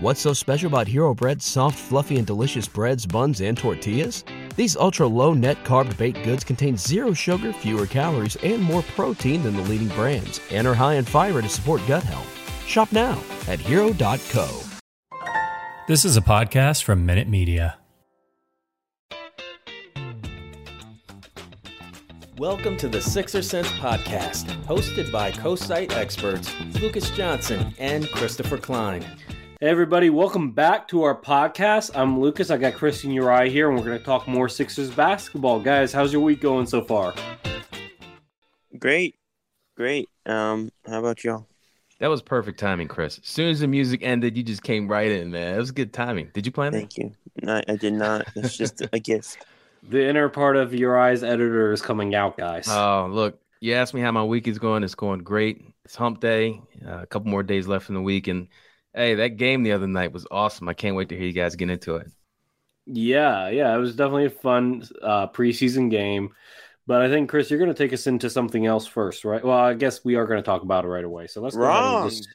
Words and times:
What's 0.00 0.20
so 0.20 0.32
special 0.32 0.68
about 0.68 0.86
Hero 0.86 1.12
Bread's 1.12 1.44
soft, 1.44 1.76
fluffy, 1.76 2.18
and 2.18 2.26
delicious 2.26 2.68
breads, 2.68 3.04
buns, 3.04 3.40
and 3.40 3.58
tortillas? 3.58 4.22
These 4.54 4.76
ultra 4.76 5.08
low 5.08 5.34
net 5.34 5.64
carb 5.64 5.96
baked 5.98 6.22
goods 6.22 6.44
contain 6.44 6.76
zero 6.76 7.12
sugar, 7.12 7.52
fewer 7.52 7.84
calories, 7.84 8.36
and 8.44 8.62
more 8.62 8.82
protein 8.94 9.42
than 9.42 9.56
the 9.56 9.62
leading 9.62 9.88
brands, 9.88 10.40
and 10.52 10.68
are 10.68 10.74
high 10.74 10.94
in 10.94 11.04
fiber 11.04 11.42
to 11.42 11.48
support 11.48 11.80
gut 11.88 12.04
health. 12.04 12.28
Shop 12.64 12.92
now 12.92 13.20
at 13.48 13.58
hero.co. 13.58 14.62
This 15.88 16.04
is 16.04 16.16
a 16.16 16.22
podcast 16.22 16.84
from 16.84 17.04
Minute 17.04 17.26
Media. 17.26 17.78
Welcome 22.36 22.76
to 22.76 22.88
the 22.88 23.00
Sixer 23.00 23.42
Sense 23.42 23.66
podcast, 23.72 24.44
hosted 24.62 25.10
by 25.10 25.32
co-site 25.32 25.92
experts 25.92 26.54
Lucas 26.80 27.10
Johnson 27.10 27.74
and 27.80 28.08
Christopher 28.12 28.58
Klein. 28.58 29.04
Hey 29.60 29.70
everybody, 29.70 30.08
welcome 30.08 30.52
back 30.52 30.86
to 30.86 31.02
our 31.02 31.20
podcast. 31.20 31.90
I'm 31.92 32.20
Lucas. 32.20 32.48
I 32.48 32.58
got 32.58 32.74
Christian 32.74 33.10
Uri 33.10 33.50
here, 33.50 33.68
and 33.68 33.76
we're 33.76 33.84
going 33.84 33.98
to 33.98 34.04
talk 34.04 34.28
more 34.28 34.48
Sixers 34.48 34.88
basketball. 34.88 35.58
Guys, 35.58 35.92
how's 35.92 36.12
your 36.12 36.22
week 36.22 36.40
going 36.40 36.64
so 36.64 36.80
far? 36.80 37.12
Great, 38.78 39.16
great. 39.76 40.08
Um, 40.26 40.70
how 40.86 41.00
about 41.00 41.24
y'all? 41.24 41.48
That 41.98 42.06
was 42.06 42.22
perfect 42.22 42.60
timing, 42.60 42.86
Chris. 42.86 43.18
As 43.18 43.26
soon 43.26 43.48
as 43.50 43.58
the 43.58 43.66
music 43.66 44.00
ended, 44.04 44.36
you 44.36 44.44
just 44.44 44.62
came 44.62 44.86
right 44.86 45.10
in, 45.10 45.32
man. 45.32 45.56
It 45.56 45.58
was 45.58 45.72
good 45.72 45.92
timing. 45.92 46.30
Did 46.32 46.46
you 46.46 46.52
plan 46.52 46.70
Thank 46.70 46.96
you. 46.96 47.12
No, 47.42 47.60
I 47.66 47.74
did 47.74 47.94
not. 47.94 48.28
It's 48.36 48.56
just 48.56 48.80
a 48.92 48.98
gift. 49.00 49.44
The 49.82 50.08
inner 50.08 50.28
part 50.28 50.54
of 50.54 50.72
Uri's 50.72 51.24
editor 51.24 51.72
is 51.72 51.82
coming 51.82 52.14
out, 52.14 52.36
guys. 52.36 52.68
Oh, 52.68 53.08
look, 53.10 53.40
you 53.58 53.74
asked 53.74 53.92
me 53.92 54.02
how 54.02 54.12
my 54.12 54.22
week 54.22 54.46
is 54.46 54.60
going. 54.60 54.84
It's 54.84 54.94
going 54.94 55.24
great. 55.24 55.64
It's 55.84 55.96
hump 55.96 56.20
day. 56.20 56.62
Uh, 56.86 57.00
a 57.00 57.06
couple 57.06 57.28
more 57.28 57.42
days 57.42 57.66
left 57.66 57.88
in 57.88 57.96
the 57.96 58.02
week, 58.02 58.28
and 58.28 58.46
Hey, 58.94 59.14
that 59.16 59.36
game 59.36 59.62
the 59.62 59.72
other 59.72 59.86
night 59.86 60.12
was 60.12 60.26
awesome. 60.30 60.68
I 60.68 60.74
can't 60.74 60.96
wait 60.96 61.10
to 61.10 61.16
hear 61.16 61.26
you 61.26 61.32
guys 61.32 61.56
get 61.56 61.70
into 61.70 61.96
it. 61.96 62.10
Yeah, 62.86 63.50
yeah, 63.50 63.74
it 63.74 63.78
was 63.78 63.94
definitely 63.94 64.26
a 64.26 64.30
fun 64.30 64.82
uh, 65.02 65.28
preseason 65.28 65.90
game. 65.90 66.30
But 66.86 67.02
I 67.02 67.10
think 67.10 67.28
Chris, 67.28 67.50
you're 67.50 67.58
going 67.58 67.72
to 67.72 67.76
take 67.76 67.92
us 67.92 68.06
into 68.06 68.30
something 68.30 68.64
else 68.64 68.86
first, 68.86 69.26
right? 69.26 69.44
Well, 69.44 69.58
I 69.58 69.74
guess 69.74 70.04
we 70.06 70.14
are 70.14 70.26
going 70.26 70.38
to 70.38 70.46
talk 70.46 70.62
about 70.62 70.86
it 70.86 70.88
right 70.88 71.04
away. 71.04 71.26
So 71.26 71.42
let's 71.42 71.54
wrong. 71.54 72.08
Just... 72.08 72.28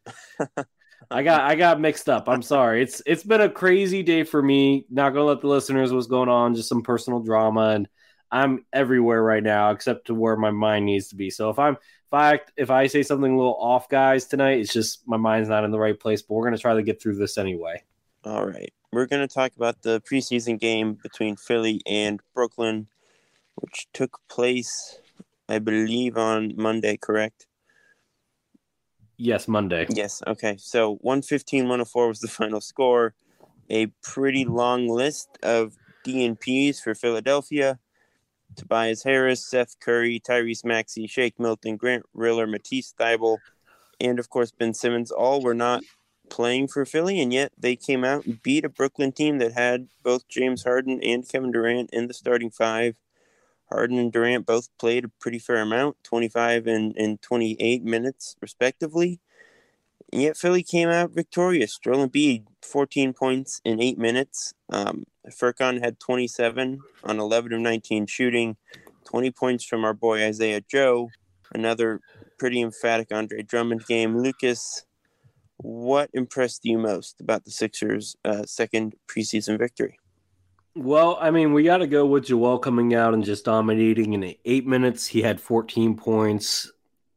I 1.10 1.24
got 1.24 1.42
I 1.42 1.56
got 1.56 1.82
mixed 1.82 2.08
up. 2.08 2.30
I'm 2.30 2.44
sorry. 2.44 2.84
It's 2.84 3.02
it's 3.08 3.24
been 3.24 3.42
a 3.42 3.50
crazy 3.50 4.04
day 4.04 4.24
for 4.24 4.42
me. 4.42 4.86
Not 4.92 5.10
going 5.10 5.24
to 5.24 5.28
let 5.28 5.42
the 5.42 5.48
listeners 5.48 5.92
what's 5.92 6.06
going 6.06 6.30
on. 6.30 6.54
Just 6.54 6.70
some 6.70 6.84
personal 6.84 7.20
drama, 7.20 7.70
and 7.70 7.90
I'm 8.32 8.64
everywhere 8.72 9.24
right 9.24 9.44
now 9.44 9.72
except 9.72 10.08
to 10.08 10.16
where 10.16 10.38
my 10.38 10.52
mind 10.52 10.86
needs 10.86 11.08
to 11.10 11.16
be. 11.16 11.32
So 11.32 11.50
if 11.50 11.58
I'm 11.58 11.78
fact, 12.14 12.52
if 12.58 12.70
I 12.70 12.86
say 12.88 13.02
something 13.02 13.32
a 13.32 13.36
little 13.36 13.58
off, 13.60 13.90
guys, 13.90 14.26
tonight, 14.26 14.60
it's 14.60 14.72
just 14.72 15.08
my 15.08 15.18
mind's 15.18 15.50
not 15.50 15.64
in 15.64 15.72
the 15.72 15.80
right 15.80 16.00
place, 16.00 16.22
but 16.22 16.36
we're 16.36 16.44
going 16.44 16.56
to 16.56 16.62
try 16.62 16.76
to 16.76 16.84
get 16.84 17.02
through 17.02 17.16
this 17.16 17.38
anyway. 17.40 17.82
All 18.24 18.46
right. 18.46 18.72
We're 18.92 19.08
going 19.08 19.28
to 19.28 19.34
talk 19.34 19.56
about 19.56 19.82
the 19.82 20.00
preseason 20.02 20.60
game 20.60 20.94
between 21.02 21.36
Philly 21.36 21.82
and 21.88 22.22
Brooklyn, 22.36 22.88
which 23.56 23.88
took 23.94 24.20
place, 24.30 25.00
I 25.50 25.58
believe, 25.58 26.16
on 26.16 26.54
Monday, 26.56 26.98
correct? 26.98 27.48
Yes, 29.18 29.48
Monday. 29.48 29.88
Yes. 29.90 30.22
Okay. 30.28 30.56
So 30.60 30.98
115 31.02 31.64
104 31.64 32.08
was 32.08 32.20
the 32.20 32.28
final 32.40 32.62
score. 32.62 33.16
A 33.72 33.88
pretty 34.04 34.46
long 34.46 34.88
list 34.88 35.40
of 35.42 35.76
DNPs 36.06 36.80
for 36.80 36.94
Philadelphia. 36.94 37.80
Tobias 38.56 39.04
Harris, 39.04 39.46
Seth 39.46 39.80
Curry, 39.80 40.20
Tyrese 40.20 40.66
Maxey, 40.66 41.08
Shake 41.08 41.40
Milton, 41.40 41.78
Grant 41.78 42.06
Riller, 42.14 42.48
Matisse 42.48 42.94
Thybulle, 43.00 43.38
and 44.00 44.20
of 44.20 44.30
course 44.30 44.52
Ben 44.52 44.74
Simmons 44.74 45.12
all 45.12 45.42
were 45.42 45.54
not 45.54 45.84
playing 46.30 46.68
for 46.68 46.86
Philly, 46.86 47.22
and 47.22 47.34
yet 47.34 47.52
they 47.58 47.76
came 47.76 48.04
out 48.04 48.26
and 48.26 48.42
beat 48.42 48.66
a 48.66 48.70
Brooklyn 48.70 49.12
team 49.12 49.38
that 49.40 49.54
had 49.54 49.88
both 50.04 50.28
James 50.28 50.64
Harden 50.64 51.00
and 51.04 51.28
Kevin 51.28 51.52
Durant 51.52 51.90
in 51.92 52.08
the 52.08 52.14
starting 52.14 52.50
five. 52.50 52.96
Harden 53.70 53.98
and 53.98 54.12
Durant 54.12 54.46
both 54.46 54.70
played 54.78 55.06
a 55.06 55.10
pretty 55.20 55.40
fair 55.40 55.58
amount, 55.58 55.98
25 56.04 56.68
and, 56.68 56.96
and 56.98 57.22
28 57.22 57.84
minutes 57.84 58.36
respectively. 58.42 59.20
And 60.12 60.22
yet 60.22 60.38
Philly 60.38 60.64
came 60.64 60.90
out 60.90 61.12
victorious. 61.12 61.80
Joel 61.80 62.08
Embiid, 62.08 62.46
14 62.64 63.14
points 63.14 63.62
in 63.66 63.82
eight 63.82 63.98
minutes. 63.98 64.54
Um, 64.70 65.04
Furkan 65.30 65.84
had 65.84 66.00
27 66.00 66.80
on 67.04 67.20
11 67.20 67.54
of 67.54 67.62
19 67.62 68.08
shooting, 68.08 68.58
20 69.06 69.32
points 69.32 69.64
from 69.64 69.84
our 69.84 69.94
boy 69.94 70.24
Isaiah 70.26 70.62
Joe. 70.62 71.10
Another 71.54 72.02
pretty 72.38 72.62
emphatic 72.62 73.12
Andre 73.12 73.42
Drummond 73.44 73.86
game. 73.86 74.18
Lucas, 74.18 74.86
what 75.58 76.10
impressed 76.14 76.66
you 76.66 76.78
most 76.78 77.22
about 77.22 77.46
the 77.46 77.52
Sixers' 77.52 78.16
uh, 78.26 78.44
second 78.44 78.96
preseason 79.08 79.58
victory? 79.58 80.00
Well, 80.76 81.18
I 81.22 81.30
mean, 81.30 81.54
we 81.54 81.64
got 81.64 81.78
to 81.78 81.88
go 81.88 82.06
with 82.06 82.26
Joel 82.26 82.58
coming 82.58 82.96
out 82.96 83.14
and 83.14 83.24
just 83.24 83.46
dominating. 83.46 84.14
In 84.14 84.36
eight 84.46 84.66
minutes, 84.66 85.06
he 85.06 85.22
had 85.22 85.40
14 85.40 85.96
points, 85.96 86.72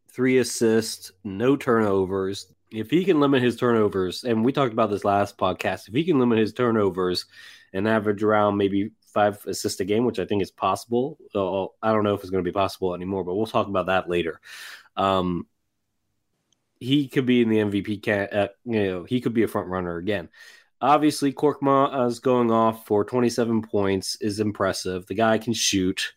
three 0.08 0.38
assists, 0.38 1.10
no 1.24 1.56
turnovers. 1.56 2.52
If 2.71 2.91
he 2.91 3.04
can 3.04 3.21
limit 3.21 3.43
his 3.43 3.56
turnovers, 3.56 4.25
and 4.25 4.44
we 4.44 4.53
talked 4.53 4.72
about 4.72 4.91
this 4.91 5.04
last 5.04 5.38
podcast, 5.38 5.88
if 5.88 5.94
he 5.94 6.04
can 6.04 6.19
limit 6.19 6.38
his 6.38 6.53
turnovers 6.53 7.27
and 7.72 7.87
average 7.87 8.22
around 8.22 8.56
maybe 8.56 8.91
five 9.16 9.44
assists 9.47 9.81
a 9.81 9.84
game, 9.84 10.04
which 10.04 10.19
I 10.19 10.27
think 10.27 10.43
is 10.43 10.50
possible. 10.50 11.19
So 11.31 11.75
I 11.82 11.93
don't 11.93 12.05
know 12.05 12.15
if 12.15 12.21
it's 12.21 12.31
going 12.31 12.44
to 12.44 12.49
be 12.49 12.53
possible 12.53 12.94
anymore, 12.94 13.25
but 13.25 13.34
we'll 13.34 13.47
talk 13.47 13.66
about 13.66 13.87
that 13.87 14.09
later. 14.09 14.41
Um, 14.97 15.47
he 16.78 17.09
could 17.09 17.25
be 17.25 17.41
in 17.41 17.49
the 17.49 17.59
MVP. 17.59 18.03
Can, 18.03 18.28
uh, 18.31 18.49
you 18.65 18.84
know, 18.84 19.05
he 19.05 19.21
could 19.21 19.32
be 19.32 19.43
a 19.43 19.49
front 19.49 19.69
runner 19.69 19.97
again. 19.97 20.28
Obviously, 20.81 21.32
Korkmaz 21.32 22.09
is 22.09 22.19
going 22.19 22.50
off 22.50 22.87
for 22.87 23.05
27 23.05 23.62
points 23.62 24.16
is 24.21 24.41
impressive. 24.41 25.06
The 25.06 25.15
guy 25.15 25.38
can 25.38 25.55
shoot. 25.55 26.12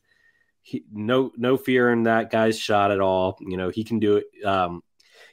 He, 0.62 0.84
no, 0.92 1.32
no 1.38 1.56
fear 1.56 1.92
in 1.92 2.04
that 2.04 2.30
guy's 2.30 2.60
shot 2.60 2.92
at 2.92 3.00
all. 3.00 3.38
You 3.40 3.56
know, 3.56 3.70
he 3.70 3.86
can 3.86 4.00
do 4.00 4.18
it. 4.18 4.46
Um, 4.46 4.84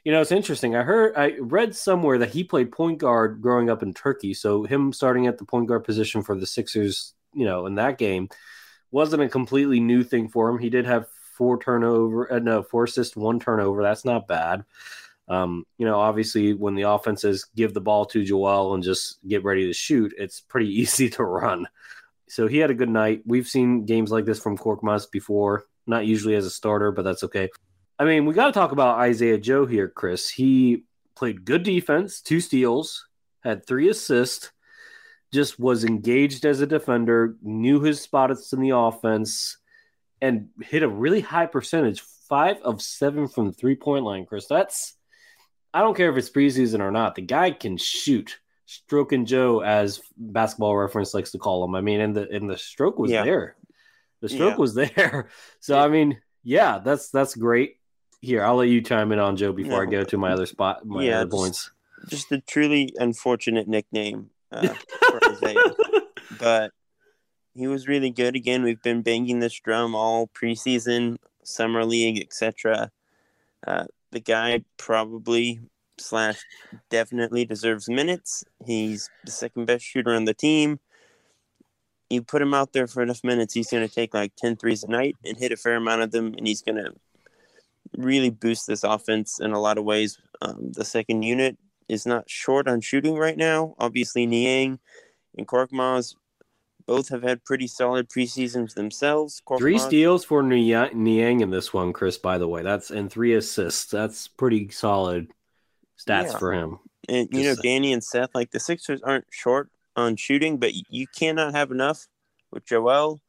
you 0.07 0.13
know, 0.13 0.21
it's 0.21 0.31
interesting. 0.31 0.73
I 0.73 0.83
heard, 0.83 1.17
I 1.17 1.35
read 1.37 1.75
somewhere 1.75 2.17
that 2.19 2.29
he 2.29 2.41
played 2.41 2.71
point 2.71 2.97
guard 2.97 3.41
growing 3.41 3.69
up 3.69 3.83
in 3.83 3.93
Turkey. 3.93 4.33
So 4.33 4.63
him 4.63 4.93
starting 4.93 5.27
at 5.27 5.37
the 5.37 5.43
point 5.43 5.67
guard 5.67 5.83
position 5.83 6.23
for 6.23 6.33
the 6.33 6.45
Sixers, 6.45 7.13
you 7.33 7.43
know, 7.43 7.65
in 7.65 7.75
that 7.75 7.97
game 7.97 8.29
wasn't 8.89 9.23
a 9.23 9.27
completely 9.27 9.81
new 9.81 10.05
thing 10.05 10.29
for 10.29 10.47
him. 10.47 10.59
He 10.59 10.69
did 10.69 10.85
have 10.85 11.09
four 11.35 11.59
turnover, 11.61 12.31
uh, 12.31 12.39
no, 12.39 12.63
four 12.63 12.85
assists, 12.85 13.17
one 13.17 13.37
turnover. 13.37 13.83
That's 13.83 14.05
not 14.05 14.29
bad. 14.29 14.63
Um, 15.27 15.65
you 15.77 15.85
know, 15.85 15.99
obviously, 15.99 16.53
when 16.53 16.75
the 16.75 16.83
offenses 16.83 17.45
give 17.57 17.73
the 17.73 17.81
ball 17.81 18.05
to 18.05 18.23
Joel 18.23 18.75
and 18.75 18.83
just 18.83 19.19
get 19.27 19.43
ready 19.43 19.67
to 19.67 19.73
shoot, 19.73 20.13
it's 20.17 20.39
pretty 20.39 20.69
easy 20.81 21.09
to 21.09 21.25
run. 21.25 21.67
So 22.29 22.47
he 22.47 22.59
had 22.59 22.71
a 22.71 22.75
good 22.75 22.87
night. 22.87 23.23
We've 23.25 23.45
seen 23.45 23.83
games 23.83 24.09
like 24.09 24.23
this 24.23 24.39
from 24.39 24.57
Korkmaz 24.57 25.11
before, 25.11 25.65
not 25.85 26.05
usually 26.05 26.35
as 26.35 26.45
a 26.45 26.49
starter, 26.49 26.93
but 26.93 27.01
that's 27.01 27.25
okay. 27.25 27.49
I 27.99 28.05
mean, 28.05 28.25
we 28.25 28.33
got 28.33 28.47
to 28.47 28.51
talk 28.51 28.71
about 28.71 28.99
Isaiah 28.99 29.39
Joe 29.39 29.65
here, 29.65 29.87
Chris. 29.87 30.29
He 30.29 30.83
played 31.15 31.45
good 31.45 31.63
defense, 31.63 32.21
two 32.21 32.39
steals, 32.39 33.07
had 33.43 33.65
three 33.65 33.89
assists, 33.89 34.51
just 35.33 35.59
was 35.59 35.83
engaged 35.83 36.45
as 36.45 36.61
a 36.61 36.67
defender, 36.67 37.35
knew 37.41 37.81
his 37.81 37.99
spots 37.99 38.53
in 38.53 38.61
the 38.61 38.75
offense, 38.75 39.57
and 40.21 40.49
hit 40.61 40.83
a 40.83 40.87
really 40.87 41.21
high 41.21 41.47
percentage 41.47 42.01
five 42.29 42.57
of 42.61 42.81
seven 42.81 43.27
from 43.27 43.47
the 43.47 43.53
three 43.53 43.75
point 43.75 44.05
line, 44.05 44.25
Chris. 44.25 44.45
That's, 44.47 44.93
I 45.73 45.81
don't 45.81 45.97
care 45.97 46.11
if 46.11 46.17
it's 46.17 46.29
preseason 46.29 46.81
or 46.81 46.91
not, 46.91 47.15
the 47.15 47.21
guy 47.23 47.51
can 47.51 47.77
shoot. 47.77 48.39
Stroke 48.69 49.13
and 49.13 49.25
Joe, 49.25 49.61
as 49.61 50.01
basketball 50.17 50.75
reference 50.75 51.13
likes 51.13 51.31
to 51.31 51.37
call 51.37 51.63
him. 51.63 51.73
I 51.73 51.79
mean, 51.79 52.01
and 52.01 52.13
the 52.13 52.29
and 52.29 52.49
the 52.49 52.57
stroke 52.57 52.99
was 52.99 53.09
yeah. 53.09 53.23
there. 53.23 53.55
The 54.19 54.27
stroke 54.27 54.55
yeah. 54.55 54.57
was 54.57 54.73
there. 54.75 55.29
So 55.61 55.79
I 55.79 55.87
mean, 55.87 56.19
yeah, 56.43 56.79
that's 56.79 57.09
that's 57.09 57.33
great 57.33 57.77
here, 58.19 58.43
I'll 58.43 58.55
let 58.55 58.69
you 58.69 58.81
chime 58.81 59.11
in 59.11 59.19
on 59.19 59.35
Joe 59.37 59.53
before 59.53 59.85
no. 59.85 59.89
I 59.89 59.91
go 59.91 60.03
to 60.03 60.17
my 60.17 60.31
other 60.31 60.45
spot, 60.45 60.85
my 60.85 61.03
yeah, 61.03 61.21
other 61.21 61.29
points. 61.29 61.71
Just 62.07 62.31
a 62.31 62.39
truly 62.39 62.93
unfortunate 62.97 63.67
nickname 63.67 64.29
uh, 64.51 64.67
for 65.09 65.19
Isaiah, 65.31 65.75
but 66.39 66.71
he 67.53 67.67
was 67.67 67.87
really 67.87 68.11
good. 68.11 68.35
Again, 68.35 68.63
we've 68.63 68.81
been 68.81 69.01
banging 69.01 69.39
this 69.39 69.59
drum 69.59 69.95
all 69.95 70.27
preseason, 70.27 71.17
summer 71.43 71.85
league, 71.85 72.21
etc. 72.21 72.91
Uh, 73.65 73.85
the 74.11 74.19
guy 74.19 74.63
probably 74.77 75.59
slash 75.99 76.39
definitely 76.89 77.45
deserves 77.45 77.89
minutes. 77.89 78.43
He's 78.65 79.09
the 79.25 79.31
second 79.31 79.65
best 79.65 79.83
shooter 79.83 80.13
on 80.13 80.25
the 80.25 80.33
team. 80.33 80.79
You 82.09 82.21
put 82.21 82.41
him 82.41 82.53
out 82.53 82.71
there 82.71 82.87
for 82.87 83.03
enough 83.03 83.23
minutes, 83.23 83.53
he's 83.53 83.69
going 83.69 83.85
to 83.85 83.93
take 83.93 84.13
like 84.13 84.33
10 84.37 84.55
threes 84.55 84.83
a 84.83 84.87
night 84.87 85.15
and 85.25 85.35
hit 85.35 85.51
a 85.51 85.57
fair 85.57 85.75
amount 85.75 86.03
of 86.03 86.11
them, 86.11 86.33
and 86.37 86.47
he's 86.47 86.61
going 86.61 86.77
to 86.77 86.93
really 87.95 88.29
boost 88.29 88.67
this 88.67 88.83
offense 88.83 89.39
in 89.39 89.51
a 89.51 89.59
lot 89.59 89.77
of 89.77 89.83
ways. 89.83 90.17
Um, 90.41 90.71
the 90.71 90.85
second 90.85 91.23
unit 91.23 91.57
is 91.87 92.05
not 92.05 92.29
short 92.29 92.67
on 92.67 92.81
shooting 92.81 93.15
right 93.15 93.37
now. 93.37 93.75
Obviously, 93.79 94.25
Niang 94.25 94.79
and 95.37 95.47
Korkmaz 95.47 96.15
both 96.85 97.09
have 97.09 97.23
had 97.23 97.43
pretty 97.43 97.67
solid 97.67 98.09
preseasons 98.09 98.73
themselves. 98.73 99.41
Korkmaz, 99.47 99.59
three 99.59 99.77
steals 99.77 100.23
for 100.25 100.41
Niang 100.41 101.41
in 101.41 101.49
this 101.49 101.73
one, 101.73 101.93
Chris. 101.93 102.17
By 102.17 102.37
the 102.37 102.47
way, 102.47 102.63
that's 102.63 102.89
and 102.89 103.11
three 103.11 103.33
assists. 103.35 103.91
That's 103.91 104.27
pretty 104.27 104.69
solid 104.69 105.27
stats 105.99 106.31
yeah. 106.31 106.37
for 106.37 106.53
him. 106.53 106.79
And 107.09 107.29
you 107.31 107.43
know, 107.43 107.55
Danny 107.55 107.93
and 107.93 108.03
Seth, 108.03 108.33
like 108.33 108.51
the 108.51 108.59
Sixers 108.59 109.01
aren't 109.01 109.25
short 109.31 109.69
on 109.95 110.15
shooting, 110.15 110.57
but 110.57 110.73
you 110.89 111.07
cannot 111.07 111.53
have 111.53 111.71
enough 111.71 112.07
with 112.51 112.65
Joel 112.65 113.21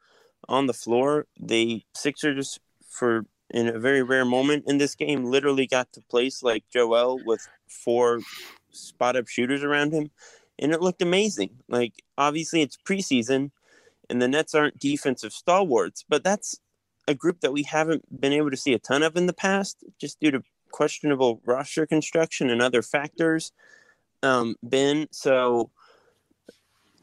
on 0.49 0.67
the 0.67 0.73
floor. 0.73 1.27
The 1.39 1.83
Sixers, 1.95 2.59
for 2.89 3.25
in 3.51 3.69
a 3.69 3.79
very 3.79 4.03
rare 4.03 4.25
moment 4.25 4.65
in 4.67 4.79
this 4.79 4.95
game, 4.95 5.25
literally 5.25 5.67
got 5.67 5.93
to 5.93 6.01
place 6.03 6.43
like 6.43 6.65
Joel 6.71 7.21
with 7.25 7.47
four 7.67 8.21
spot 8.71 9.17
up 9.17 9.29
shooters 9.29 9.65
around 9.65 9.93
him, 9.93 10.11
and 10.59 10.73
it 10.73 10.83
looked 10.83 11.03
amazing. 11.03 11.51
Like 11.69 11.95
obviously 12.17 12.63
it's 12.63 12.77
preseason, 12.77 13.51
and 14.11 14.21
the 14.21 14.29
Nets 14.29 14.55
aren't 14.55 14.79
defensive 14.79 15.33
stalwarts, 15.33 16.05
but 16.09 16.25
that's 16.25 16.61
a 17.07 17.15
group 17.15 17.41
that 17.41 17.53
we 17.53 17.63
haven't 17.63 18.21
been 18.21 18.33
able 18.33 18.51
to 18.51 18.57
see 18.57 18.75
a 18.75 18.79
ton 18.79 19.03
of 19.03 19.17
in 19.17 19.27
the 19.27 19.33
past, 19.33 19.83
just 19.99 20.21
due 20.21 20.31
to 20.31 20.43
questionable 20.71 21.41
roster 21.47 21.87
construction 21.87 22.51
and 22.51 22.61
other 22.61 22.83
factors. 22.83 23.53
Um, 24.23 24.57
Ben, 24.63 25.09
so 25.11 25.71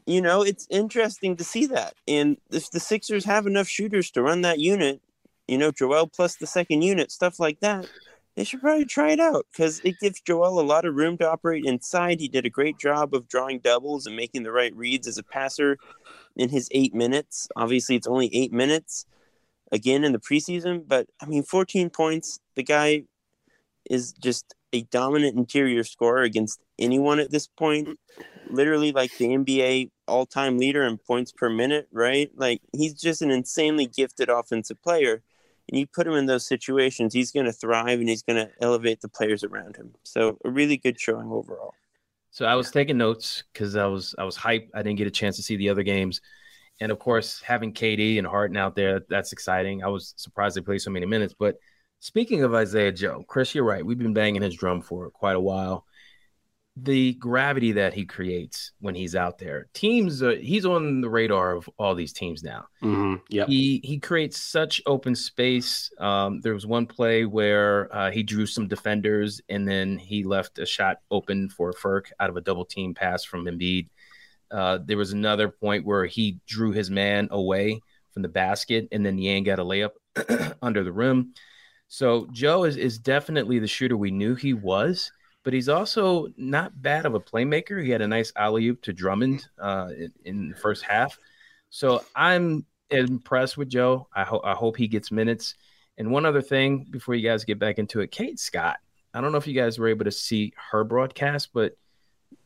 you 0.06 0.20
know 0.20 0.42
it's 0.42 0.68
interesting 0.70 1.36
to 1.36 1.44
see 1.44 1.66
that, 1.66 1.94
and 2.06 2.36
if 2.52 2.70
the 2.70 2.78
Sixers 2.80 3.24
have 3.24 3.46
enough 3.46 3.66
shooters 3.66 4.12
to 4.12 4.22
run 4.22 4.42
that 4.42 4.60
unit, 4.60 5.00
you 5.48 5.58
know 5.58 5.70
Joel 5.70 6.06
plus 6.08 6.36
the 6.36 6.46
second 6.46 6.82
unit, 6.82 7.10
stuff 7.10 7.38
like 7.38 7.60
that, 7.60 7.88
they 8.36 8.44
should 8.44 8.60
probably 8.60 8.84
try 8.84 9.12
it 9.12 9.20
out 9.20 9.46
because 9.50 9.80
it 9.82 9.98
gives 9.98 10.20
Joel 10.20 10.60
a 10.60 10.62
lot 10.62 10.84
of 10.84 10.94
room 10.94 11.16
to 11.18 11.28
operate 11.28 11.64
inside. 11.64 12.20
He 12.20 12.28
did 12.28 12.44
a 12.44 12.50
great 12.50 12.78
job 12.78 13.14
of 13.14 13.28
drawing 13.28 13.60
doubles 13.60 14.06
and 14.06 14.14
making 14.14 14.42
the 14.42 14.52
right 14.52 14.74
reads 14.76 15.06
as 15.06 15.16
a 15.16 15.22
passer 15.22 15.78
in 16.36 16.50
his 16.50 16.68
eight 16.72 16.94
minutes. 16.94 17.48
Obviously, 17.56 17.96
it's 17.96 18.06
only 18.06 18.34
eight 18.34 18.52
minutes 18.52 19.06
again 19.72 20.04
in 20.04 20.12
the 20.12 20.18
preseason, 20.18 20.84
but 20.86 21.08
I 21.20 21.26
mean, 21.26 21.42
14 21.42 21.88
points. 21.88 22.38
The 22.56 22.62
guy 22.62 23.04
is 23.90 24.12
just 24.12 24.54
a 24.72 24.82
dominant 24.82 25.36
interior 25.36 25.82
scorer 25.84 26.22
against 26.22 26.60
anyone 26.78 27.18
at 27.18 27.30
this 27.30 27.46
point. 27.46 27.98
Literally, 28.50 28.92
like 28.92 29.16
the 29.16 29.28
NBA 29.28 29.90
all 30.06 30.26
time 30.26 30.58
leader 30.58 30.82
in 30.82 30.98
points 30.98 31.32
per 31.32 31.48
minute, 31.48 31.88
right? 31.90 32.30
Like, 32.36 32.60
he's 32.76 32.94
just 32.94 33.22
an 33.22 33.30
insanely 33.30 33.86
gifted 33.86 34.28
offensive 34.28 34.80
player. 34.82 35.22
And 35.68 35.78
you 35.78 35.86
put 35.86 36.06
him 36.06 36.14
in 36.14 36.26
those 36.26 36.46
situations, 36.46 37.12
he's 37.12 37.32
going 37.32 37.46
to 37.46 37.52
thrive 37.52 37.98
and 37.98 38.08
he's 38.08 38.22
going 38.22 38.44
to 38.44 38.50
elevate 38.60 39.00
the 39.00 39.08
players 39.08 39.42
around 39.42 39.76
him. 39.76 39.94
So, 40.04 40.38
a 40.44 40.50
really 40.50 40.76
good 40.76 41.00
showing 41.00 41.30
overall. 41.30 41.74
So 42.36 42.44
I 42.44 42.54
was 42.54 42.70
taking 42.70 42.98
notes 42.98 43.44
because 43.50 43.76
I 43.76 43.86
was 43.86 44.14
I 44.18 44.24
was 44.24 44.36
hyped. 44.36 44.68
I 44.74 44.82
didn't 44.82 44.98
get 44.98 45.06
a 45.06 45.10
chance 45.10 45.36
to 45.36 45.42
see 45.42 45.56
the 45.56 45.70
other 45.70 45.82
games, 45.82 46.20
and 46.80 46.92
of 46.92 46.98
course 46.98 47.40
having 47.40 47.72
KD 47.72 48.18
and 48.18 48.26
Harden 48.26 48.58
out 48.58 48.76
there, 48.76 49.00
that's 49.08 49.32
exciting. 49.32 49.82
I 49.82 49.88
was 49.88 50.12
surprised 50.18 50.54
they 50.54 50.60
played 50.60 50.82
so 50.82 50.90
many 50.90 51.06
minutes. 51.06 51.34
But 51.38 51.56
speaking 52.00 52.42
of 52.44 52.52
Isaiah 52.52 52.92
Joe, 52.92 53.24
Chris, 53.26 53.54
you're 53.54 53.64
right. 53.64 53.84
We've 53.84 53.96
been 53.96 54.12
banging 54.12 54.42
his 54.42 54.54
drum 54.54 54.82
for 54.82 55.08
quite 55.08 55.34
a 55.34 55.40
while. 55.40 55.86
The 56.78 57.14
gravity 57.14 57.72
that 57.72 57.94
he 57.94 58.04
creates 58.04 58.72
when 58.80 58.94
he's 58.94 59.16
out 59.16 59.38
there, 59.38 59.68
teams, 59.72 60.22
uh, 60.22 60.36
he's 60.38 60.66
on 60.66 61.00
the 61.00 61.08
radar 61.08 61.52
of 61.56 61.70
all 61.78 61.94
these 61.94 62.12
teams 62.12 62.42
now. 62.42 62.66
Mhm, 62.82 63.22
Yep. 63.30 63.48
He 63.48 63.80
he 63.82 63.98
creates 63.98 64.38
such 64.38 64.82
open 64.84 65.14
space. 65.14 65.90
Um, 65.98 66.40
there 66.42 66.52
was 66.52 66.66
one 66.66 66.84
play 66.86 67.24
where 67.24 67.88
uh, 67.94 68.10
he 68.10 68.22
drew 68.22 68.44
some 68.44 68.68
defenders 68.68 69.40
and 69.48 69.66
then 69.66 69.96
he 69.96 70.22
left 70.22 70.58
a 70.58 70.66
shot 70.66 70.98
open 71.10 71.48
for 71.48 71.72
Ferk 71.72 72.12
out 72.20 72.28
of 72.28 72.36
a 72.36 72.42
double 72.42 72.66
team 72.66 72.92
pass 72.92 73.24
from 73.24 73.46
Embiid. 73.46 73.88
Uh, 74.50 74.78
there 74.84 74.98
was 74.98 75.12
another 75.12 75.48
point 75.48 75.86
where 75.86 76.04
he 76.04 76.38
drew 76.46 76.72
his 76.72 76.90
man 76.90 77.28
away 77.30 77.80
from 78.12 78.20
the 78.22 78.28
basket 78.28 78.86
and 78.92 79.04
then 79.04 79.16
Niang 79.16 79.44
got 79.44 79.58
a 79.58 79.64
layup 79.64 79.92
under 80.62 80.84
the 80.84 80.92
rim. 80.92 81.32
So 81.88 82.28
Joe 82.32 82.64
is 82.64 82.76
is 82.76 82.98
definitely 82.98 83.60
the 83.60 83.66
shooter 83.66 83.96
we 83.96 84.10
knew 84.10 84.34
he 84.34 84.52
was, 84.52 85.10
but 85.46 85.52
he's 85.52 85.68
also 85.68 86.26
not 86.36 86.82
bad 86.82 87.06
of 87.06 87.14
a 87.14 87.20
playmaker. 87.20 87.80
He 87.80 87.90
had 87.90 88.02
a 88.02 88.08
nice 88.08 88.32
alley 88.34 88.66
oop 88.66 88.82
to 88.82 88.92
Drummond 88.92 89.46
uh, 89.60 89.90
in, 89.96 90.12
in 90.24 90.48
the 90.48 90.56
first 90.56 90.82
half. 90.82 91.20
So 91.70 92.04
I'm 92.16 92.66
impressed 92.90 93.56
with 93.56 93.68
Joe. 93.68 94.08
I 94.12 94.24
hope 94.24 94.42
I 94.44 94.54
hope 94.54 94.76
he 94.76 94.88
gets 94.88 95.12
minutes. 95.12 95.54
And 95.98 96.10
one 96.10 96.26
other 96.26 96.42
thing 96.42 96.88
before 96.90 97.14
you 97.14 97.22
guys 97.22 97.44
get 97.44 97.60
back 97.60 97.78
into 97.78 98.00
it, 98.00 98.10
Kate 98.10 98.40
Scott. 98.40 98.78
I 99.14 99.20
don't 99.20 99.30
know 99.30 99.38
if 99.38 99.46
you 99.46 99.54
guys 99.54 99.78
were 99.78 99.86
able 99.86 100.06
to 100.06 100.10
see 100.10 100.52
her 100.72 100.82
broadcast, 100.82 101.50
but 101.54 101.76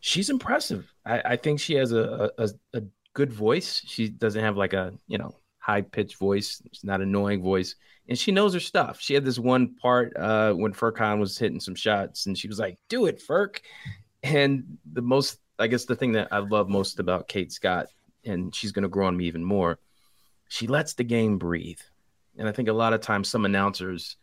she's 0.01 0.29
impressive. 0.29 0.93
I, 1.07 1.23
I 1.25 1.37
think 1.37 1.59
she 1.59 1.77
has 1.77 1.93
a, 1.93 2.31
a 2.37 2.51
a 2.75 2.83
good 3.15 3.33
voice. 3.33 3.81
She 3.87 4.11
doesn't 4.11 4.45
have 4.45 4.59
like 4.59 4.75
a 4.75 4.93
you 5.07 5.17
know 5.17 5.35
high 5.61 5.83
pitched 5.83 6.17
voice. 6.17 6.61
It's 6.65 6.83
not 6.83 7.01
annoying 7.01 7.43
voice, 7.43 7.77
and 8.09 8.19
she 8.19 8.33
knows 8.33 8.55
her 8.55 8.61
stuff. 8.61 9.01
She 9.01 9.15
had 9.15 9.25
this 9.25 9.39
one 9.39 9.77
part 9.77 10.17
uh, 10.17 10.53
when 10.55 10.73
Furkan 10.73 11.21
was 11.21 11.39
hitting 11.39 11.61
some 11.61 11.75
shots, 11.75 12.27
and 12.27 12.37
she 12.37 12.49
was 12.49 12.59
like, 12.59 12.79
"Do 12.89 13.07
it, 13.07 13.23
Furk." 13.25 13.61
And 14.23 14.79
the 14.93 15.03
most, 15.03 15.39
I 15.59 15.67
guess, 15.67 15.85
the 15.85 15.97
thing 15.97 16.13
that 16.13 16.29
I 16.33 16.39
love 16.39 16.69
most 16.69 16.99
about 16.99 17.29
Kate 17.29 17.53
Scott, 17.53 17.87
and 18.25 18.55
she's 18.55 18.73
going 18.73 18.83
to 18.83 18.89
grow 18.89 19.07
on 19.07 19.17
me 19.17 19.27
even 19.27 19.45
more. 19.45 19.79
She 20.49 20.67
lets 20.67 20.95
the 20.95 21.05
game 21.05 21.39
breathe, 21.39 21.81
and 22.37 22.49
I 22.49 22.53
think 22.53 22.69
a 22.69 22.73
lot 22.73 22.93
of 22.93 23.01
times 23.01 23.29
some 23.29 23.45
announcers, 23.45 24.17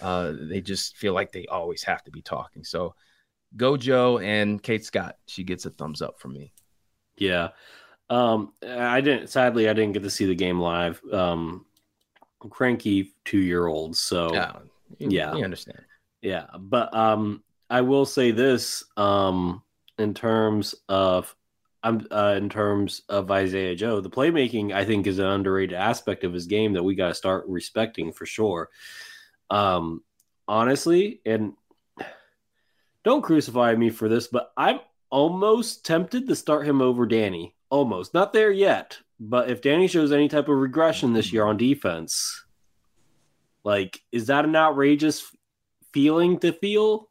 uh, 0.00 0.32
they 0.38 0.60
just 0.60 0.96
feel 0.96 1.12
like 1.12 1.30
they 1.30 1.46
always 1.46 1.82
have 1.84 2.02
to 2.04 2.10
be 2.10 2.22
talking. 2.22 2.64
So, 2.64 2.94
Gojo 3.56 4.22
and 4.22 4.62
Kate 4.62 4.84
Scott. 4.84 5.16
She 5.26 5.44
gets 5.44 5.66
a 5.66 5.70
thumbs 5.70 6.02
up 6.02 6.18
from 6.18 6.32
me. 6.32 6.52
Yeah. 7.16 7.50
Um, 8.10 8.52
I 8.66 9.00
didn't. 9.00 9.28
Sadly, 9.28 9.68
I 9.68 9.72
didn't 9.72 9.92
get 9.92 10.02
to 10.02 10.10
see 10.10 10.26
the 10.26 10.34
game 10.34 10.60
live. 10.60 11.00
Um, 11.12 11.66
cranky 12.50 13.14
two 13.24 13.38
year 13.38 13.66
old. 13.66 13.96
So 13.96 14.32
Yeah, 14.32 14.52
you, 14.98 15.10
Yeah. 15.10 15.34
you 15.34 15.44
understand. 15.44 15.80
Yeah, 16.22 16.46
but 16.58 16.92
um, 16.94 17.42
I 17.70 17.82
will 17.82 18.06
say 18.06 18.30
this 18.30 18.84
um, 18.96 19.62
in 19.98 20.14
terms 20.14 20.74
of 20.88 21.34
I'm 21.82 22.06
uh, 22.10 22.34
in 22.36 22.48
terms 22.48 23.02
of 23.08 23.30
Isaiah 23.30 23.76
Joe, 23.76 24.00
the 24.00 24.10
playmaking 24.10 24.72
I 24.72 24.84
think 24.84 25.06
is 25.06 25.18
an 25.18 25.26
underrated 25.26 25.76
aspect 25.76 26.24
of 26.24 26.32
his 26.32 26.46
game 26.46 26.72
that 26.72 26.82
we 26.82 26.94
got 26.94 27.08
to 27.08 27.14
start 27.14 27.46
respecting 27.46 28.12
for 28.12 28.26
sure. 28.26 28.68
Um, 29.50 30.02
honestly, 30.48 31.20
and 31.24 31.52
don't 33.04 33.22
crucify 33.22 33.74
me 33.76 33.90
for 33.90 34.08
this, 34.08 34.26
but 34.26 34.52
I'm 34.56 34.80
almost 35.10 35.86
tempted 35.86 36.26
to 36.26 36.36
start 36.36 36.66
him 36.66 36.82
over 36.82 37.06
Danny. 37.06 37.54
Almost 37.70 38.14
not 38.14 38.32
there 38.32 38.50
yet, 38.50 38.98
but 39.20 39.50
if 39.50 39.60
Danny 39.60 39.88
shows 39.88 40.10
any 40.12 40.28
type 40.28 40.48
of 40.48 40.56
regression 40.56 41.12
this 41.12 41.32
year 41.32 41.44
on 41.44 41.56
defense, 41.58 42.44
like 43.64 44.00
is 44.10 44.26
that 44.28 44.44
an 44.46 44.56
outrageous 44.56 45.30
feeling 45.92 46.38
to 46.40 46.52
feel? 46.52 47.10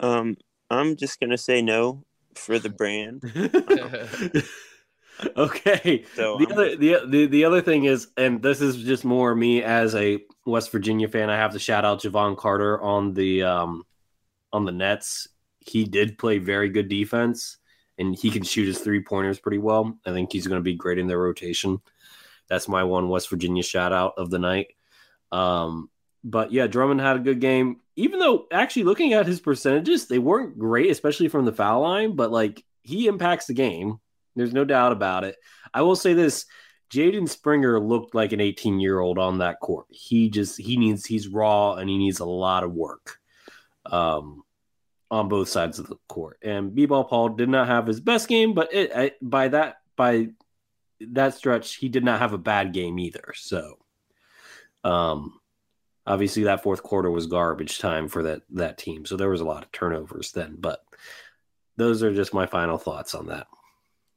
Um, 0.00 0.36
I'm 0.70 0.96
just 0.96 1.20
going 1.20 1.30
to 1.30 1.38
say 1.38 1.60
no 1.62 2.04
for 2.34 2.58
the 2.58 2.70
brand. 2.70 3.22
okay. 5.36 6.04
So 6.14 6.38
The 6.38 6.44
I'm- 6.46 6.52
other 6.52 6.76
the, 6.76 7.00
the 7.06 7.26
the 7.26 7.44
other 7.44 7.60
thing 7.62 7.84
is, 7.84 8.08
and 8.16 8.42
this 8.42 8.60
is 8.60 8.76
just 8.76 9.04
more 9.04 9.34
me 9.34 9.62
as 9.62 9.94
a 9.94 10.20
West 10.44 10.70
Virginia 10.72 11.08
fan. 11.08 11.30
I 11.30 11.36
have 11.36 11.52
to 11.52 11.58
shout 11.58 11.84
out 11.84 12.00
Jevon 12.02 12.36
Carter 12.36 12.80
on 12.80 13.14
the 13.14 13.42
um 13.42 13.84
on 14.52 14.64
the 14.64 14.72
Nets. 14.72 15.28
He 15.60 15.84
did 15.84 16.16
play 16.18 16.38
very 16.38 16.68
good 16.68 16.88
defense, 16.88 17.58
and 17.98 18.14
he 18.14 18.30
can 18.30 18.42
shoot 18.42 18.66
his 18.66 18.78
three 18.78 19.02
pointers 19.02 19.38
pretty 19.38 19.58
well. 19.58 19.98
I 20.06 20.10
think 20.10 20.32
he's 20.32 20.46
going 20.46 20.60
to 20.60 20.64
be 20.64 20.74
great 20.74 20.98
in 20.98 21.06
their 21.06 21.18
rotation. 21.18 21.80
That's 22.48 22.68
my 22.68 22.84
one 22.84 23.08
West 23.08 23.30
Virginia 23.30 23.62
shout 23.62 23.92
out 23.92 24.14
of 24.16 24.30
the 24.30 24.38
night. 24.38 24.68
Um, 25.32 25.90
but 26.22 26.52
yeah, 26.52 26.66
Drummond 26.66 27.00
had 27.00 27.16
a 27.16 27.20
good 27.20 27.40
game. 27.40 27.80
Even 27.96 28.18
though 28.18 28.46
actually 28.52 28.84
looking 28.84 29.14
at 29.14 29.26
his 29.26 29.40
percentages, 29.40 30.06
they 30.06 30.18
weren't 30.18 30.58
great, 30.58 30.90
especially 30.90 31.28
from 31.28 31.44
the 31.44 31.52
foul 31.52 31.82
line. 31.82 32.14
But 32.14 32.30
like 32.30 32.62
he 32.82 33.06
impacts 33.06 33.46
the 33.46 33.54
game. 33.54 33.98
There's 34.34 34.52
no 34.52 34.64
doubt 34.64 34.92
about 34.92 35.24
it. 35.24 35.36
I 35.72 35.82
will 35.82 35.96
say 35.96 36.12
this: 36.12 36.46
Jaden 36.90 37.28
Springer 37.28 37.80
looked 37.80 38.14
like 38.14 38.32
an 38.32 38.40
18 38.40 38.80
year 38.80 39.00
old 39.00 39.18
on 39.18 39.38
that 39.38 39.60
court. 39.60 39.86
He 39.88 40.28
just 40.30 40.58
he 40.60 40.76
needs 40.76 41.06
he's 41.06 41.28
raw 41.28 41.74
and 41.74 41.88
he 41.88 41.98
needs 41.98 42.20
a 42.20 42.26
lot 42.26 42.64
of 42.64 42.72
work. 42.72 43.18
Um, 43.86 44.42
on 45.10 45.28
both 45.28 45.48
sides 45.48 45.78
of 45.78 45.86
the 45.86 45.96
court. 46.08 46.38
And 46.42 46.74
B-ball 46.74 47.04
Paul 47.04 47.30
did 47.30 47.48
not 47.48 47.68
have 47.68 47.86
his 47.86 48.00
best 48.00 48.28
game, 48.28 48.54
but 48.54 48.72
it, 48.74 48.90
I, 48.94 49.12
by 49.22 49.48
that 49.48 49.76
by 49.96 50.28
that 51.00 51.34
stretch, 51.34 51.76
he 51.76 51.88
did 51.88 52.04
not 52.04 52.20
have 52.20 52.32
a 52.32 52.38
bad 52.38 52.72
game 52.72 52.98
either. 52.98 53.32
So, 53.34 53.78
um, 54.84 55.40
obviously 56.06 56.44
that 56.44 56.62
fourth 56.62 56.82
quarter 56.82 57.10
was 57.10 57.26
garbage 57.26 57.78
time 57.78 58.08
for 58.08 58.22
that 58.24 58.42
that 58.50 58.78
team. 58.78 59.04
So 59.04 59.16
there 59.16 59.30
was 59.30 59.40
a 59.40 59.46
lot 59.46 59.64
of 59.64 59.72
turnovers 59.72 60.32
then. 60.32 60.56
But 60.58 60.80
those 61.76 62.02
are 62.02 62.14
just 62.14 62.34
my 62.34 62.46
final 62.46 62.78
thoughts 62.78 63.14
on 63.14 63.26
that. 63.26 63.46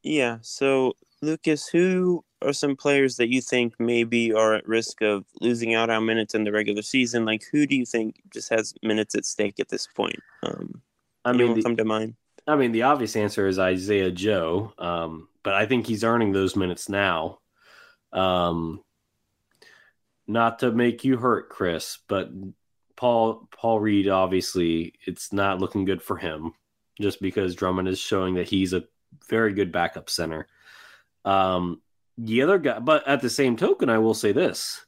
Yeah. 0.04 0.38
So, 0.42 0.94
Lucas, 1.22 1.68
who 1.68 2.24
are 2.42 2.54
some 2.54 2.76
players 2.76 3.18
that 3.18 3.30
you 3.30 3.42
think 3.42 3.74
maybe 3.80 4.34
are 4.34 4.54
at 4.54 4.68
risk 4.68 5.02
of 5.02 5.26
losing 5.42 5.74
out 5.74 5.90
on 5.90 6.06
minutes 6.06 6.36
in 6.36 6.44
the 6.44 6.52
regular 6.52 6.82
season? 6.82 7.26
Like, 7.26 7.44
who 7.52 7.66
do 7.66 7.76
you 7.76 7.86
think 7.86 8.22
just 8.32 8.50
has 8.50 8.74
minutes 8.82 9.16
at 9.16 9.26
stake 9.26 9.60
at 9.60 9.70
this 9.70 9.88
point? 9.88 10.20
Um, 10.44 10.82
I 11.26 11.34
mean, 11.34 11.54
the, 11.54 11.64
come 11.64 11.76
to 11.78 11.86
mind? 11.86 12.16
I 12.48 12.56
mean, 12.56 12.72
the 12.72 12.84
obvious 12.84 13.16
answer 13.16 13.48
is 13.48 13.60
Isaiah 13.60 14.12
Joe, 14.12 14.74
um, 14.78 15.28
but 15.44 15.54
I 15.54 15.66
think 15.66 15.86
he's 15.86 16.04
earning 16.04 16.32
those 16.32 16.56
minutes 16.56 16.90
now. 16.90 17.40
Um, 18.14 18.82
not 20.28 20.60
to 20.60 20.72
make 20.72 21.04
you 21.04 21.18
hurt, 21.18 21.50
Chris, 21.50 22.00
but 22.08 22.30
Paul 22.96 23.48
Paul 23.52 23.80
Reed 23.80 24.08
obviously 24.08 24.94
it's 25.06 25.32
not 25.34 25.60
looking 25.60 25.86
good 25.86 26.02
for 26.02 26.18
him. 26.18 26.54
just 27.02 27.22
because 27.22 27.56
Drummond 27.56 27.88
is 27.88 28.00
showing 28.00 28.36
that 28.36 28.50
he's 28.50 28.74
a 28.74 28.84
very 29.30 29.54
good 29.54 29.72
backup 29.72 30.10
center. 30.10 30.48
Um, 31.26 31.82
the 32.22 32.42
other 32.42 32.60
guy, 32.60 32.80
but 32.80 33.08
at 33.08 33.22
the 33.22 33.30
same 33.30 33.56
token, 33.56 33.90
I 33.90 33.98
will 33.98 34.14
say 34.14 34.34
this, 34.34 34.86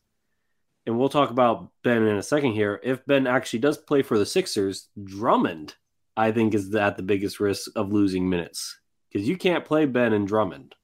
and 0.86 1.00
we'll 1.00 1.10
talk 1.10 1.30
about 1.30 1.70
Ben 1.84 2.04
in 2.04 2.18
a 2.18 2.24
second 2.24 2.52
here. 2.52 2.80
If 2.84 3.06
Ben 3.06 3.26
actually 3.26 3.60
does 3.60 3.78
play 3.78 4.02
for 4.02 4.18
the 4.18 4.26
Sixers, 4.26 4.90
Drummond, 5.02 5.76
I 6.18 6.32
think, 6.32 6.54
is 6.54 6.74
at 6.76 6.98
the 6.98 7.04
biggest 7.04 7.40
risk 7.40 7.72
of 7.76 7.94
losing 7.94 8.30
minutes 8.30 8.78
because 9.10 9.28
you 9.28 9.38
can't 9.38 9.66
play 9.66 9.86
Ben 9.86 10.14
and 10.14 10.28
Drummond. 10.28 10.76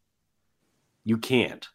You 1.03 1.17
can't 1.17 1.67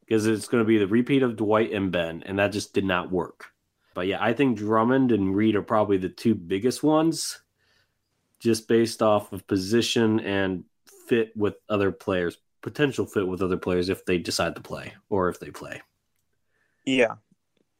because 0.00 0.26
it's 0.26 0.48
going 0.48 0.62
to 0.62 0.68
be 0.68 0.78
the 0.78 0.86
repeat 0.86 1.22
of 1.22 1.36
Dwight 1.36 1.72
and 1.72 1.90
Ben, 1.90 2.22
and 2.24 2.38
that 2.38 2.52
just 2.52 2.72
did 2.72 2.84
not 2.84 3.10
work. 3.10 3.46
But 3.94 4.06
yeah, 4.06 4.18
I 4.20 4.32
think 4.32 4.58
Drummond 4.58 5.12
and 5.12 5.34
Reed 5.34 5.56
are 5.56 5.62
probably 5.62 5.96
the 5.96 6.08
two 6.08 6.34
biggest 6.34 6.82
ones, 6.82 7.40
just 8.38 8.68
based 8.68 9.02
off 9.02 9.32
of 9.32 9.46
position 9.46 10.20
and 10.20 10.64
fit 11.08 11.32
with 11.36 11.54
other 11.68 11.90
players, 11.90 12.36
potential 12.64 13.04
fit 13.04 13.28
with 13.28 13.42
other 13.42 13.58
players 13.58 13.90
if 13.90 14.06
they 14.06 14.16
decide 14.16 14.56
to 14.56 14.62
play 14.62 14.94
or 15.10 15.28
if 15.28 15.38
they 15.38 15.50
play. 15.50 15.82
Yeah, 16.86 17.16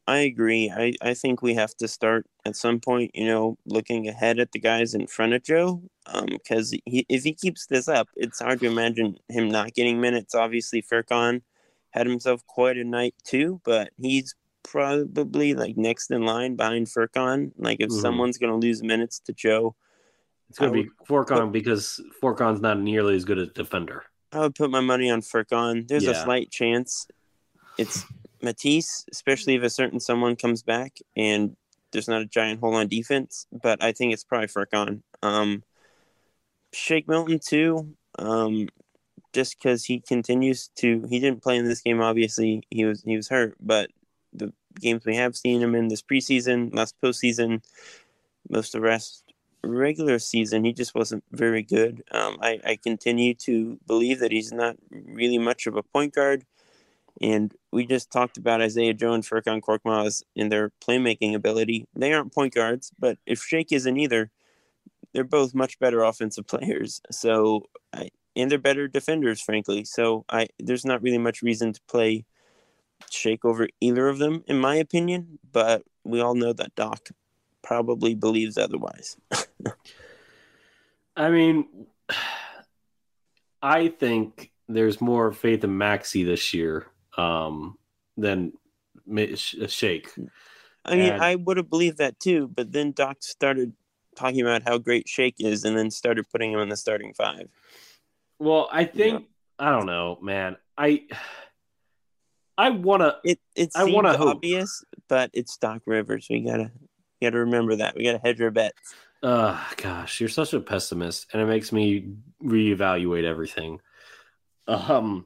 I 0.07 0.19
agree. 0.19 0.71
I, 0.71 0.93
I 1.01 1.15
think 1.15 1.41
we 1.41 1.55
have 1.55 1.75
to 1.77 1.87
start 1.87 2.27
at 2.45 2.55
some 2.55 2.79
point, 2.79 3.09
you 3.15 3.25
know, 3.25 3.57
looking 3.65 4.07
ahead 4.07 4.37
at 4.37 4.51
the 4.51 4.59
guys 4.59 4.93
in 4.93 5.07
front 5.07 5.33
of 5.33 5.43
Joe. 5.43 5.81
Because 6.27 6.71
um, 6.71 6.79
he, 6.85 7.03
if 7.09 7.23
he 7.23 7.33
keeps 7.33 7.65
this 7.65 7.87
up, 7.87 8.09
it's 8.15 8.39
hard 8.39 8.59
to 8.59 8.67
imagine 8.67 9.17
him 9.27 9.49
not 9.49 9.73
getting 9.73 9.99
minutes. 9.99 10.35
Obviously, 10.35 10.83
Furkan 10.83 11.41
had 11.89 12.05
himself 12.05 12.45
quite 12.45 12.77
a 12.77 12.83
night 12.83 13.15
too, 13.23 13.59
but 13.65 13.89
he's 13.97 14.35
probably 14.61 15.55
like 15.55 15.77
next 15.77 16.11
in 16.11 16.25
line 16.25 16.55
behind 16.55 16.85
Furkan. 16.85 17.53
Like 17.57 17.77
if 17.79 17.89
mm-hmm. 17.89 18.01
someone's 18.01 18.37
going 18.37 18.51
to 18.51 18.67
lose 18.67 18.83
minutes 18.83 19.19
to 19.21 19.33
Joe, 19.33 19.75
it's 20.49 20.59
going 20.59 20.73
to 20.73 20.83
be 20.83 20.89
Furkan 21.09 21.51
because 21.51 21.99
Furkan's 22.21 22.61
not 22.61 22.79
nearly 22.79 23.15
as 23.15 23.25
good 23.25 23.39
a 23.39 23.47
defender. 23.47 24.03
I 24.35 24.39
would 24.41 24.55
put 24.55 24.69
my 24.69 24.81
money 24.81 25.09
on 25.09 25.21
Furkan. 25.21 25.87
There's 25.87 26.03
yeah. 26.03 26.11
a 26.11 26.23
slight 26.23 26.51
chance 26.51 27.07
it's 27.77 28.05
Matisse, 28.41 29.05
especially 29.11 29.55
if 29.55 29.63
a 29.63 29.69
certain 29.69 29.99
someone 29.99 30.35
comes 30.35 30.63
back 30.63 30.97
and 31.15 31.55
there's 31.91 32.07
not 32.07 32.21
a 32.21 32.25
giant 32.25 32.59
hole 32.59 32.75
on 32.75 32.87
defense. 32.87 33.47
But 33.51 33.83
I 33.83 33.91
think 33.91 34.13
it's 34.13 34.23
probably 34.23 34.47
Furkan. 34.47 35.01
Um, 35.21 35.63
Shake 36.73 37.07
Milton 37.07 37.39
too. 37.39 37.95
Um, 38.17 38.69
just 39.33 39.57
because 39.57 39.83
he 39.83 39.99
continues 39.99 40.69
to, 40.77 41.05
he 41.09 41.19
didn't 41.19 41.43
play 41.43 41.57
in 41.57 41.65
this 41.65 41.81
game. 41.81 42.01
Obviously, 42.01 42.63
he 42.69 42.85
was 42.85 43.01
he 43.03 43.15
was 43.15 43.27
hurt, 43.27 43.55
but 43.59 43.89
the 44.33 44.53
games 44.79 45.05
we 45.05 45.15
have 45.15 45.35
seen 45.35 45.61
him 45.61 45.75
in 45.75 45.89
this 45.89 46.01
preseason, 46.01 46.73
last 46.73 46.95
postseason, 47.01 47.61
most 48.49 48.73
of 48.73 48.81
the 48.81 48.87
rest 48.87 49.24
regular 49.65 50.19
season, 50.19 50.63
he 50.63 50.73
just 50.73 50.95
wasn't 50.95 51.23
very 51.31 51.63
good. 51.63 52.03
Um, 52.11 52.37
I, 52.41 52.59
I 52.65 52.75
continue 52.75 53.33
to 53.35 53.79
believe 53.87 54.19
that 54.19 54.31
he's 54.31 54.51
not 54.51 54.77
really 54.91 55.37
much 55.37 55.67
of 55.67 55.75
a 55.75 55.83
point 55.83 56.13
guard. 56.13 56.45
And 57.21 57.53
we 57.71 57.85
just 57.85 58.11
talked 58.11 58.37
about 58.37 58.61
Isaiah 58.61 58.93
Joe 58.93 59.13
and 59.13 59.23
Furkan 59.23 59.61
Korkmaz 59.61 60.23
in 60.35 60.49
their 60.49 60.71
playmaking 60.85 61.33
ability. 61.33 61.87
They 61.95 62.13
aren't 62.13 62.33
point 62.33 62.53
guards, 62.53 62.91
but 62.99 63.17
if 63.25 63.41
Shake 63.41 63.71
isn't 63.71 63.97
either, 63.97 64.31
they're 65.13 65.23
both 65.23 65.55
much 65.55 65.79
better 65.79 66.03
offensive 66.03 66.45
players. 66.47 67.01
So, 67.11 67.65
I, 67.93 68.09
and 68.35 68.51
they're 68.51 68.59
better 68.59 68.87
defenders, 68.87 69.41
frankly. 69.41 69.85
So, 69.85 70.25
I 70.29 70.47
there's 70.59 70.85
not 70.85 71.01
really 71.01 71.17
much 71.17 71.41
reason 71.41 71.71
to 71.71 71.81
play 71.87 72.25
Shake 73.09 73.45
over 73.45 73.69
either 73.79 74.09
of 74.09 74.17
them, 74.17 74.43
in 74.47 74.59
my 74.59 74.75
opinion. 74.75 75.39
But 75.51 75.83
we 76.03 76.19
all 76.19 76.35
know 76.35 76.51
that 76.51 76.75
Doc 76.75 77.09
probably 77.65 78.15
believes 78.15 78.57
otherwise. 78.57 79.17
I 81.17 81.29
mean, 81.29 81.87
I 83.61 83.89
think 83.89 84.51
there's 84.69 85.01
more 85.01 85.33
faith 85.33 85.63
in 85.63 85.77
Maxey 85.77 86.23
this 86.23 86.53
year 86.53 86.85
um, 87.17 87.77
than 88.15 88.53
Shake. 89.67 90.11
I 90.85 90.95
mean, 90.95 91.13
and, 91.13 91.21
I 91.21 91.35
would 91.35 91.57
have 91.57 91.69
believed 91.69 91.97
that 91.97 92.19
too, 92.19 92.47
but 92.47 92.71
then 92.71 92.91
Doc 92.91 93.17
started 93.21 93.73
talking 94.15 94.41
about 94.41 94.63
how 94.63 94.77
great 94.77 95.09
Shake 95.09 95.35
is, 95.39 95.65
and 95.65 95.75
then 95.75 95.89
started 95.89 96.25
putting 96.31 96.51
him 96.51 96.59
in 96.59 96.69
the 96.69 96.77
starting 96.77 97.13
five. 97.13 97.49
Well, 98.37 98.69
I 98.71 98.85
think 98.85 99.21
yeah. 99.21 99.67
I 99.67 99.71
don't 99.71 99.87
know, 99.87 100.19
man. 100.21 100.57
I 100.77 101.03
I 102.57 102.69
wanna. 102.69 103.17
It 103.23 103.39
it 103.55 103.71
I 103.75 103.85
wanna 103.85 104.09
obvious, 104.09 104.83
hope. 104.87 105.03
but 105.07 105.29
it's 105.33 105.57
Doc 105.57 105.81
Rivers. 105.85 106.27
We 106.29 106.41
gotta 106.41 106.71
got 107.21 107.31
to 107.31 107.39
remember 107.39 107.75
that. 107.77 107.95
We 107.95 108.03
got 108.03 108.13
to 108.13 108.19
hedge 108.19 108.41
our 108.41 108.51
bets. 108.51 108.95
Oh, 109.23 109.59
gosh, 109.77 110.19
you're 110.19 110.29
such 110.29 110.53
a 110.53 110.59
pessimist, 110.59 111.27
and 111.33 111.41
it 111.41 111.45
makes 111.45 111.71
me 111.71 112.13
reevaluate 112.43 113.23
everything. 113.23 113.81
Um, 114.67 115.25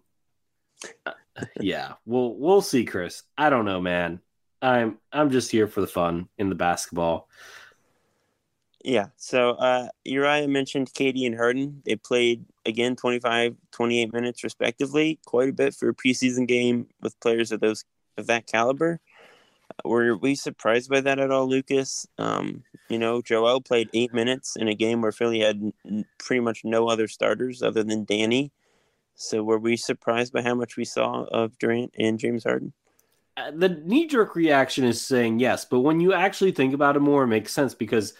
yeah, 1.59 1.93
we'll 2.05 2.35
we'll 2.35 2.61
see, 2.61 2.85
Chris. 2.85 3.23
I 3.37 3.49
don't 3.49 3.65
know, 3.65 3.81
man. 3.81 4.21
I'm 4.61 4.99
I'm 5.11 5.31
just 5.31 5.51
here 5.51 5.67
for 5.67 5.81
the 5.81 5.87
fun 5.87 6.27
in 6.37 6.49
the 6.49 6.55
basketball. 6.55 7.27
Yeah. 8.83 9.07
So 9.17 9.51
uh, 9.51 9.89
Uriah 10.05 10.47
mentioned 10.47 10.93
KD 10.93 11.25
and 11.25 11.35
Harden. 11.35 11.81
They 11.85 11.95
played 11.95 12.45
again 12.65 12.95
25, 12.95 13.55
28 13.71 14.13
minutes 14.13 14.43
respectively. 14.43 15.19
Quite 15.25 15.49
a 15.49 15.53
bit 15.53 15.73
for 15.75 15.89
a 15.89 15.93
preseason 15.93 16.47
game 16.47 16.87
with 17.01 17.19
players 17.19 17.51
of 17.51 17.59
those 17.59 17.83
of 18.17 18.27
that 18.27 18.47
caliber. 18.47 18.99
Were 19.85 20.17
we 20.17 20.35
surprised 20.35 20.89
by 20.89 21.01
that 21.01 21.19
at 21.19 21.31
all, 21.31 21.47
Lucas? 21.47 22.05
Um, 22.17 22.63
you 22.89 22.99
know, 22.99 23.21
Joel 23.21 23.61
played 23.61 23.89
eight 23.93 24.13
minutes 24.13 24.55
in 24.55 24.67
a 24.67 24.75
game 24.75 25.01
where 25.01 25.11
Philly 25.11 25.39
had 25.39 25.71
pretty 26.17 26.41
much 26.41 26.61
no 26.63 26.87
other 26.87 27.07
starters 27.07 27.61
other 27.61 27.83
than 27.83 28.05
Danny. 28.05 28.51
So 29.15 29.43
were 29.43 29.59
we 29.59 29.77
surprised 29.77 30.33
by 30.33 30.41
how 30.41 30.55
much 30.55 30.77
we 30.77 30.85
saw 30.85 31.23
of 31.23 31.57
Durant 31.59 31.93
and 31.99 32.19
James 32.19 32.43
Harden? 32.43 32.73
Uh, 33.37 33.51
the 33.51 33.69
knee 33.69 34.07
jerk 34.07 34.35
reaction 34.35 34.85
is 34.85 35.01
saying 35.01 35.39
yes, 35.39 35.65
but 35.65 35.81
when 35.81 35.99
you 35.99 36.13
actually 36.13 36.51
think 36.51 36.73
about 36.73 36.95
it 36.95 37.01
more, 37.01 37.23
it 37.23 37.27
makes 37.27 37.53
sense 37.53 37.73
because 37.73 38.13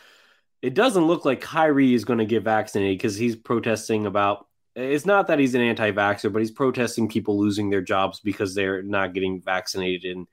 it 0.62 0.74
doesn't 0.74 1.08
look 1.08 1.26
like 1.26 1.42
Kyrie 1.42 1.94
is 1.94 2.06
going 2.06 2.20
to 2.20 2.26
get 2.26 2.44
vaccinated 2.44 2.98
because 2.98 3.16
he's 3.16 3.36
protesting 3.36 4.06
about. 4.06 4.48
It's 4.76 5.06
not 5.06 5.28
that 5.28 5.40
he's 5.40 5.56
an 5.56 5.62
anti-vaxxer, 5.62 6.32
but 6.32 6.40
he's 6.40 6.52
protesting 6.52 7.10
people 7.10 7.38
losing 7.38 7.70
their 7.70 7.82
jobs 7.82 8.20
because 8.20 8.56
they're 8.56 8.82
not 8.82 9.14
getting 9.14 9.42
vaccinated. 9.42 10.16
And 10.16 10.28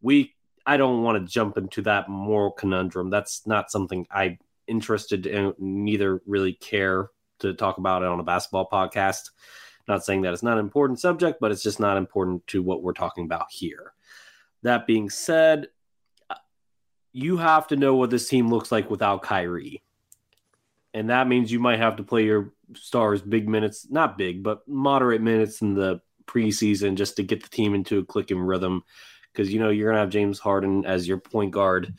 we 0.00 0.34
I 0.66 0.76
don't 0.76 1.02
want 1.02 1.18
to 1.18 1.32
jump 1.32 1.56
into 1.56 1.82
that 1.82 2.08
moral 2.08 2.52
conundrum. 2.52 3.10
That's 3.10 3.46
not 3.46 3.70
something 3.70 4.06
I'm 4.10 4.38
interested 4.66 5.26
in, 5.26 5.54
neither 5.58 6.20
really 6.26 6.52
care 6.52 7.10
to 7.40 7.54
talk 7.54 7.78
about 7.78 8.02
it 8.02 8.08
on 8.08 8.20
a 8.20 8.24
basketball 8.24 8.68
podcast. 8.70 9.30
Not 9.88 10.04
saying 10.04 10.22
that 10.22 10.32
it's 10.32 10.42
not 10.42 10.58
an 10.58 10.64
important 10.64 11.00
subject, 11.00 11.38
but 11.40 11.50
it's 11.50 11.62
just 11.62 11.80
not 11.80 11.96
important 11.96 12.46
to 12.48 12.62
what 12.62 12.82
we're 12.82 12.92
talking 12.92 13.24
about 13.24 13.46
here. 13.50 13.92
That 14.62 14.86
being 14.86 15.10
said, 15.10 15.68
uh, 16.28 16.34
you 17.12 17.38
have 17.38 17.66
to 17.68 17.76
know 17.76 17.96
what 17.96 18.10
this 18.10 18.28
team 18.28 18.50
looks 18.50 18.70
like 18.70 18.90
without 18.90 19.22
Kyrie. 19.22 19.82
And 20.92 21.10
that 21.10 21.28
means 21.28 21.50
you 21.50 21.60
might 21.60 21.78
have 21.78 21.96
to 21.96 22.02
play 22.02 22.24
your 22.24 22.52
stars 22.74 23.22
big 23.22 23.48
minutes, 23.48 23.86
not 23.90 24.18
big, 24.18 24.42
but 24.42 24.66
moderate 24.68 25.22
minutes 25.22 25.62
in 25.62 25.74
the 25.74 26.00
preseason 26.26 26.94
just 26.94 27.16
to 27.16 27.22
get 27.22 27.42
the 27.42 27.48
team 27.48 27.74
into 27.74 27.98
a 27.98 28.04
clicking 28.04 28.38
rhythm 28.38 28.84
because 29.32 29.52
you 29.52 29.60
know 29.60 29.70
you're 29.70 29.90
gonna 29.90 30.00
have 30.00 30.10
James 30.10 30.38
Harden 30.38 30.84
as 30.84 31.06
your 31.06 31.18
point 31.18 31.52
guard 31.52 31.94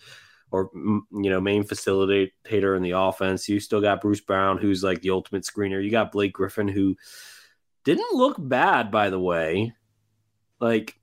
or 0.52 0.70
you 0.74 1.04
know 1.12 1.42
main 1.42 1.64
facilitator 1.64 2.76
in 2.76 2.84
the 2.84 2.92
offense. 2.92 3.48
You 3.48 3.60
still 3.60 3.82
got 3.82 4.02
Bruce 4.02 4.22
Brown, 4.22 4.58
who's 4.58 4.84
like 4.84 5.02
the 5.02 5.12
ultimate 5.12 5.44
screener. 5.44 5.84
You 5.84 5.92
got 5.92 6.12
Blake 6.12 6.34
Griffin, 6.34 6.68
who 6.68 6.96
didn't 7.84 8.14
look 8.14 8.36
bad, 8.38 8.92
by 8.92 9.10
the 9.10 9.20
way. 9.20 9.74
Like 10.60 11.00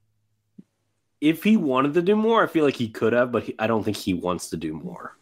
if 1.19 1.43
he 1.43 1.57
wanted 1.57 1.93
to 1.95 2.01
do 2.01 2.15
more, 2.15 2.43
I 2.43 2.47
feel 2.47 2.63
like 2.63 2.75
he 2.75 2.89
could 2.89 3.13
have, 3.13 3.31
but 3.31 3.43
he, 3.43 3.55
I 3.59 3.67
don't 3.67 3.83
think 3.83 3.97
he 3.97 4.13
wants 4.13 4.49
to 4.51 4.57
do 4.57 4.73
more. 4.73 5.17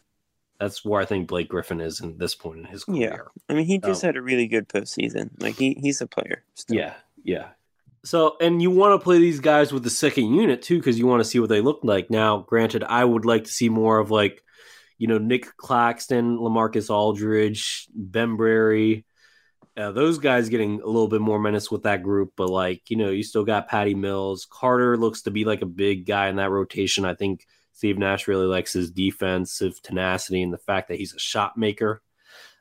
That's 0.60 0.84
where 0.84 1.00
I 1.00 1.04
think 1.04 1.28
Blake 1.28 1.48
Griffin 1.48 1.80
is 1.80 2.00
in 2.00 2.18
this 2.18 2.34
point 2.34 2.58
in 2.58 2.64
his 2.64 2.84
career. 2.84 3.00
Yeah, 3.00 3.42
I 3.48 3.54
mean, 3.54 3.64
he 3.64 3.78
just 3.78 4.02
um, 4.02 4.08
had 4.08 4.16
a 4.16 4.22
really 4.22 4.48
good 4.48 4.68
postseason. 4.68 5.30
Like 5.40 5.56
he, 5.56 5.78
he's 5.80 6.00
a 6.00 6.06
player. 6.06 6.44
Still. 6.54 6.76
Yeah, 6.76 6.94
yeah, 7.22 7.48
so, 8.04 8.36
and 8.40 8.62
you 8.62 8.70
want 8.70 8.98
to 8.98 9.04
play 9.04 9.18
these 9.18 9.40
guys 9.40 9.72
with 9.72 9.82
the 9.82 9.90
second 9.90 10.34
unit 10.34 10.62
too, 10.62 10.78
because 10.78 10.98
you 10.98 11.06
want 11.06 11.20
to 11.20 11.28
see 11.28 11.40
what 11.40 11.48
they 11.48 11.60
look 11.60 11.80
like. 11.82 12.10
Now, 12.10 12.38
granted, 12.38 12.84
I 12.84 13.04
would 13.04 13.24
like 13.24 13.44
to 13.44 13.50
see 13.50 13.68
more 13.68 13.98
of 13.98 14.10
like, 14.10 14.42
you 14.98 15.06
know, 15.06 15.18
Nick 15.18 15.56
Claxton, 15.56 16.38
Lamarcus 16.38 16.90
Aldridge, 16.90 17.86
Bembry, 17.96 19.04
uh, 19.76 19.92
those 19.92 20.18
guys 20.18 20.48
getting 20.48 20.80
a 20.80 20.86
little 20.86 21.06
bit 21.06 21.20
more 21.20 21.38
menace 21.38 21.70
with 21.70 21.84
that 21.84 22.02
group. 22.02 22.32
But 22.36 22.48
like, 22.48 22.90
you 22.90 22.96
know, 22.96 23.10
you 23.10 23.22
still 23.22 23.44
got 23.44 23.68
Patty 23.68 23.94
Mills. 23.94 24.46
Carter 24.50 24.96
looks 24.96 25.22
to 25.22 25.30
be 25.30 25.44
like 25.44 25.62
a 25.62 25.66
big 25.66 26.04
guy 26.04 26.28
in 26.28 26.36
that 26.36 26.50
rotation. 26.50 27.04
I 27.04 27.14
think 27.14 27.46
Steve 27.72 27.96
Nash 27.96 28.26
really 28.26 28.46
likes 28.46 28.72
his 28.72 28.90
defensive 28.90 29.80
tenacity 29.82 30.42
and 30.42 30.52
the 30.52 30.58
fact 30.58 30.88
that 30.88 30.98
he's 30.98 31.14
a 31.14 31.18
shot 31.18 31.56
maker. 31.56 32.02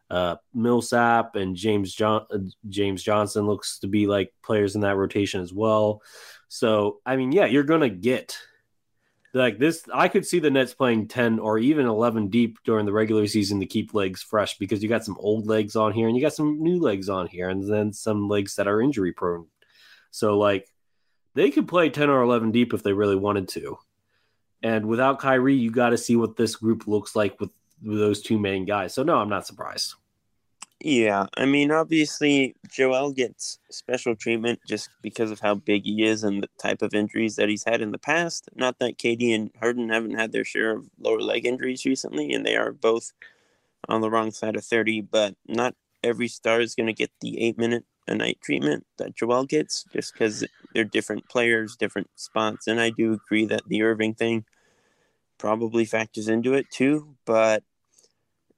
Uh, 0.10 0.38
Millsap 0.54 1.36
and 1.36 1.56
James 1.56 1.94
John 1.94 2.26
uh, 2.32 2.38
James 2.70 3.04
Johnson 3.04 3.46
looks 3.46 3.80
to 3.80 3.88
be 3.88 4.08
like 4.08 4.34
players 4.42 4.76
in 4.76 4.82
that 4.82 4.96
rotation 4.96 5.42
as 5.42 5.54
well. 5.54 6.02
So 6.48 7.00
I 7.06 7.18
mean, 7.18 7.32
yeah, 7.32 7.46
you're 7.46 7.64
gonna 7.64 7.90
get 7.90 8.38
like 9.34 9.60
this 9.60 9.84
I 9.94 10.08
could 10.08 10.26
see 10.26 10.40
the 10.40 10.50
Nets 10.50 10.74
playing 10.74 11.10
10 11.10 11.40
or 11.40 11.60
even 11.60 11.86
11 11.86 12.30
deep 12.30 12.58
during 12.64 12.86
the 12.86 12.94
regular 12.94 13.28
season 13.28 13.60
to 13.60 13.66
keep 13.66 13.94
legs 13.94 14.22
fresh 14.24 14.58
because 14.58 14.82
you 14.82 14.90
got 14.90 15.06
some 15.06 15.18
old 15.20 15.46
legs 15.46 15.76
on 15.76 15.92
here 15.92 16.08
and 16.08 16.16
you 16.16 16.22
got 16.22 16.34
some 16.34 16.62
new 16.62 16.80
legs 16.80 17.10
on 17.10 17.28
here 17.28 17.50
and 17.50 17.70
then 17.72 17.94
some 17.94 18.28
legs 18.28 18.56
that 18.56 18.68
are 18.68 18.82
injury 18.82 19.12
prone. 19.12 19.48
So 20.12 20.38
like 20.38 20.68
they 21.36 21.52
could 21.52 21.68
play 21.68 21.90
10 21.90 22.10
or 22.10 22.24
11 22.24 22.52
deep 22.52 22.74
if 22.74 22.82
they 22.82 22.94
really 22.94 23.16
wanted 23.16 23.50
to. 23.50 23.78
And 24.64 24.88
without 24.88 25.20
Kyrie, 25.20 25.56
you 25.56 25.70
got 25.70 25.90
to 25.90 25.98
see 25.98 26.16
what 26.16 26.36
this 26.36 26.56
group 26.56 26.88
looks 26.88 27.16
like 27.16 27.40
with 27.40 27.52
those 27.82 28.22
two 28.22 28.40
main 28.40 28.66
guys. 28.66 28.94
So 28.94 29.04
no, 29.04 29.18
I'm 29.18 29.30
not 29.30 29.48
surprised. 29.48 29.96
Yeah, 30.80 31.26
I 31.36 31.46
mean, 31.46 31.72
obviously, 31.72 32.56
Joel 32.70 33.12
gets 33.12 33.58
special 33.72 34.16
treatment 34.16 34.60
just 34.68 34.90
because 35.02 35.32
of 35.32 35.40
how 35.40 35.56
big 35.56 35.86
he 35.86 36.06
is 36.06 36.24
and 36.24 36.44
the 36.44 36.50
type 36.60 36.84
of 36.84 36.94
injuries 36.94 37.36
that 37.36 37.50
he's 37.50 37.64
had 37.64 37.82
in 37.82 37.92
the 37.92 37.98
past. 37.98 38.48
Not 38.56 38.78
that 38.78 39.00
KD 39.00 39.34
and 39.34 39.50
Harden 39.60 39.90
haven't 39.90 40.20
had 40.20 40.32
their 40.32 40.44
share 40.44 40.72
of 40.72 40.88
lower 41.00 41.20
leg 41.20 41.48
injuries 41.48 41.84
recently, 41.84 42.32
and 42.32 42.46
they 42.46 42.56
are 42.56 42.72
both 42.72 43.12
on 43.90 44.02
the 44.02 44.10
wrong 44.12 44.30
side 44.30 44.56
of 44.56 44.64
30, 44.64 45.02
but 45.02 45.36
not 45.48 45.74
every 46.04 46.28
star 46.28 46.62
is 46.62 46.76
going 46.76 46.88
to 46.88 46.94
get 46.94 47.12
the 47.22 47.42
eight 47.42 47.58
minute 47.58 47.86
a 48.08 48.14
night 48.14 48.38
treatment 48.42 48.86
that 48.98 49.16
Joel 49.16 49.46
gets 49.46 49.84
just 49.92 50.14
because 50.14 50.46
they're 50.74 50.84
different 50.84 51.28
players, 51.28 51.76
different 51.76 52.10
spots. 52.16 52.68
And 52.68 52.80
I 52.80 52.92
do 52.92 53.14
agree 53.14 53.46
that 53.48 53.68
the 53.68 53.82
Irving 53.82 54.14
thing 54.14 54.46
probably 55.38 55.86
factors 55.86 56.28
into 56.28 56.54
it 56.54 56.70
too, 56.72 57.16
but 57.26 57.64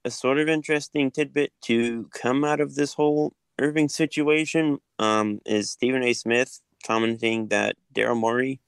a 0.04 0.10
sort 0.10 0.38
of 0.38 0.48
interesting 0.48 1.10
tidbit 1.10 1.52
to 1.62 2.08
come 2.12 2.44
out 2.44 2.60
of 2.60 2.74
this 2.74 2.94
whole 2.94 3.34
Irving 3.58 3.88
situation 3.88 4.78
um, 4.98 5.40
is 5.44 5.70
Stephen 5.70 6.02
A. 6.02 6.14
Smith 6.14 6.60
commenting 6.86 7.48
that 7.48 7.76
Daryl 7.94 8.16
Morey 8.16 8.60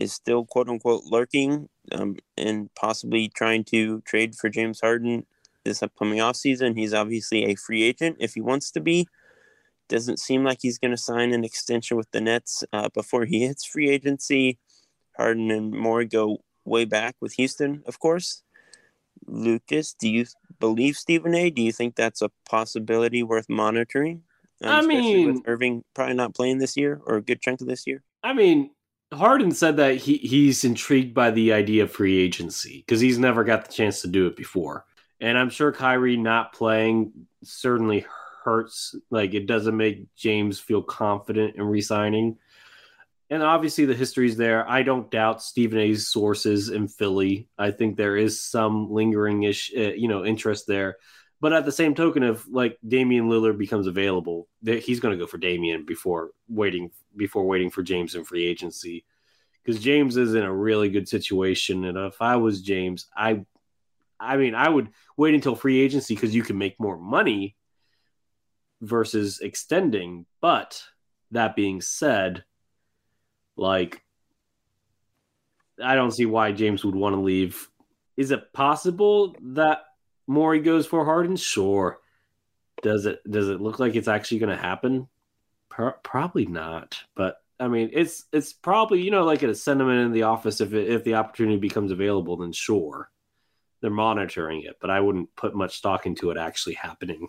is 0.00 0.12
still 0.12 0.44
quote 0.44 0.68
unquote 0.68 1.04
lurking 1.04 1.68
um, 1.92 2.16
and 2.36 2.74
possibly 2.74 3.28
trying 3.28 3.64
to 3.64 4.00
trade 4.02 4.34
for 4.34 4.48
James 4.48 4.80
Harden 4.80 5.26
this 5.64 5.82
upcoming 5.82 6.18
offseason. 6.18 6.78
He's 6.78 6.94
obviously 6.94 7.44
a 7.44 7.54
free 7.56 7.82
agent 7.82 8.16
if 8.20 8.34
he 8.34 8.40
wants 8.40 8.70
to 8.72 8.80
be. 8.80 9.06
Doesn't 9.88 10.18
seem 10.18 10.44
like 10.44 10.58
he's 10.62 10.78
going 10.78 10.92
to 10.92 10.96
sign 10.96 11.32
an 11.32 11.44
extension 11.44 11.96
with 11.96 12.10
the 12.10 12.20
Nets 12.20 12.64
uh, 12.72 12.88
before 12.94 13.24
he 13.24 13.46
hits 13.46 13.64
free 13.64 13.90
agency. 13.90 14.58
Harden 15.16 15.50
and 15.50 15.72
Morey 15.72 16.06
go 16.06 16.38
way 16.64 16.84
back 16.84 17.16
with 17.20 17.34
Houston, 17.34 17.82
of 17.86 17.98
course. 17.98 18.42
Lucas, 19.26 19.94
do 19.94 20.08
you 20.08 20.26
believe 20.60 20.96
Stephen 20.96 21.34
A? 21.34 21.50
Do 21.50 21.62
you 21.62 21.72
think 21.72 21.96
that's 21.96 22.22
a 22.22 22.30
possibility 22.48 23.22
worth 23.22 23.48
monitoring? 23.48 24.22
Um, 24.62 24.70
I 24.70 24.82
mean, 24.82 25.42
Irving 25.46 25.84
probably 25.94 26.14
not 26.14 26.34
playing 26.34 26.58
this 26.58 26.76
year 26.76 27.00
or 27.06 27.16
a 27.16 27.22
good 27.22 27.40
chunk 27.42 27.60
of 27.60 27.66
this 27.66 27.86
year. 27.86 28.02
I 28.22 28.32
mean, 28.32 28.70
Harden 29.12 29.50
said 29.50 29.76
that 29.76 29.96
he 29.96 30.16
he's 30.16 30.64
intrigued 30.64 31.14
by 31.14 31.30
the 31.30 31.52
idea 31.52 31.84
of 31.84 31.92
free 31.92 32.18
agency 32.18 32.84
because 32.86 33.00
he's 33.00 33.18
never 33.18 33.44
got 33.44 33.66
the 33.66 33.72
chance 33.72 34.00
to 34.02 34.08
do 34.08 34.26
it 34.26 34.36
before, 34.36 34.84
and 35.20 35.38
I'm 35.38 35.50
sure 35.50 35.72
Kyrie 35.72 36.16
not 36.16 36.52
playing 36.52 37.12
certainly 37.44 38.06
hurts. 38.42 38.94
Like 39.10 39.34
it 39.34 39.46
doesn't 39.46 39.76
make 39.76 40.14
James 40.16 40.58
feel 40.58 40.82
confident 40.82 41.56
in 41.56 41.62
resigning 41.62 42.38
and 43.28 43.42
obviously 43.42 43.84
the 43.84 43.94
history's 43.94 44.36
there. 44.36 44.68
I 44.68 44.82
don't 44.82 45.10
doubt 45.10 45.42
Stephen 45.42 45.78
A's 45.78 46.08
sources 46.08 46.68
in 46.68 46.88
Philly. 46.88 47.48
I 47.58 47.70
think 47.70 47.96
there 47.96 48.16
is 48.16 48.42
some 48.42 48.90
lingering 48.90 49.42
ish, 49.42 49.72
uh, 49.76 49.92
you 49.94 50.08
know, 50.08 50.24
interest 50.24 50.66
there. 50.66 50.96
But 51.40 51.52
at 51.52 51.64
the 51.64 51.72
same 51.72 51.94
token, 51.94 52.22
if 52.22 52.46
like 52.48 52.78
Damian 52.86 53.28
Lillard 53.28 53.58
becomes 53.58 53.86
available, 53.86 54.48
he's 54.64 55.00
going 55.00 55.12
to 55.16 55.22
go 55.22 55.26
for 55.26 55.38
Damian 55.38 55.84
before 55.84 56.30
waiting 56.48 56.90
before 57.14 57.46
waiting 57.46 57.70
for 57.70 57.82
James 57.82 58.14
in 58.14 58.24
free 58.24 58.46
agency, 58.46 59.04
because 59.62 59.82
James 59.82 60.16
is 60.16 60.34
in 60.34 60.44
a 60.44 60.54
really 60.54 60.88
good 60.88 61.08
situation. 61.08 61.84
And 61.84 61.98
if 61.98 62.22
I 62.22 62.36
was 62.36 62.62
James, 62.62 63.06
I, 63.14 63.44
I 64.18 64.38
mean, 64.38 64.54
I 64.54 64.68
would 64.68 64.88
wait 65.18 65.34
until 65.34 65.54
free 65.54 65.80
agency 65.80 66.14
because 66.14 66.34
you 66.34 66.42
can 66.42 66.56
make 66.56 66.80
more 66.80 66.96
money 66.96 67.54
versus 68.80 69.40
extending. 69.40 70.24
But 70.40 70.82
that 71.32 71.54
being 71.54 71.82
said 71.82 72.44
like, 73.56 74.02
I 75.82 75.94
don't 75.94 76.12
see 76.12 76.26
why 76.26 76.52
James 76.52 76.84
would 76.84 76.94
want 76.94 77.14
to 77.14 77.20
leave. 77.20 77.68
Is 78.16 78.30
it 78.30 78.52
possible 78.52 79.36
that 79.54 79.84
Morey 80.26 80.60
goes 80.60 80.86
for 80.86 81.04
Harden? 81.04 81.36
Sure. 81.36 81.98
Does 82.82 83.06
it 83.06 83.20
does 83.30 83.48
it 83.48 83.60
look 83.60 83.78
like 83.78 83.94
it's 83.94 84.08
actually 84.08 84.38
going 84.38 84.56
to 84.56 84.62
happen? 84.62 85.08
Pro- 85.68 85.92
probably 86.02 86.46
not. 86.46 86.98
But 87.14 87.36
I 87.58 87.68
mean, 87.68 87.90
it's 87.92 88.24
it's 88.32 88.52
probably 88.52 89.02
you 89.02 89.10
know 89.10 89.24
like 89.24 89.42
a 89.42 89.54
sentiment 89.54 90.00
in 90.00 90.12
the 90.12 90.24
office 90.24 90.60
if 90.60 90.72
it, 90.72 90.88
if 90.90 91.04
the 91.04 91.14
opportunity 91.14 91.58
becomes 91.58 91.90
available, 91.90 92.36
then 92.36 92.52
sure, 92.52 93.10
they're 93.80 93.90
monitoring 93.90 94.62
it. 94.62 94.76
But 94.80 94.90
I 94.90 95.00
wouldn't 95.00 95.34
put 95.36 95.54
much 95.54 95.76
stock 95.76 96.06
into 96.06 96.30
it 96.30 96.36
actually 96.36 96.74
happening. 96.74 97.28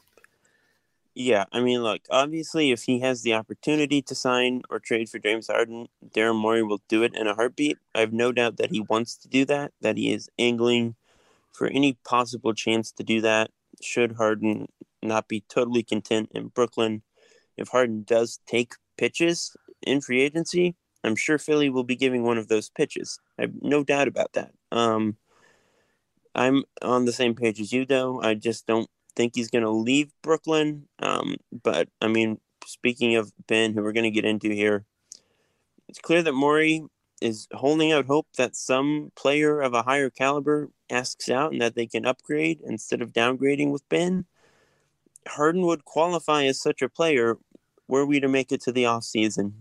Yeah, 1.19 1.45
I 1.51 1.61
mean, 1.61 1.81
look, 1.81 2.01
obviously, 2.11 2.69
if 2.69 2.83
he 2.83 2.99
has 2.99 3.23
the 3.23 3.33
opportunity 3.33 4.03
to 4.03 4.13
sign 4.13 4.61
or 4.69 4.77
trade 4.77 5.09
for 5.09 5.17
James 5.17 5.47
Harden, 5.47 5.87
Daryl 6.07 6.39
Morey 6.39 6.61
will 6.61 6.83
do 6.87 7.01
it 7.01 7.15
in 7.15 7.25
a 7.25 7.33
heartbeat. 7.33 7.79
I 7.95 8.01
have 8.01 8.13
no 8.13 8.31
doubt 8.31 8.57
that 8.57 8.69
he 8.69 8.81
wants 8.81 9.17
to 9.17 9.27
do 9.27 9.43
that, 9.45 9.71
that 9.81 9.97
he 9.97 10.13
is 10.13 10.29
angling 10.37 10.95
for 11.51 11.65
any 11.69 11.97
possible 12.05 12.53
chance 12.53 12.91
to 12.91 13.03
do 13.03 13.19
that. 13.21 13.49
Should 13.81 14.11
Harden 14.17 14.67
not 15.01 15.27
be 15.27 15.43
totally 15.49 15.81
content 15.81 16.29
in 16.35 16.49
Brooklyn, 16.49 17.01
if 17.57 17.69
Harden 17.69 18.03
does 18.03 18.39
take 18.45 18.75
pitches 18.95 19.57
in 19.81 20.01
free 20.01 20.21
agency, 20.21 20.75
I'm 21.03 21.15
sure 21.15 21.39
Philly 21.39 21.71
will 21.71 21.83
be 21.83 21.95
giving 21.95 22.25
one 22.25 22.37
of 22.37 22.47
those 22.47 22.69
pitches. 22.69 23.19
I 23.39 23.41
have 23.41 23.53
no 23.63 23.83
doubt 23.83 24.07
about 24.07 24.33
that. 24.33 24.51
Um, 24.71 25.17
I'm 26.35 26.63
on 26.83 27.05
the 27.05 27.11
same 27.11 27.33
page 27.33 27.59
as 27.59 27.73
you, 27.73 27.87
though. 27.87 28.21
I 28.21 28.35
just 28.35 28.67
don't 28.67 28.87
think 29.17 29.33
he's 29.35 29.49
going 29.49 29.63
to 29.63 29.69
leave 29.69 30.11
Brooklyn. 30.21 30.87
Um, 30.99 31.35
but 31.63 31.89
I 31.99 32.07
mean, 32.07 32.39
speaking 32.65 33.15
of 33.17 33.33
Ben, 33.47 33.73
who 33.73 33.81
we're 33.81 33.91
going 33.91 34.03
to 34.03 34.11
get 34.11 34.23
into 34.23 34.49
here, 34.49 34.85
it's 35.89 35.99
clear 35.99 36.21
that 36.21 36.33
Morey 36.33 36.83
is 37.19 37.47
holding 37.51 37.91
out 37.91 38.05
hope 38.05 38.27
that 38.37 38.55
some 38.55 39.11
player 39.15 39.59
of 39.59 39.73
a 39.73 39.81
higher 39.81 40.09
caliber 40.09 40.69
asks 40.89 41.29
out 41.29 41.51
and 41.51 41.61
that 41.61 41.75
they 41.75 41.87
can 41.87 42.05
upgrade 42.05 42.59
instead 42.63 43.01
of 43.01 43.11
downgrading 43.11 43.71
with 43.71 43.89
Ben. 43.89 44.25
Harden 45.27 45.63
would 45.63 45.83
qualify 45.83 46.43
as 46.43 46.61
such 46.61 46.81
a 46.81 46.89
player 46.89 47.37
were 47.87 48.05
we 48.05 48.19
to 48.19 48.27
make 48.27 48.51
it 48.51 48.61
to 48.61 48.71
the 48.71 48.83
offseason 48.83 49.53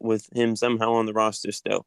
with 0.00 0.28
him 0.34 0.56
somehow 0.56 0.92
on 0.94 1.06
the 1.06 1.12
roster 1.12 1.52
still. 1.52 1.86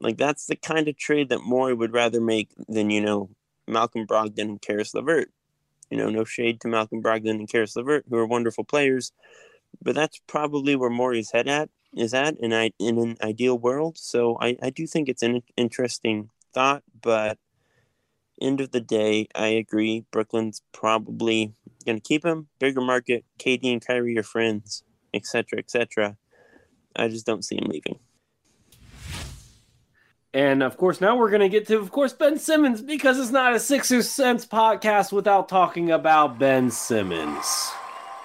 Like 0.00 0.16
that's 0.16 0.46
the 0.46 0.56
kind 0.56 0.88
of 0.88 0.96
trade 0.96 1.28
that 1.28 1.42
Morey 1.42 1.74
would 1.74 1.92
rather 1.92 2.20
make 2.20 2.48
than, 2.68 2.88
you 2.88 3.00
know, 3.00 3.30
Malcolm 3.66 4.06
Brogdon 4.06 4.42
and 4.42 4.62
Caris 4.62 4.94
LeVert. 4.94 5.30
You 5.90 5.98
know, 5.98 6.10
no 6.10 6.24
shade 6.24 6.60
to 6.60 6.68
Malcolm 6.68 7.02
Brogdon 7.02 7.30
and 7.30 7.48
Caris 7.48 7.76
LeVert, 7.76 8.04
who 8.08 8.16
are 8.16 8.26
wonderful 8.26 8.64
players, 8.64 9.12
but 9.82 9.94
that's 9.94 10.20
probably 10.26 10.76
where 10.76 10.90
Morey's 10.90 11.32
head 11.32 11.48
at 11.48 11.70
is 11.96 12.12
at 12.12 12.36
in 12.38 12.52
I 12.52 12.72
in 12.78 12.98
an 12.98 13.16
ideal 13.22 13.58
world. 13.58 13.96
So 13.98 14.36
I, 14.40 14.56
I 14.62 14.70
do 14.70 14.86
think 14.86 15.08
it's 15.08 15.22
an 15.22 15.42
interesting 15.56 16.30
thought, 16.52 16.82
but 17.00 17.38
end 18.40 18.60
of 18.60 18.70
the 18.70 18.80
day, 18.80 19.28
I 19.34 19.48
agree. 19.48 20.04
Brooklyn's 20.10 20.62
probably 20.72 21.54
gonna 21.86 22.00
keep 22.00 22.24
him. 22.24 22.48
Bigger 22.58 22.80
market, 22.80 23.24
KD 23.38 23.72
and 23.72 23.84
Kyrie 23.84 24.18
are 24.18 24.22
friends, 24.22 24.84
etc., 25.14 25.58
etc. 25.58 26.16
I 26.96 27.08
just 27.08 27.26
don't 27.26 27.44
see 27.44 27.56
him 27.56 27.68
leaving. 27.68 27.98
And 30.34 30.62
of 30.62 30.76
course, 30.76 31.00
now 31.00 31.16
we're 31.16 31.30
going 31.30 31.40
to 31.40 31.48
get 31.48 31.66
to, 31.68 31.78
of 31.78 31.90
course, 31.90 32.12
Ben 32.12 32.38
Simmons 32.38 32.82
because 32.82 33.18
it's 33.18 33.30
not 33.30 33.54
a 33.54 33.60
Sixers 33.60 34.10
Sense 34.10 34.46
podcast 34.46 35.10
without 35.10 35.48
talking 35.48 35.90
about 35.90 36.38
Ben 36.38 36.70
Simmons. 36.70 37.70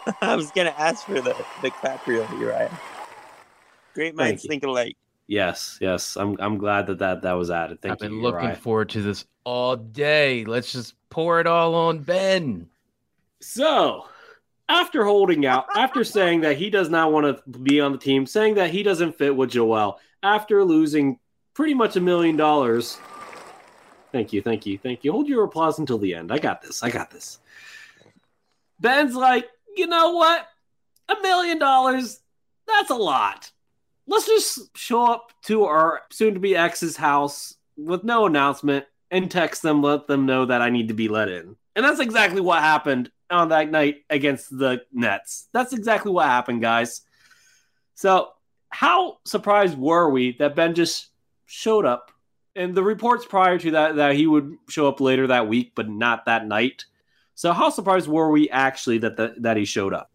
I 0.21 0.35
was 0.35 0.51
going 0.51 0.67
to 0.67 0.79
ask 0.79 1.05
for 1.05 1.21
the 1.21 1.33
the 1.61 1.71
clap 1.71 2.05
Uriah. 2.05 2.77
Great 3.93 4.15
minds 4.15 4.45
think 4.45 4.63
alike. 4.63 4.97
Yes, 5.27 5.77
yes. 5.79 6.17
I'm 6.17 6.35
I'm 6.39 6.57
glad 6.57 6.87
that 6.87 6.99
that, 6.99 7.21
that 7.21 7.33
was 7.33 7.49
added. 7.49 7.81
Thank 7.81 7.93
I've 7.93 8.01
you. 8.03 8.09
been 8.09 8.21
looking 8.21 8.41
Uriah. 8.41 8.57
forward 8.57 8.89
to 8.89 9.01
this 9.01 9.25
all 9.45 9.77
day. 9.77 10.43
Let's 10.43 10.73
just 10.73 10.95
pour 11.09 11.39
it 11.39 11.47
all 11.47 11.73
on 11.73 11.99
Ben. 11.99 12.67
So, 13.39 14.07
after 14.67 15.05
holding 15.05 15.45
out, 15.45 15.67
after 15.75 16.03
saying 16.03 16.41
that 16.41 16.57
he 16.57 16.69
does 16.69 16.89
not 16.89 17.13
want 17.13 17.37
to 17.37 17.59
be 17.59 17.79
on 17.79 17.93
the 17.93 17.97
team, 17.97 18.25
saying 18.25 18.55
that 18.55 18.71
he 18.71 18.83
doesn't 18.83 19.17
fit 19.17 19.35
with 19.35 19.51
Joel, 19.51 19.99
after 20.21 20.65
losing 20.65 21.19
pretty 21.53 21.73
much 21.73 21.95
a 21.95 22.01
million 22.01 22.35
dollars. 22.35 22.97
Thank 24.11 24.33
you, 24.33 24.41
thank 24.41 24.65
you, 24.65 24.77
thank 24.77 25.03
you. 25.03 25.11
Hold 25.11 25.27
your 25.27 25.43
applause 25.43 25.79
until 25.79 25.97
the 25.97 26.13
end. 26.13 26.31
I 26.31 26.39
got 26.39 26.61
this. 26.61 26.83
I 26.83 26.89
got 26.89 27.09
this. 27.09 27.39
Ben's 28.79 29.15
like, 29.15 29.47
you 29.75 29.87
know 29.87 30.11
what? 30.11 30.47
A 31.09 31.15
million 31.21 31.57
dollars, 31.57 32.19
that's 32.67 32.89
a 32.89 32.95
lot. 32.95 33.51
Let's 34.07 34.25
just 34.25 34.75
show 34.77 35.05
up 35.05 35.31
to 35.43 35.65
our 35.65 36.01
soon 36.11 36.33
to 36.33 36.39
be 36.39 36.55
ex's 36.55 36.97
house 36.97 37.55
with 37.77 38.03
no 38.03 38.25
announcement 38.25 38.85
and 39.09 39.29
text 39.29 39.61
them, 39.61 39.81
let 39.81 40.07
them 40.07 40.25
know 40.25 40.45
that 40.45 40.61
I 40.61 40.69
need 40.69 40.89
to 40.89 40.93
be 40.93 41.07
let 41.07 41.29
in. 41.29 41.55
And 41.75 41.85
that's 41.85 41.99
exactly 41.99 42.41
what 42.41 42.61
happened 42.61 43.11
on 43.29 43.49
that 43.49 43.71
night 43.71 44.03
against 44.09 44.55
the 44.55 44.83
Nets. 44.91 45.47
That's 45.53 45.73
exactly 45.73 46.11
what 46.11 46.25
happened, 46.25 46.61
guys. 46.61 47.01
So, 47.95 48.29
how 48.69 49.19
surprised 49.25 49.77
were 49.77 50.09
we 50.09 50.35
that 50.37 50.55
Ben 50.55 50.73
just 50.73 51.07
showed 51.53 51.85
up 51.85 52.11
and 52.55 52.73
the 52.73 52.83
reports 52.83 53.25
prior 53.25 53.59
to 53.59 53.71
that 53.71 53.95
that 53.95 54.15
he 54.15 54.25
would 54.25 54.57
show 54.69 54.87
up 54.87 54.99
later 54.99 55.27
that 55.27 55.47
week, 55.47 55.73
but 55.75 55.87
not 55.87 56.25
that 56.25 56.47
night. 56.47 56.85
So 57.35 57.53
how 57.53 57.69
surprised 57.69 58.07
were 58.07 58.31
we 58.31 58.49
actually 58.49 58.97
that 58.99 59.17
the, 59.17 59.35
that 59.37 59.57
he 59.57 59.65
showed 59.65 59.93
up? 59.93 60.09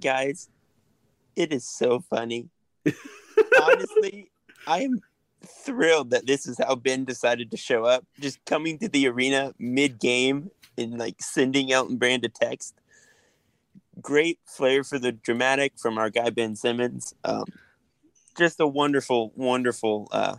Guys, 0.00 0.48
it 1.36 1.52
is 1.52 1.68
so 1.68 2.00
funny. 2.00 2.48
Honestly, 3.62 4.30
I 4.66 4.82
am 4.82 5.00
thrilled 5.44 6.10
that 6.10 6.26
this 6.26 6.46
is 6.46 6.58
how 6.58 6.74
Ben 6.74 7.04
decided 7.04 7.52
to 7.52 7.56
show 7.56 7.84
up. 7.84 8.04
Just 8.20 8.44
coming 8.44 8.78
to 8.80 8.88
the 8.88 9.06
arena 9.06 9.54
mid 9.58 10.00
game 10.00 10.50
and 10.76 10.98
like 10.98 11.20
sending 11.20 11.72
Elton 11.72 11.98
Brand 11.98 12.24
a 12.24 12.28
text. 12.28 12.74
Great 14.00 14.40
flair 14.44 14.82
for 14.82 14.98
the 14.98 15.12
dramatic 15.12 15.72
from 15.76 15.98
our 15.98 16.10
guy 16.10 16.30
Ben 16.30 16.56
Simmons. 16.56 17.14
Um, 17.24 17.44
just 18.36 18.60
a 18.60 18.66
wonderful, 18.66 19.32
wonderful 19.34 20.08
uh, 20.12 20.36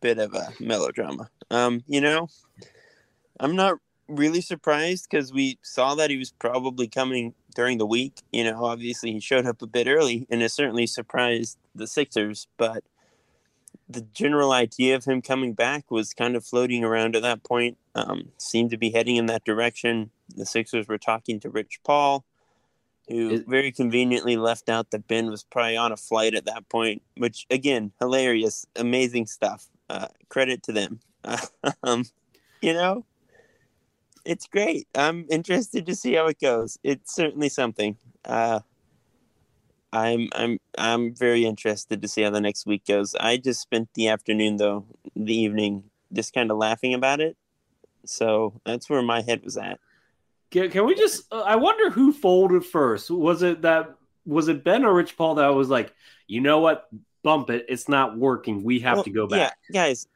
bit 0.00 0.18
of 0.18 0.34
a 0.34 0.52
melodrama. 0.60 1.30
Um, 1.50 1.82
you 1.86 2.00
know, 2.00 2.28
I'm 3.38 3.56
not 3.56 3.78
really 4.08 4.40
surprised 4.40 5.08
because 5.10 5.32
we 5.32 5.58
saw 5.62 5.94
that 5.94 6.10
he 6.10 6.16
was 6.16 6.32
probably 6.32 6.88
coming 6.88 7.34
during 7.54 7.78
the 7.78 7.86
week. 7.86 8.22
You 8.32 8.44
know, 8.44 8.64
obviously 8.64 9.12
he 9.12 9.20
showed 9.20 9.46
up 9.46 9.62
a 9.62 9.66
bit 9.66 9.86
early 9.86 10.26
and 10.30 10.42
it 10.42 10.50
certainly 10.50 10.86
surprised 10.86 11.58
the 11.74 11.86
Sixers, 11.86 12.48
but 12.56 12.84
the 13.88 14.02
general 14.12 14.52
idea 14.52 14.94
of 14.94 15.04
him 15.04 15.20
coming 15.20 15.52
back 15.52 15.90
was 15.90 16.14
kind 16.14 16.36
of 16.36 16.44
floating 16.44 16.84
around 16.84 17.16
at 17.16 17.22
that 17.22 17.42
point. 17.42 17.76
Um, 17.94 18.30
seemed 18.38 18.70
to 18.70 18.76
be 18.76 18.90
heading 18.90 19.16
in 19.16 19.26
that 19.26 19.44
direction. 19.44 20.10
The 20.36 20.46
Sixers 20.46 20.86
were 20.86 20.98
talking 20.98 21.40
to 21.40 21.50
Rich 21.50 21.80
Paul, 21.84 22.24
who 23.10 23.30
Is- 23.30 23.44
very 23.46 23.72
conveniently 23.72 24.36
left 24.36 24.68
out 24.68 24.90
that 24.90 25.08
Ben 25.08 25.30
was 25.30 25.42
probably 25.42 25.76
on 25.76 25.92
a 25.92 25.96
flight 25.96 26.34
at 26.34 26.46
that 26.46 26.68
point, 26.68 27.02
which 27.16 27.46
again, 27.50 27.92
hilarious, 27.98 28.66
amazing 28.76 29.26
stuff. 29.26 29.66
Uh, 29.88 30.06
credit 30.28 30.62
to 30.62 30.72
them. 30.72 31.00
um, 31.82 32.04
you 32.62 32.72
know, 32.72 33.04
it's 34.24 34.46
great. 34.46 34.86
I'm 34.94 35.26
interested 35.28 35.86
to 35.86 35.96
see 35.96 36.14
how 36.14 36.28
it 36.28 36.40
goes. 36.40 36.78
It's 36.84 37.14
certainly 37.14 37.48
something. 37.48 37.96
Uh, 38.24 38.60
I'm 39.92 40.28
I'm 40.32 40.58
I'm 40.78 41.14
very 41.14 41.44
interested 41.44 42.00
to 42.02 42.08
see 42.08 42.22
how 42.22 42.30
the 42.30 42.40
next 42.40 42.66
week 42.66 42.86
goes. 42.86 43.16
I 43.16 43.36
just 43.36 43.60
spent 43.60 43.88
the 43.94 44.08
afternoon 44.08 44.56
though, 44.56 44.86
the 45.16 45.34
evening, 45.34 45.84
just 46.12 46.32
kind 46.32 46.50
of 46.50 46.58
laughing 46.58 46.94
about 46.94 47.20
it. 47.20 47.36
So 48.06 48.60
that's 48.64 48.88
where 48.88 49.02
my 49.02 49.22
head 49.22 49.42
was 49.42 49.56
at. 49.56 49.80
Can, 50.50 50.70
can 50.70 50.86
we 50.86 50.94
just? 50.94 51.32
Uh, 51.32 51.40
I 51.40 51.56
wonder 51.56 51.90
who 51.90 52.12
folded 52.12 52.64
first. 52.64 53.10
Was 53.10 53.42
it 53.42 53.62
that? 53.62 53.96
Was 54.26 54.48
it 54.48 54.64
Ben 54.64 54.84
or 54.84 54.94
Rich 54.94 55.16
Paul 55.16 55.36
that 55.36 55.48
was 55.48 55.68
like, 55.68 55.94
you 56.26 56.40
know 56.40 56.60
what? 56.60 56.88
Bump 57.22 57.50
it. 57.50 57.66
It's 57.68 57.88
not 57.88 58.16
working. 58.16 58.62
We 58.64 58.80
have 58.80 58.98
Well, 58.98 59.04
to 59.04 59.10
go 59.10 59.26
back. 59.26 59.56
Yeah, 59.68 59.82
guys. 59.82 60.06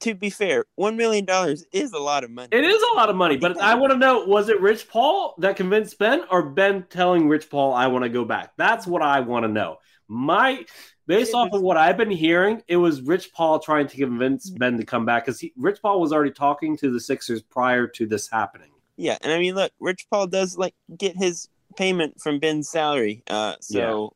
To 0.00 0.14
be 0.14 0.28
fair, 0.28 0.66
one 0.74 0.96
million 0.98 1.24
dollars 1.24 1.64
is 1.72 1.92
a 1.92 1.98
lot 1.98 2.22
of 2.22 2.30
money. 2.30 2.48
It 2.52 2.64
is 2.64 2.82
a 2.92 2.96
lot 2.96 3.08
of 3.08 3.16
money, 3.16 3.38
but 3.38 3.58
I 3.58 3.74
want 3.74 3.92
to 3.92 3.98
know: 3.98 4.24
was 4.26 4.50
it 4.50 4.60
Rich 4.60 4.88
Paul 4.88 5.34
that 5.38 5.56
convinced 5.56 5.98
Ben, 5.98 6.24
or 6.30 6.50
Ben 6.50 6.84
telling 6.90 7.28
Rich 7.28 7.48
Paul, 7.48 7.72
"I 7.72 7.86
want 7.86 8.02
to 8.02 8.10
go 8.10 8.24
back"? 8.24 8.52
That's 8.58 8.86
what 8.86 9.00
I 9.00 9.20
want 9.20 9.44
to 9.44 9.48
know. 9.48 9.78
My 10.08 10.64
based 11.06 11.34
off 11.34 11.52
of 11.52 11.62
what 11.62 11.76
I've 11.76 11.96
been 11.96 12.10
hearing, 12.10 12.62
it 12.68 12.76
was 12.76 13.00
Rich 13.00 13.32
Paul 13.32 13.58
trying 13.58 13.86
to 13.86 13.96
convince 13.96 14.50
Ben 14.50 14.76
to 14.76 14.84
come 14.84 15.06
back 15.06 15.24
because 15.24 15.42
Rich 15.56 15.80
Paul 15.80 16.00
was 16.00 16.12
already 16.12 16.30
talking 16.30 16.76
to 16.78 16.92
the 16.92 17.00
Sixers 17.00 17.42
prior 17.42 17.86
to 17.88 18.06
this 18.06 18.28
happening. 18.28 18.72
Yeah, 18.96 19.18
and 19.20 19.32
I 19.32 19.38
mean, 19.38 19.54
look, 19.54 19.72
Rich 19.80 20.06
Paul 20.10 20.26
does 20.26 20.56
like 20.56 20.74
get 20.96 21.16
his 21.16 21.48
payment 21.76 22.20
from 22.20 22.38
Ben's 22.38 22.68
salary. 22.68 23.22
Uh, 23.28 23.56
so 23.60 24.14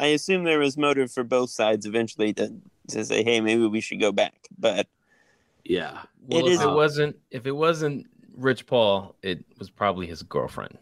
I 0.00 0.06
assume 0.06 0.44
there 0.44 0.58
was 0.58 0.76
motive 0.76 1.12
for 1.12 1.22
both 1.24 1.50
sides 1.50 1.86
eventually 1.86 2.32
to 2.34 2.52
to 2.88 3.04
say, 3.04 3.22
hey, 3.24 3.40
maybe 3.40 3.66
we 3.66 3.80
should 3.80 4.00
go 4.00 4.12
back. 4.12 4.34
But 4.58 4.86
Yeah, 5.64 6.02
Well, 6.26 6.40
It 6.46 6.46
if 6.46 6.52
is- 6.54 6.60
it 6.62 6.70
wasn't 6.72 7.16
if 7.30 7.46
it 7.46 7.52
wasn't 7.56 8.06
Rich 8.36 8.66
Paul, 8.66 9.14
it 9.22 9.44
was 9.58 9.70
probably 9.70 10.06
his 10.06 10.22
girlfriend. 10.22 10.76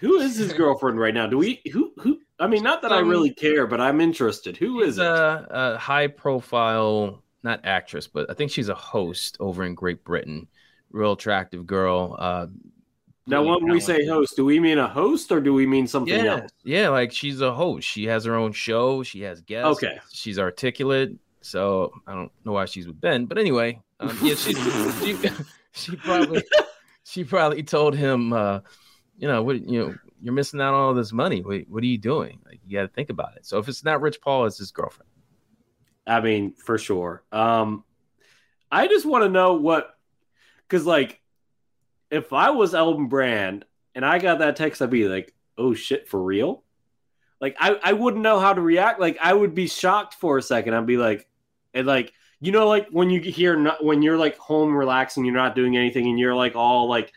who 0.00 0.16
is 0.18 0.36
his 0.36 0.52
girlfriend 0.52 0.98
right 0.98 1.14
now? 1.14 1.26
Do 1.28 1.38
we 1.38 1.60
who 1.72 1.92
who? 1.98 2.18
I 2.40 2.48
mean, 2.48 2.64
not 2.64 2.82
that 2.82 2.90
I 2.92 2.98
Um, 3.02 3.08
really 3.08 3.32
care, 3.32 3.66
but 3.68 3.80
I'm 3.80 4.00
interested. 4.00 4.56
Who 4.56 4.80
is 4.80 4.98
it? 4.98 5.04
a, 5.06 5.46
a 5.74 5.78
high 5.78 6.08
profile, 6.08 7.22
not 7.44 7.60
actress, 7.62 8.08
but 8.08 8.28
I 8.28 8.34
think 8.34 8.50
she's 8.50 8.68
a 8.68 8.74
host 8.74 9.36
over 9.38 9.62
in 9.64 9.74
Great 9.76 10.02
Britain. 10.02 10.48
Real 10.92 11.12
attractive 11.12 11.66
girl. 11.66 12.16
Uh, 12.18 12.46
now, 13.26 13.42
when 13.42 13.70
we 13.70 13.80
say 13.80 14.06
host, 14.06 14.36
do 14.36 14.44
we 14.44 14.58
mean 14.58 14.78
a 14.78 14.88
host 14.88 15.30
or 15.30 15.40
do 15.40 15.54
we 15.54 15.64
mean 15.66 15.86
something 15.86 16.24
yeah, 16.24 16.40
else? 16.40 16.50
yeah, 16.64 16.88
like 16.88 17.12
she's 17.12 17.40
a 17.40 17.52
host. 17.52 17.86
She 17.86 18.04
has 18.06 18.24
her 18.24 18.34
own 18.34 18.52
show. 18.52 19.02
She 19.02 19.22
has 19.22 19.40
guests. 19.40 19.82
Okay. 19.82 19.98
she's 20.12 20.38
articulate. 20.38 21.12
So 21.40 21.92
I 22.06 22.14
don't 22.14 22.32
know 22.44 22.52
why 22.52 22.66
she's 22.66 22.86
with 22.86 23.00
Ben, 23.00 23.26
but 23.26 23.38
anyway, 23.38 23.80
um, 24.00 24.16
yeah, 24.22 24.34
she, 24.34 24.54
she 24.54 25.16
she 25.72 25.96
probably 25.96 26.42
she 27.04 27.24
probably 27.24 27.62
told 27.62 27.94
him, 27.96 28.32
uh, 28.32 28.60
you 29.18 29.28
know, 29.28 29.42
what 29.42 29.68
you 29.68 29.80
know, 29.80 29.94
you're 30.20 30.34
missing 30.34 30.60
out 30.60 30.74
on 30.74 30.80
all 30.80 30.94
this 30.94 31.12
money. 31.12 31.42
What, 31.42 31.62
what 31.68 31.82
are 31.82 31.86
you 31.86 31.98
doing? 31.98 32.38
Like 32.46 32.60
you 32.66 32.78
got 32.78 32.82
to 32.82 32.88
think 32.88 33.10
about 33.10 33.36
it. 33.36 33.44
So 33.46 33.58
if 33.58 33.68
it's 33.68 33.84
not 33.84 34.00
Rich 34.00 34.20
Paul, 34.20 34.46
it's 34.46 34.58
his 34.58 34.70
girlfriend. 34.70 35.10
I 36.06 36.20
mean, 36.20 36.54
for 36.54 36.78
sure. 36.78 37.22
Um, 37.32 37.84
I 38.70 38.88
just 38.88 39.06
want 39.06 39.24
to 39.24 39.28
know 39.28 39.54
what, 39.54 39.96
because 40.72 40.86
like, 40.86 41.20
if 42.10 42.32
I 42.32 42.48
was 42.50 42.74
Elton 42.74 43.08
Brand 43.08 43.66
and 43.94 44.06
I 44.06 44.18
got 44.18 44.38
that 44.38 44.56
text, 44.56 44.80
I'd 44.80 44.88
be 44.88 45.06
like, 45.06 45.34
"Oh 45.58 45.74
shit, 45.74 46.08
for 46.08 46.22
real?" 46.22 46.64
Like, 47.42 47.56
I 47.60 47.78
I 47.84 47.92
wouldn't 47.92 48.22
know 48.22 48.40
how 48.40 48.54
to 48.54 48.60
react. 48.62 48.98
Like, 48.98 49.18
I 49.20 49.34
would 49.34 49.54
be 49.54 49.66
shocked 49.66 50.14
for 50.14 50.38
a 50.38 50.42
second. 50.42 50.72
I'd 50.72 50.86
be 50.86 50.96
like, 50.96 51.28
and 51.74 51.86
like, 51.86 52.14
you 52.40 52.52
know, 52.52 52.68
like 52.68 52.88
when 52.88 53.10
you 53.10 53.20
hear 53.20 53.54
not, 53.54 53.84
when 53.84 54.00
you're 54.00 54.16
like 54.16 54.38
home 54.38 54.74
relaxing, 54.74 55.26
you're 55.26 55.34
not 55.34 55.54
doing 55.54 55.76
anything, 55.76 56.06
and 56.08 56.18
you're 56.18 56.34
like 56.34 56.56
all 56.56 56.88
like, 56.88 57.12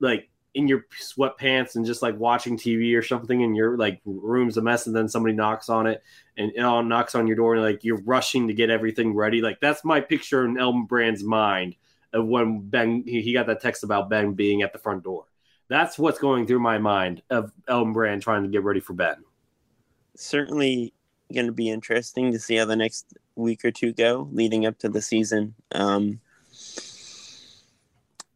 like 0.00 0.28
in 0.54 0.66
your 0.66 0.84
sweatpants 1.00 1.76
and 1.76 1.86
just 1.86 2.02
like 2.02 2.18
watching 2.18 2.58
TV 2.58 2.98
or 2.98 3.02
something, 3.02 3.44
and 3.44 3.56
your 3.56 3.78
like 3.78 4.00
room's 4.04 4.56
a 4.56 4.62
mess, 4.62 4.88
and 4.88 4.96
then 4.96 5.08
somebody 5.08 5.36
knocks 5.36 5.68
on 5.68 5.86
it 5.86 6.02
and 6.36 6.50
it 6.56 6.60
all 6.60 6.82
knocks 6.82 7.14
on 7.14 7.28
your 7.28 7.36
door 7.36 7.54
and 7.54 7.62
like 7.62 7.84
you're 7.84 8.02
rushing 8.02 8.48
to 8.48 8.54
get 8.54 8.70
everything 8.70 9.14
ready. 9.14 9.40
Like 9.40 9.60
that's 9.60 9.84
my 9.84 10.00
picture 10.00 10.44
in 10.44 10.58
Elton 10.58 10.86
Brand's 10.86 11.22
mind 11.22 11.76
of 12.12 12.26
when 12.26 12.60
Ben 12.60 13.04
he, 13.06 13.32
got 13.32 13.46
that 13.46 13.60
text 13.60 13.84
about 13.84 14.08
Ben 14.08 14.34
being 14.34 14.62
at 14.62 14.72
the 14.72 14.78
front 14.78 15.04
door. 15.04 15.24
That's 15.68 15.98
what's 15.98 16.18
going 16.18 16.46
through 16.46 16.60
my 16.60 16.78
mind 16.78 17.22
of 17.30 17.52
Elton 17.66 17.92
Brand 17.92 18.22
trying 18.22 18.42
to 18.42 18.48
get 18.48 18.62
ready 18.62 18.80
for 18.80 18.92
Ben. 18.92 19.16
certainly 20.16 20.92
going 21.32 21.46
to 21.46 21.52
be 21.52 21.70
interesting 21.70 22.32
to 22.32 22.38
see 22.38 22.56
how 22.56 22.66
the 22.66 22.76
next 22.76 23.16
week 23.36 23.64
or 23.64 23.70
two 23.70 23.92
go 23.92 24.28
leading 24.32 24.66
up 24.66 24.78
to 24.78 24.88
the 24.88 25.00
season. 25.00 25.54
Um, 25.72 26.20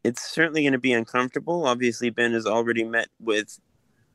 it's 0.03 0.23
certainly 0.23 0.63
going 0.63 0.73
to 0.73 0.79
be 0.79 0.93
uncomfortable. 0.93 1.67
Obviously, 1.67 2.11
Ben 2.11 2.33
has 2.33 2.47
already 2.47 2.85
met 2.85 3.09
with 3.21 3.59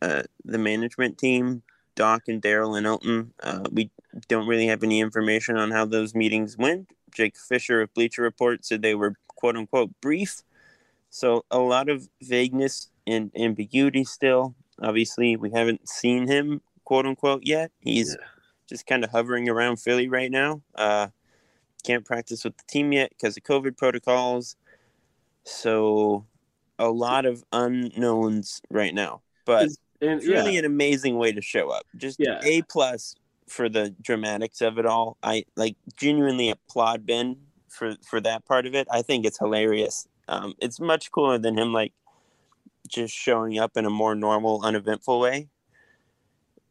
uh, 0.02 0.24
the 0.46 0.58
management 0.58 1.18
team, 1.18 1.62
Doc 1.96 2.24
and 2.28 2.42
Daryl 2.42 2.78
and 2.78 2.88
Elton. 2.88 3.34
Uh, 3.44 3.64
we 3.72 3.92
don't 4.28 4.48
really 4.48 4.68
have 4.68 4.84
any 4.84 5.00
information 5.00 5.58
on 5.58 5.70
how 5.72 5.86
those 5.86 6.16
meetings 6.16 6.58
went. 6.58 6.90
Jake 7.14 7.38
Fisher 7.38 7.82
of 7.82 7.94
Bleacher 7.94 8.22
Report 8.22 8.64
said 8.66 8.82
they 8.82 8.96
were 8.96 9.16
quote 9.42 9.58
unquote 9.58 9.90
brief. 10.02 10.44
So 11.10 11.44
a 11.52 11.58
lot 11.58 11.90
of 11.90 12.08
vagueness 12.22 12.90
and 13.06 13.32
ambiguity 13.36 14.06
still. 14.06 14.56
Obviously, 14.82 15.36
we 15.36 15.50
haven't 15.52 15.90
seen 15.90 16.28
him 16.28 16.62
quote 16.86 17.06
unquote 17.06 17.42
yet. 17.44 17.72
He's 17.82 18.16
just 18.70 18.86
kind 18.86 19.04
of 19.04 19.10
hovering 19.10 19.50
around 19.50 19.78
Philly 19.78 20.08
right 20.08 20.32
now. 20.32 20.62
Uh, 20.76 21.08
can't 21.84 22.06
practice 22.06 22.44
with 22.44 22.56
the 22.56 22.64
team 22.68 22.94
yet 22.94 23.10
because 23.10 23.36
of 23.36 23.44
COVID 23.44 23.78
protocols. 23.78 24.56
So 25.44 26.26
a 26.78 26.90
lot 26.90 27.26
of 27.26 27.44
unknowns 27.52 28.62
right 28.70 28.94
now. 28.94 29.22
But 29.46 29.70
And 30.02 30.20
it's 30.20 30.28
really 30.28 30.54
yeah, 30.54 30.60
an 30.60 30.66
amazing 30.66 31.18
way 31.18 31.32
to 31.32 31.42
show 31.42 31.70
up. 31.70 31.84
Just 31.98 32.20
Yeah. 32.20 32.40
a 32.44 32.62
plus 32.64 33.16
for 33.48 33.68
the 33.68 33.94
dramatics 34.02 34.62
of 34.62 34.78
it 34.78 34.86
all. 34.86 35.18
I 35.24 35.46
like 35.56 35.76
genuinely 35.98 36.52
applaud 36.52 37.06
Ben 37.06 37.38
for 37.72 37.96
for 38.08 38.22
that 38.22 38.46
part 38.46 38.66
of 38.66 38.76
it. 38.76 38.88
I 38.92 39.02
think 39.02 39.26
it's 39.26 39.40
hilarious. 39.40 40.08
Um, 40.28 40.54
it's 40.60 40.80
much 40.80 41.12
cooler 41.12 41.38
than 41.38 41.58
him 41.58 41.74
like 41.74 41.94
just 42.88 43.14
showing 43.14 43.58
up 43.58 43.78
in 43.78 43.86
a 43.86 43.90
more 43.90 44.16
normal, 44.16 44.64
uneventful 44.64 45.20
way. 45.20 45.50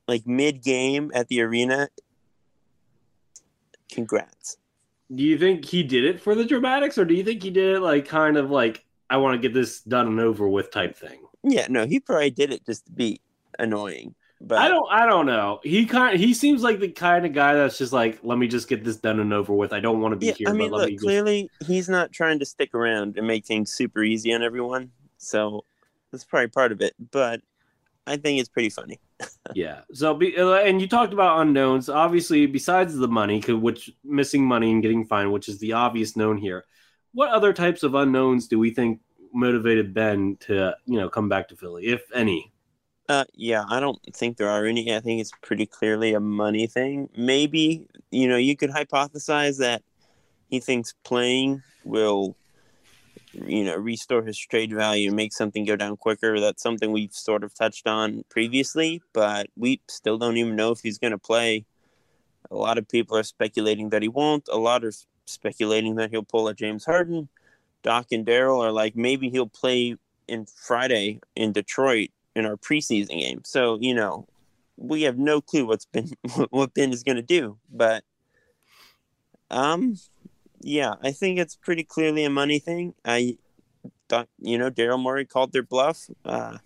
Like 0.06 0.26
mid 0.26 0.62
game 0.62 1.10
at 1.14 1.28
the 1.28 1.40
arena. 1.40 1.88
Congrats. 3.90 4.56
do 5.12 5.24
you 5.24 5.36
think 5.36 5.64
he 5.64 5.82
did 5.82 6.04
it 6.04 6.20
for 6.20 6.34
the 6.36 6.44
dramatics, 6.44 6.96
or 6.96 7.04
do 7.04 7.14
you 7.14 7.24
think 7.24 7.42
he 7.42 7.50
did 7.50 7.76
it 7.76 7.80
like 7.80 8.06
kind 8.06 8.36
of 8.36 8.50
like 8.50 8.84
I 9.08 9.16
want 9.16 9.34
to 9.34 9.48
get 9.48 9.52
this 9.54 9.80
done 9.80 10.06
and 10.06 10.20
over 10.20 10.48
with 10.48 10.70
type 10.70 10.96
thing? 10.96 11.20
Yeah, 11.42 11.66
no, 11.68 11.86
he 11.86 11.98
probably 11.98 12.30
did 12.30 12.52
it 12.52 12.64
just 12.66 12.86
to 12.86 12.92
be 12.92 13.20
annoying. 13.58 14.14
But 14.40 14.59
I 14.59 14.68
don't. 14.68 14.87
I 14.90 15.07
don't 15.07 15.26
know. 15.26 15.61
He 15.62 15.85
kind. 15.85 16.18
He 16.18 16.33
seems 16.33 16.62
like 16.62 16.81
the 16.81 16.88
kind 16.88 17.26
of 17.26 17.35
guy 17.35 17.55
that's 17.55 17.76
just 17.76 17.92
like, 17.92 18.20
let 18.22 18.38
me 18.38 18.48
just 18.48 18.68
get 18.68 18.83
this 18.83 18.96
done 18.96 19.20
and 19.20 19.35
over 19.35 19.53
with. 19.53 19.72
I 19.72 19.81
don't 19.81 20.00
want 20.00 20.12
to 20.12 20.16
be 20.16 20.26
Yeah, 20.26 20.33
here. 20.33 20.48
I 20.48 20.53
mean, 20.53 20.70
but 20.70 20.79
let 20.79 20.87
me 20.87 20.92
look, 20.92 20.94
just... 20.94 21.05
clearly 21.05 21.50
he's 21.66 21.90
not 21.90 22.11
trying 22.11 22.38
to 22.38 22.46
stick 22.46 22.74
around 22.74 23.18
and 23.18 23.26
make 23.26 23.44
things 23.44 23.72
super 23.72 24.03
easy 24.03 24.33
on 24.33 24.42
everyone. 24.42 24.92
So 25.18 25.64
that's 26.11 26.24
probably 26.24 26.48
part 26.48 26.72
of 26.72 26.81
it. 26.81 26.94
But 27.11 27.42
I 28.07 28.16
think 28.16 28.40
it's 28.40 28.48
pretty 28.48 28.70
funny. 28.70 28.98
yeah. 29.55 29.81
So, 29.92 30.14
be, 30.14 30.35
and 30.37 30.81
you 30.81 30.88
talked 30.88 31.12
about 31.12 31.40
unknowns. 31.40 31.90
Obviously, 31.90 32.46
besides 32.46 32.96
the 32.96 33.09
money, 33.09 33.40
which 33.40 33.90
missing 34.03 34.44
money 34.44 34.70
and 34.70 34.83
getting 34.83 35.05
fined, 35.05 35.33
which 35.33 35.48
is 35.48 35.59
the 35.59 35.74
obvious 35.74 36.16
known 36.16 36.38
here. 36.38 36.64
What 37.12 37.31
other 37.31 37.53
types 37.53 37.83
of 37.83 37.94
unknowns 37.94 38.48
do 38.48 38.59
we 38.59 38.70
think 38.70 39.00
motivated 39.35 39.92
Ben 39.92 40.37
to, 40.40 40.74
you 40.87 40.98
know, 40.98 41.09
come 41.09 41.29
back 41.29 41.48
to 41.48 41.57
Philly, 41.57 41.87
if 41.88 42.03
any? 42.14 42.53
Uh, 43.11 43.25
yeah, 43.35 43.64
I 43.68 43.81
don't 43.81 43.99
think 44.14 44.37
there 44.37 44.49
are 44.49 44.64
any. 44.66 44.94
I 44.94 45.01
think 45.01 45.20
it's 45.20 45.33
pretty 45.42 45.66
clearly 45.66 46.14
a 46.14 46.20
money 46.20 46.68
thing. 46.68 47.09
Maybe 47.16 47.88
you 48.12 48.29
know 48.29 48.37
you 48.37 48.55
could 48.57 48.70
hypothesize 48.70 49.59
that 49.59 49.83
he 50.49 50.61
thinks 50.61 50.94
playing 51.03 51.61
will 51.85 52.37
you 53.33 53.64
know 53.64 53.75
restore 53.75 54.23
his 54.23 54.38
trade 54.38 54.73
value 54.73 55.11
make 55.11 55.33
something 55.33 55.64
go 55.64 55.75
down 55.75 55.96
quicker 55.96 56.38
that's 56.38 56.62
something 56.62 56.92
we've 56.92 57.12
sort 57.12 57.42
of 57.42 57.53
touched 57.53 57.88
on 57.88 58.25
previously 58.29 59.03
but 59.12 59.49
we 59.57 59.81
still 59.88 60.18
don't 60.18 60.37
even 60.37 60.55
know 60.55 60.70
if 60.70 60.81
he's 60.81 60.99
going 60.99 61.12
to 61.12 61.18
play 61.18 61.64
a 62.51 62.57
lot 62.57 62.77
of 62.77 62.88
people 62.88 63.16
are 63.16 63.23
speculating 63.23 63.90
that 63.90 64.03
he 64.03 64.09
won't 64.09 64.49
a 64.53 64.59
lot 64.59 64.85
are 64.85 64.92
speculating 65.27 65.94
that 65.94 66.11
he'll 66.11 66.25
pull 66.25 66.49
a 66.49 66.55
james 66.55 66.85
harden 66.85 67.29
doc 67.85 68.07
and 68.11 68.27
daryl 68.27 68.64
are 68.64 68.73
like 68.73 68.96
maybe 68.96 69.31
he'll 69.31 69.46
play 69.49 69.96
in 70.27 70.44
friday 70.44 71.20
in 71.37 71.53
detroit 71.53 72.11
in 72.35 72.47
our 72.47 72.57
preseason 72.57 73.21
game 73.21 73.40
so 73.45 73.79
you 73.81 73.95
know 73.95 74.27
we 74.77 75.03
have 75.03 75.19
no 75.19 75.40
clue 75.40 75.66
what's 75.66 75.87
been 75.87 76.11
what 76.51 76.75
ben 76.75 76.93
is 76.93 77.03
going 77.03 77.16
to 77.16 77.23
do 77.23 77.59
but 77.71 78.05
um 79.51 79.97
yeah, 80.62 80.95
I 81.03 81.12
think 81.12 81.38
it's 81.38 81.57
pretty 81.57 81.85
clearly 81.85 82.25
a 82.25 82.31
money 82.31 82.59
thing. 82.59 82.95
I 83.05 83.38
thought, 84.09 84.29
you 84.38 84.59
know, 84.59 84.71
Daryl 84.71 85.01
Morey 85.01 85.25
called 85.25 85.53
their 85.53 85.62
bluff. 85.62 86.11
Uh, 86.25 86.59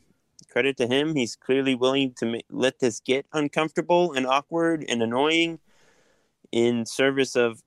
credit 0.51 0.77
to 0.79 0.87
him. 0.87 1.15
He's 1.15 1.37
clearly 1.37 1.75
willing 1.75 2.13
to 2.19 2.27
ma- 2.27 2.39
let 2.51 2.81
this 2.81 3.01
get 3.01 3.27
uncomfortable 3.33 4.13
and 4.13 4.27
awkward 4.27 4.85
and 4.89 5.03
annoying 5.03 5.61
in 6.53 6.87
service 6.87 7.37
of 7.37 7.63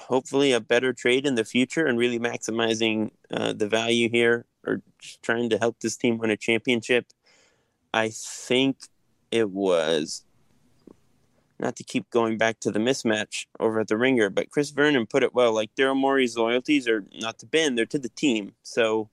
hopefully 0.00 0.52
a 0.52 0.60
better 0.60 0.92
trade 0.92 1.24
in 1.26 1.36
the 1.36 1.44
future 1.44 1.86
and 1.86 1.98
really 1.98 2.18
maximizing 2.18 3.10
uh, 3.32 3.52
the 3.52 3.68
value 3.68 4.08
here 4.08 4.44
or 4.66 4.82
just 5.00 5.22
trying 5.22 5.50
to 5.50 5.58
help 5.58 5.80
this 5.80 5.96
team 5.96 6.18
win 6.18 6.30
a 6.30 6.36
championship. 6.36 7.06
I 7.92 8.10
think 8.12 8.78
it 9.30 9.50
was 9.50 10.24
not 11.58 11.76
to 11.76 11.84
keep 11.84 12.10
going 12.10 12.36
back 12.36 12.60
to 12.60 12.70
the 12.70 12.78
mismatch 12.78 13.46
over 13.60 13.80
at 13.80 13.88
the 13.88 13.96
ringer, 13.96 14.28
but 14.28 14.50
Chris 14.50 14.70
Vernon 14.70 15.06
put 15.06 15.22
it 15.22 15.34
well. 15.34 15.52
Like 15.52 15.74
Daryl 15.74 15.96
Morey's 15.96 16.36
loyalties 16.36 16.88
are 16.88 17.04
not 17.20 17.38
to 17.38 17.46
Ben, 17.46 17.74
they're 17.74 17.86
to 17.86 17.98
the 17.98 18.08
team. 18.08 18.54
So 18.62 19.08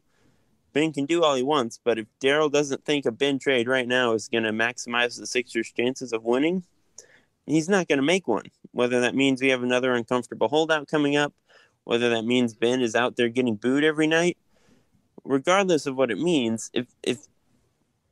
Ben 0.73 0.93
can 0.93 1.05
do 1.05 1.23
all 1.23 1.35
he 1.35 1.43
wants, 1.43 1.79
but 1.83 1.99
if 1.99 2.07
Daryl 2.21 2.51
doesn't 2.51 2.85
think 2.85 3.05
a 3.05 3.11
Ben 3.11 3.39
trade 3.39 3.67
right 3.67 3.87
now 3.87 4.13
is 4.13 4.27
going 4.27 4.43
to 4.43 4.51
maximize 4.51 5.17
the 5.17 5.27
Sixers' 5.27 5.71
chances 5.71 6.13
of 6.13 6.23
winning, 6.23 6.63
he's 7.45 7.69
not 7.69 7.87
going 7.87 7.99
to 7.99 8.03
make 8.03 8.27
one. 8.27 8.45
Whether 8.71 9.01
that 9.01 9.15
means 9.15 9.41
we 9.41 9.49
have 9.49 9.63
another 9.63 9.93
uncomfortable 9.93 10.47
holdout 10.47 10.87
coming 10.87 11.15
up, 11.15 11.33
whether 11.83 12.09
that 12.09 12.25
means 12.25 12.53
Ben 12.53 12.81
is 12.81 12.95
out 12.95 13.17
there 13.17 13.29
getting 13.29 13.55
booed 13.55 13.83
every 13.83 14.07
night, 14.07 14.37
regardless 15.23 15.85
of 15.85 15.95
what 15.95 16.11
it 16.11 16.19
means, 16.19 16.69
if 16.73 16.87
if 17.03 17.27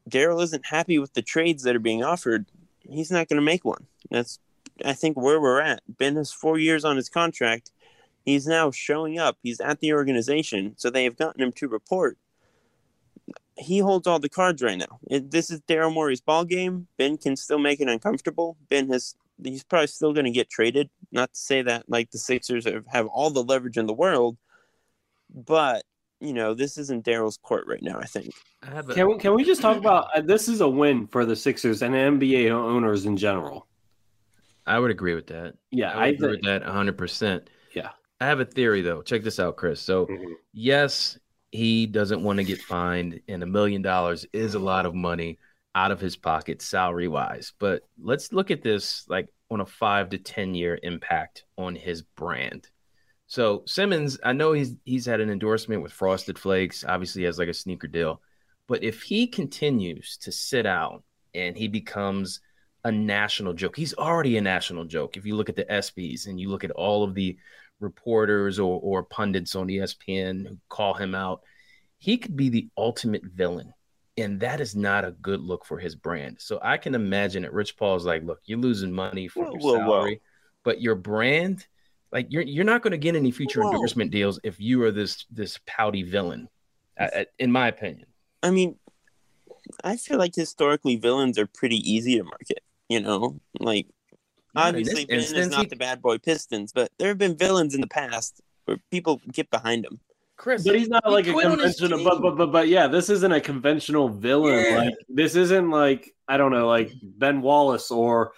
Daryl 0.10 0.43
isn't 0.43 0.65
happy 0.65 1.00
with 1.00 1.13
the 1.13 1.22
trades 1.22 1.63
that 1.63 1.76
are 1.76 1.80
being 1.80 2.04
offered, 2.04 2.45
he's 2.82 3.12
not 3.12 3.28
going 3.28 3.38
to 3.38 3.45
make 3.45 3.63
one. 3.63 3.86
That's, 4.10 4.39
I 4.84 4.93
think, 4.93 5.17
where 5.17 5.39
we're 5.39 5.62
at. 5.62 5.82
Ben 5.88 6.15
has 6.15 6.32
four 6.32 6.58
years 6.58 6.84
on 6.84 6.95
his 6.95 7.10
contract. 7.10 7.72
He's 8.26 8.48
now 8.48 8.72
showing 8.72 9.19
up. 9.19 9.38
He's 9.43 9.60
at 9.60 9.80
the 9.80 9.93
organization, 9.93 10.74
so 10.78 10.89
they 10.89 11.04
have 11.04 11.17
gotten 11.17 11.41
him 11.41 11.52
to 11.54 11.67
report. 11.67 12.17
He 13.58 13.80
holds 13.80 14.08
all 14.08 14.19
the 14.19 14.30
cards 14.30 14.62
right 14.62 14.78
now. 14.78 15.00
It, 15.10 15.32
this 15.32 15.52
is 15.52 15.62
Daryl 15.62 15.93
Morey's 15.93 16.22
ball 16.22 16.45
game. 16.45 16.88
Ben 16.98 17.17
can 17.17 17.36
still 17.36 17.60
make 17.60 17.82
it 17.82 17.89
uncomfortable. 17.89 18.58
Ben 18.69 18.89
has 18.89 19.15
he's 19.43 19.63
probably 19.63 19.88
still 19.88 20.13
going 20.13 20.26
to 20.26 20.32
get 20.32 20.50
traded. 20.50 20.89
Not 21.12 21.34
to 21.34 21.39
say 21.39 21.62
that 21.62 21.89
like 21.89 22.12
the 22.12 22.17
Sixers 22.17 22.65
have, 22.65 22.86
have 22.88 23.08
all 23.08 23.30
the 23.30 23.43
leverage 23.43 23.78
in 23.78 23.86
the 23.86 23.93
world, 23.93 24.38
but 25.34 25.84
you 26.19 26.34
know, 26.34 26.53
this 26.53 26.77
isn't 26.77 27.05
Daryl's 27.05 27.38
court 27.38 27.65
right 27.67 27.82
now. 27.82 27.97
I 27.99 28.05
think. 28.05 28.34
I 28.63 28.79
a, 28.79 28.84
can 28.84 29.08
we 29.08 29.17
can 29.17 29.34
we 29.34 29.43
just 29.43 29.62
talk 29.62 29.77
about 29.77 30.10
uh, 30.15 30.21
this 30.21 30.49
is 30.49 30.62
a 30.62 30.67
win 30.67 31.08
for 31.08 31.25
the 31.25 31.36
Sixers 31.36 31.82
and 31.82 31.93
NBA 31.93 32.51
owners 32.51 33.05
in 33.05 33.17
general? 33.17 33.67
I 34.65 34.79
would 34.79 34.91
agree 34.91 35.15
with 35.15 35.27
that. 35.27 35.55
Yeah, 35.71 35.91
I, 35.91 36.05
I 36.05 36.08
agree 36.08 36.32
with 36.32 36.43
that 36.43 36.63
100. 36.63 36.97
percent 36.97 37.49
Yeah, 37.73 37.89
I 38.19 38.25
have 38.25 38.39
a 38.39 38.45
theory 38.45 38.82
though. 38.82 39.01
Check 39.01 39.23
this 39.23 39.39
out, 39.39 39.55
Chris. 39.55 39.82
So, 39.82 40.05
mm-hmm. 40.05 40.34
yes, 40.53 41.17
he 41.51 41.86
doesn't 41.86 42.21
want 42.21 42.38
to 42.38 42.43
get 42.43 42.62
fined, 42.62 43.21
and 43.27 43.41
a 43.41 43.47
million 43.47 43.82
dollars 43.82 44.25
is 44.34 44.55
a 44.55 44.60
lot 44.60 44.86
of 44.86 44.93
money 44.93 45.39
out 45.73 45.91
of 45.91 46.01
his 46.01 46.17
pocket, 46.17 46.62
salary 46.62 47.08
wise. 47.08 47.53
But 47.60 47.84
let's 48.01 48.34
look 48.34 48.51
at 48.51 48.62
this 48.62 49.05
like 49.08 49.29
on 49.49 49.62
a 49.62 49.65
five 49.65 50.10
to 50.10 50.17
ten 50.17 50.53
year 50.53 50.77
impact 50.84 51.45
on 51.58 51.75
his 51.75 52.01
brand. 52.01 52.67
So 53.30 53.62
Simmons, 53.68 54.18
I 54.24 54.34
know 54.34 54.54
he's 54.54 54.76
he's 54.86 55.06
had 55.06 55.22
an 55.22 55.30
endorsement 55.30 55.84
with 55.84 55.94
Frosted 55.94 56.38
Flakes, 56.39 56.84
obviously 56.84 57.24
has 57.24 57.38
like 57.38 57.48
a 57.48 57.54
sneaker 57.54 57.86
deal. 57.88 58.22
But 58.68 58.84
if 58.84 59.04
he 59.04 59.28
continues 59.28 60.18
to 60.18 60.32
sit 60.32 60.65
out 60.65 61.04
and 61.36 61.56
he 61.56 61.68
becomes 61.68 62.42
a 62.84 62.92
national 62.92 63.54
joke, 63.54 63.76
he's 63.76 63.94
already 63.94 64.38
a 64.38 64.42
national 64.42 64.86
joke. 64.86 65.15
If 65.15 65.28
you 65.28 65.36
look 65.36 65.48
at 65.48 65.56
the 65.56 65.65
ESPYs 65.65 66.26
and 66.26 66.39
you 66.39 66.50
look 66.50 66.63
at 66.63 66.72
all 66.72 67.04
of 67.04 67.13
the 67.13 67.38
reporters 67.80 68.58
or, 68.58 68.80
or 68.82 69.04
pundits 69.04 69.56
on 69.56 69.68
ESPN 69.68 70.48
who 70.48 70.58
call 70.68 70.96
him 70.96 71.13
out, 71.13 71.42
he 72.00 72.18
could 72.18 72.36
be 72.36 72.50
the 72.50 72.68
ultimate 72.80 73.24
villain. 73.24 73.72
And 74.18 74.39
that 74.39 74.60
is 74.60 74.76
not 74.76 75.06
a 75.06 75.12
good 75.12 75.39
look 75.39 75.65
for 75.65 75.78
his 75.78 75.94
brand. 75.96 76.38
So 76.39 76.60
I 76.63 76.78
can 76.78 76.96
imagine 76.96 77.44
that 77.44 77.54
Rich 77.54 77.78
Paul's 77.78 78.06
like, 78.06 78.24
look, 78.24 78.39
you're 78.46 78.58
losing 78.58 78.92
money 78.92 79.28
for 79.28 79.46
whoa, 79.46 79.52
your 79.52 79.60
whoa, 79.60 79.76
salary, 79.76 80.15
whoa. 80.15 80.20
but 80.63 80.82
your 80.82 80.96
brand– 80.96 81.68
like 82.12 82.28
you're 82.30 82.43
you're 82.43 82.65
not 82.65 82.82
going 82.82 82.91
to 82.91 82.98
get 82.98 83.15
any 83.15 83.32
future 83.32 83.62
Whoa. 83.62 83.72
endorsement 83.72 84.12
deals 84.12 84.39
if 84.43 84.60
you 84.60 84.82
are 84.84 84.91
this 84.91 85.26
this 85.32 85.60
pouty 85.65 86.04
villain, 86.04 86.50
uh, 87.00 87.26
in 87.38 87.52
my 87.52 87.67
opinion. 87.67 88.08
I 88.41 88.52
mean, 88.52 88.78
I 89.84 89.98
feel 89.98 90.17
like 90.17 90.36
historically 90.36 90.95
villains 90.95 91.38
are 91.38 91.48
pretty 91.48 91.78
easy 91.78 92.17
to 92.17 92.24
market. 92.24 92.63
You 92.88 93.02
know, 93.02 93.39
like 93.60 93.88
yeah, 94.56 94.67
obviously 94.67 95.06
Ben 95.06 95.19
is 95.19 95.50
not 95.50 95.62
he... 95.62 95.65
the 95.67 95.76
bad 95.76 96.02
boy 96.02 96.17
Pistons, 96.17 96.72
but 96.74 96.91
there 96.98 97.10
have 97.10 97.17
been 97.17 97.38
villains 97.38 97.76
in 97.76 97.82
the 97.82 97.88
past 97.88 98.41
where 98.65 98.78
people 98.91 99.22
get 99.32 99.50
behind 99.50 99.86
them. 99.86 100.00
Chris, 100.38 100.63
but 100.63 100.76
he's 100.76 100.88
not 100.88 101.06
he 101.06 101.12
like 101.12 101.28
a 101.28 101.34
conventional. 101.34 102.04
But, 102.04 102.22
but 102.22 102.38
but 102.38 102.52
but 102.52 102.67
yeah, 102.69 102.88
this 102.88 103.10
isn't 103.10 103.32
a 103.32 103.41
conventional 103.41 104.10
villain. 104.10 104.65
Yeah. 104.65 104.78
Like 104.78 104.93
this 105.10 105.36
isn't 105.36 105.69
like 105.69 106.15
I 106.28 106.38
don't 106.38 106.52
know, 106.52 106.67
like 106.67 106.91
Ben 107.04 107.41
Wallace 107.41 107.91
or 107.91 108.32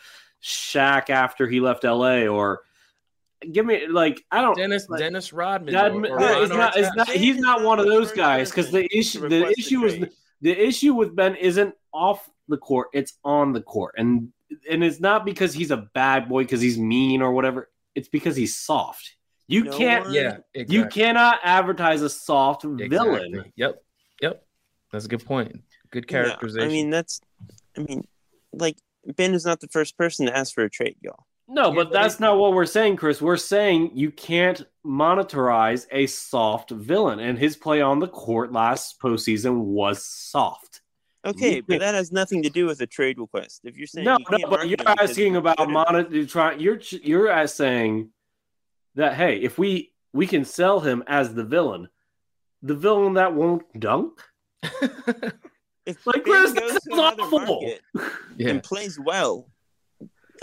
Shaq 0.44 1.10
after 1.10 1.48
he 1.48 1.60
left 1.60 1.86
L.A. 1.86 2.28
or 2.28 2.64
give 3.52 3.66
me 3.66 3.88
like 3.88 4.24
I 4.32 4.42
don't 4.42 4.56
Dennis 4.56 4.88
like, 4.90 5.00
Dennis 5.00 5.34
Rodman. 5.34 5.74
That, 5.74 5.92
or, 5.92 6.20
or 6.20 6.44
it's 6.44 6.54
not, 6.54 6.78
it's 6.78 6.96
not, 6.96 7.10
he's 7.10 7.38
not 7.38 7.64
one 7.64 7.80
of 7.80 7.86
those 7.86 8.12
guys 8.12 8.50
because 8.50 8.72
the 8.72 8.88
issue 8.96 9.28
the 9.28 9.54
issue 9.58 9.86
is 9.86 10.06
the 10.42 10.52
issue 10.52 10.94
with 10.94 11.16
Ben 11.16 11.36
isn't 11.36 11.76
off 11.94 12.30
the 12.48 12.58
court, 12.58 12.90
it's 12.94 13.14
on 13.24 13.54
the 13.54 13.62
court, 13.62 13.96
and 13.98 14.32
and 14.70 14.84
it's 14.84 15.00
not 15.00 15.26
because 15.26 15.54
he's 15.54 15.72
a 15.72 15.78
bad 15.78 16.28
boy 16.28 16.44
because 16.44 16.62
he's 16.62 16.78
mean 16.78 17.22
or 17.22 17.32
whatever. 17.32 17.70
It's 17.96 18.10
because 18.10 18.36
he's 18.36 18.58
soft. 18.58 19.16
You 19.48 19.66
no 19.66 19.78
can't. 19.78 20.06
One, 20.06 20.14
yeah, 20.14 20.38
exactly. 20.54 20.76
you 20.76 20.86
cannot 20.88 21.40
advertise 21.44 22.02
a 22.02 22.10
soft 22.10 22.64
exactly. 22.64 22.88
villain. 22.90 23.52
Yep, 23.56 23.84
yep. 24.22 24.44
That's 24.92 25.06
a 25.06 25.08
good 25.08 25.26
point. 25.26 25.62
Good 25.92 26.08
characterization. 26.08 26.70
Yeah, 26.70 26.76
I 26.76 26.82
mean, 26.82 26.90
that's. 26.90 27.22
I 27.78 27.82
mean, 27.82 28.08
like 28.54 28.78
Ben 29.06 29.34
is 29.34 29.46
not 29.46 29.60
the 29.60 29.68
first 29.68 29.98
person 29.98 30.26
to 30.28 30.38
ask 30.38 30.54
for 30.54 30.64
a 30.64 30.70
trade, 30.70 30.98
y'all. 31.02 31.26
No, 31.54 31.70
but 31.74 31.92
that's 31.92 32.22
not 32.22 32.38
what 32.38 32.54
we're 32.54 32.66
saying, 32.66 32.96
Chris. 32.96 33.22
We're 33.22 33.36
saying 33.36 33.92
you 33.94 34.10
can't 34.10 34.66
monetize 34.86 35.86
a 35.92 36.08
soft 36.08 36.72
villain, 36.72 37.20
and 37.20 37.38
his 37.38 37.58
play 37.58 37.82
on 37.82 38.00
the 38.00 38.08
court 38.08 38.54
last 38.54 39.02
postseason 39.02 39.66
was 39.66 40.06
soft. 40.06 40.82
Okay, 41.26 41.60
but 41.60 41.80
that 41.82 41.94
has 41.94 42.10
nothing 42.10 42.44
to 42.44 42.50
do 42.50 42.68
with 42.68 42.80
a 42.80 42.88
trade 42.88 43.20
request. 43.20 43.62
If 43.66 43.78
you're 43.78 43.86
saying 43.86 44.06
no, 44.06 44.18
you 44.18 44.38
no, 44.40 44.50
but 44.50 44.70
you're 44.70 44.78
asking 44.88 45.36
about 45.36 45.58
monetize. 45.58 46.62
You're 46.62 46.80
you're 47.04 47.48
saying 47.48 48.12
that 48.96 49.16
hey, 49.16 49.36
if 49.42 49.58
we 49.58 49.92
we 50.14 50.28
can 50.28 50.46
sell 50.46 50.80
him 50.80 51.04
as 51.06 51.34
the 51.34 51.44
villain, 51.44 51.90
the 52.62 52.76
villain 52.76 53.16
that 53.16 53.34
won't 53.34 53.64
dunk. 53.78 54.22
if 54.64 56.08
like 56.08 56.24
Chris, 56.24 56.54
goes 56.54 56.72
to 56.72 56.94
another 56.94 57.28
market 57.28 57.82
yeah. 58.38 58.50
and 58.50 58.64
plays 58.64 58.98
well, 58.98 59.51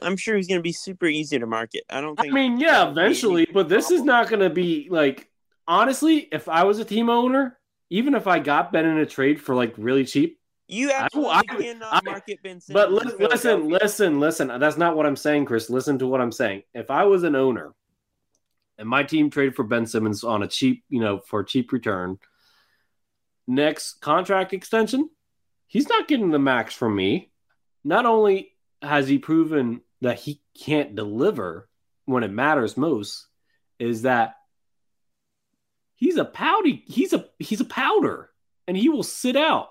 I'm 0.03 0.17
sure 0.17 0.37
he's 0.37 0.49
going 0.49 0.59
to 0.59 0.63
be 0.63 0.73
super 0.73 1.07
easy 1.07 1.39
to 1.39 1.47
market. 1.47 1.85
I 1.91 2.01
don't 2.01 2.17
think. 2.19 2.33
I 2.33 2.35
mean, 2.35 2.61
yeah, 2.61 2.89
eventually, 2.89 3.47
but 3.53 3.69
this 3.69 3.91
is 3.91 4.03
not 4.03 4.29
going 4.29 4.41
to 4.41 4.51
be 4.51 4.89
like 4.91 5.29
honestly. 5.67 6.29
If 6.31 6.49
I 6.49 6.65
was 6.65 6.79
a 6.79 6.85
team 6.85 7.11
owner, 7.11 7.59
even 7.91 8.15
if 8.15 8.27
I 8.27 8.39
got 8.39 8.73
Ben 8.73 8.87
in 8.87 8.99
a 8.99 9.07
trade 9.07 9.41
for 9.41 9.55
like 9.55 9.75
really 9.77 10.05
cheap, 10.05 10.39
you 10.69 10.91
absolutely 10.93 11.33
I, 11.33 11.39
I, 11.39 11.43
cannot 11.43 11.95
I, 11.95 12.01
market 12.05 12.43
Ben. 12.43 12.61
Simmons 12.61 12.75
but 12.75 12.93
listen, 12.93 13.19
listen, 13.19 13.69
listen, 13.69 14.21
listen. 14.21 14.61
That's 14.61 14.77
not 14.77 14.97
what 14.97 15.07
I'm 15.07 15.17
saying, 15.17 15.47
Chris. 15.47 15.71
Listen 15.71 15.99
to 15.99 16.07
what 16.07 16.21
I'm 16.21 16.33
saying. 16.33 16.63
If 16.75 16.91
I 16.91 17.05
was 17.05 17.23
an 17.25 17.35
owner, 17.35 17.75
and 18.79 18.89
my 18.89 19.03
team 19.03 19.31
traded 19.31 19.57
for 19.57 19.65
Ben 19.65 19.87
Simmons 19.87 20.23
on 20.23 20.43
a 20.43 20.49
cheap, 20.49 20.85
you 20.89 21.01
know, 21.01 21.19
for 21.19 21.41
a 21.41 21.47
cheap 21.47 21.73
return, 21.73 22.19
next 23.47 24.01
contract 24.01 24.53
extension, 24.53 25.09
he's 25.67 25.89
not 25.89 26.07
getting 26.07 26.31
the 26.31 26.39
max 26.39 26.75
from 26.75 26.95
me. 26.95 27.31
not 27.83 28.07
only 28.07 28.53
has 28.83 29.09
he 29.09 29.19
proven 29.19 29.81
that 30.01 30.19
he 30.19 30.41
can't 30.59 30.95
deliver 30.95 31.69
when 32.05 32.25
it 32.25 32.31
matters 32.31 32.77
most, 32.77 33.27
is 33.79 34.03
that 34.03 34.37
he's 35.97 36.17
a 36.17 36.25
pouty, 36.25 36.83
he's 36.87 37.13
a 37.13 37.27
he's 37.39 37.61
a 37.61 37.65
powder, 37.65 38.31
and 38.67 38.77
he 38.77 38.89
will 38.89 39.03
sit 39.03 39.37
out. 39.37 39.71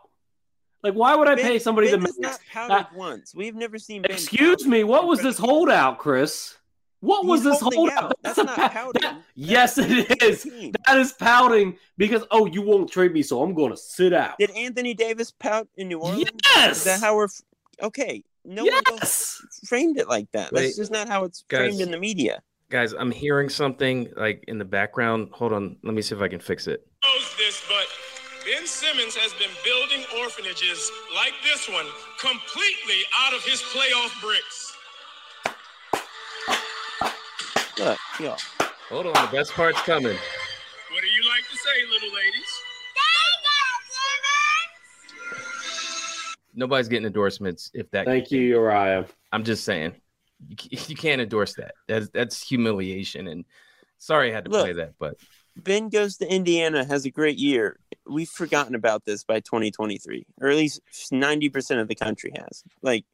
Like, 0.83 0.93
why 0.93 1.15
would 1.15 1.27
I 1.27 1.35
Ben- 1.35 1.45
pay 1.45 1.59
somebody 1.59 1.89
ben 1.89 1.99
to 1.99 2.03
make? 2.03 2.19
not 2.19 2.39
pouted 2.51 2.87
once. 2.95 3.33
We've 3.35 3.55
never 3.55 3.79
seen. 3.79 4.03
Ben 4.03 4.11
Excuse 4.11 4.65
me, 4.65 4.83
what 4.83 5.07
was 5.07 5.21
this 5.21 5.37
holdout, 5.37 5.97
Chris? 5.97 6.55
What 6.99 7.25
was 7.25 7.43
this 7.43 7.59
holdout? 7.59 8.03
out. 8.03 8.13
That's 8.23 8.37
a 8.39 8.43
not 8.43 8.71
pouting. 8.71 9.01
that- 9.01 9.13
That's 9.13 9.25
yes, 9.35 9.77
it 9.77 10.21
is 10.21 10.43
that 10.85 10.97
is 10.97 11.13
pouting 11.13 11.77
because 11.97 12.23
oh, 12.31 12.45
you 12.45 12.61
won't 12.61 12.89
trade 12.91 13.13
me, 13.13 13.21
so 13.23 13.41
I'm 13.41 13.53
going 13.53 13.71
to 13.71 13.77
sit 13.77 14.13
out. 14.13 14.37
Did 14.39 14.51
Anthony 14.51 14.93
Davis 14.93 15.31
pout 15.31 15.67
in 15.77 15.87
New 15.89 15.99
Orleans? 15.99 16.29
Yes. 16.55 16.77
Is 16.77 16.83
that 16.85 16.99
how 16.99 17.15
we're? 17.15 17.27
Okay, 17.81 18.23
no 18.47 18.63
one 18.63 18.73
else 18.87 19.41
yes. 19.43 19.59
framed 19.67 19.97
it 19.97 20.07
like 20.07 20.31
that. 20.31 20.51
Wait, 20.51 20.63
That's 20.63 20.77
just 20.77 20.91
not 20.91 21.07
how 21.07 21.25
it's 21.25 21.43
guys. 21.49 21.59
framed 21.59 21.81
in 21.81 21.91
the 21.91 21.99
media. 21.99 22.41
Guys, 22.69 22.93
I'm 22.93 23.11
hearing 23.11 23.49
something 23.49 24.09
like 24.17 24.43
in 24.47 24.57
the 24.57 24.65
background. 24.65 25.29
Hold 25.33 25.53
on, 25.53 25.77
let 25.83 25.93
me 25.93 26.01
see 26.01 26.15
if 26.15 26.21
I 26.21 26.27
can 26.27 26.39
fix 26.39 26.67
it. 26.67 26.85
knows 27.05 27.35
this, 27.37 27.61
but 27.67 27.87
Ben 28.45 28.65
Simmons 28.65 29.15
has 29.15 29.33
been 29.33 29.51
building 29.63 30.05
orphanages 30.21 30.89
like 31.15 31.33
this 31.43 31.67
one 31.69 31.85
completely 32.19 33.03
out 33.19 33.33
of 33.33 33.43
his 33.43 33.61
playoff 33.61 34.11
bricks. 34.21 34.73
Look, 37.77 37.99
y'all. 38.19 38.37
Hold 38.89 39.07
on, 39.07 39.13
the 39.13 39.29
best 39.31 39.51
part's 39.51 39.81
coming. 39.81 40.15
What 40.15 41.01
do 41.01 41.07
you 41.07 41.23
like 41.29 41.43
to 41.51 41.57
say, 41.57 41.85
little 41.91 42.15
ladies? 42.15 42.46
Nobody's 46.57 46.89
getting 46.89 47.05
endorsements 47.05 47.71
if 47.73 47.89
that. 47.91 48.05
Thank 48.05 48.31
you, 48.31 48.41
Uriah. 48.41 49.05
I'm 49.31 49.43
just 49.43 49.63
saying, 49.63 49.93
you, 50.49 50.79
you 50.87 50.95
can't 50.95 51.21
endorse 51.21 51.53
that. 51.55 51.75
That's 51.87 52.09
that's 52.09 52.41
humiliation. 52.41 53.27
And 53.27 53.45
sorry 53.99 54.31
I 54.31 54.33
had 54.33 54.45
to 54.45 54.51
Look. 54.51 54.65
play 54.65 54.73
that, 54.73 54.93
but 54.99 55.15
Ben 55.55 55.89
goes 55.89 56.17
to 56.17 56.31
Indiana, 56.31 56.83
has 56.83 57.05
a 57.05 57.11
great 57.11 57.37
year. 57.37 57.79
We've 58.05 58.29
forgotten 58.29 58.75
about 58.75 59.05
this 59.05 59.23
by 59.23 59.39
2023, 59.39 60.25
or 60.41 60.49
at 60.49 60.55
least 60.55 60.81
90% 61.11 61.81
of 61.81 61.87
the 61.87 61.95
country 61.95 62.31
has. 62.35 62.63
Like, 62.81 63.05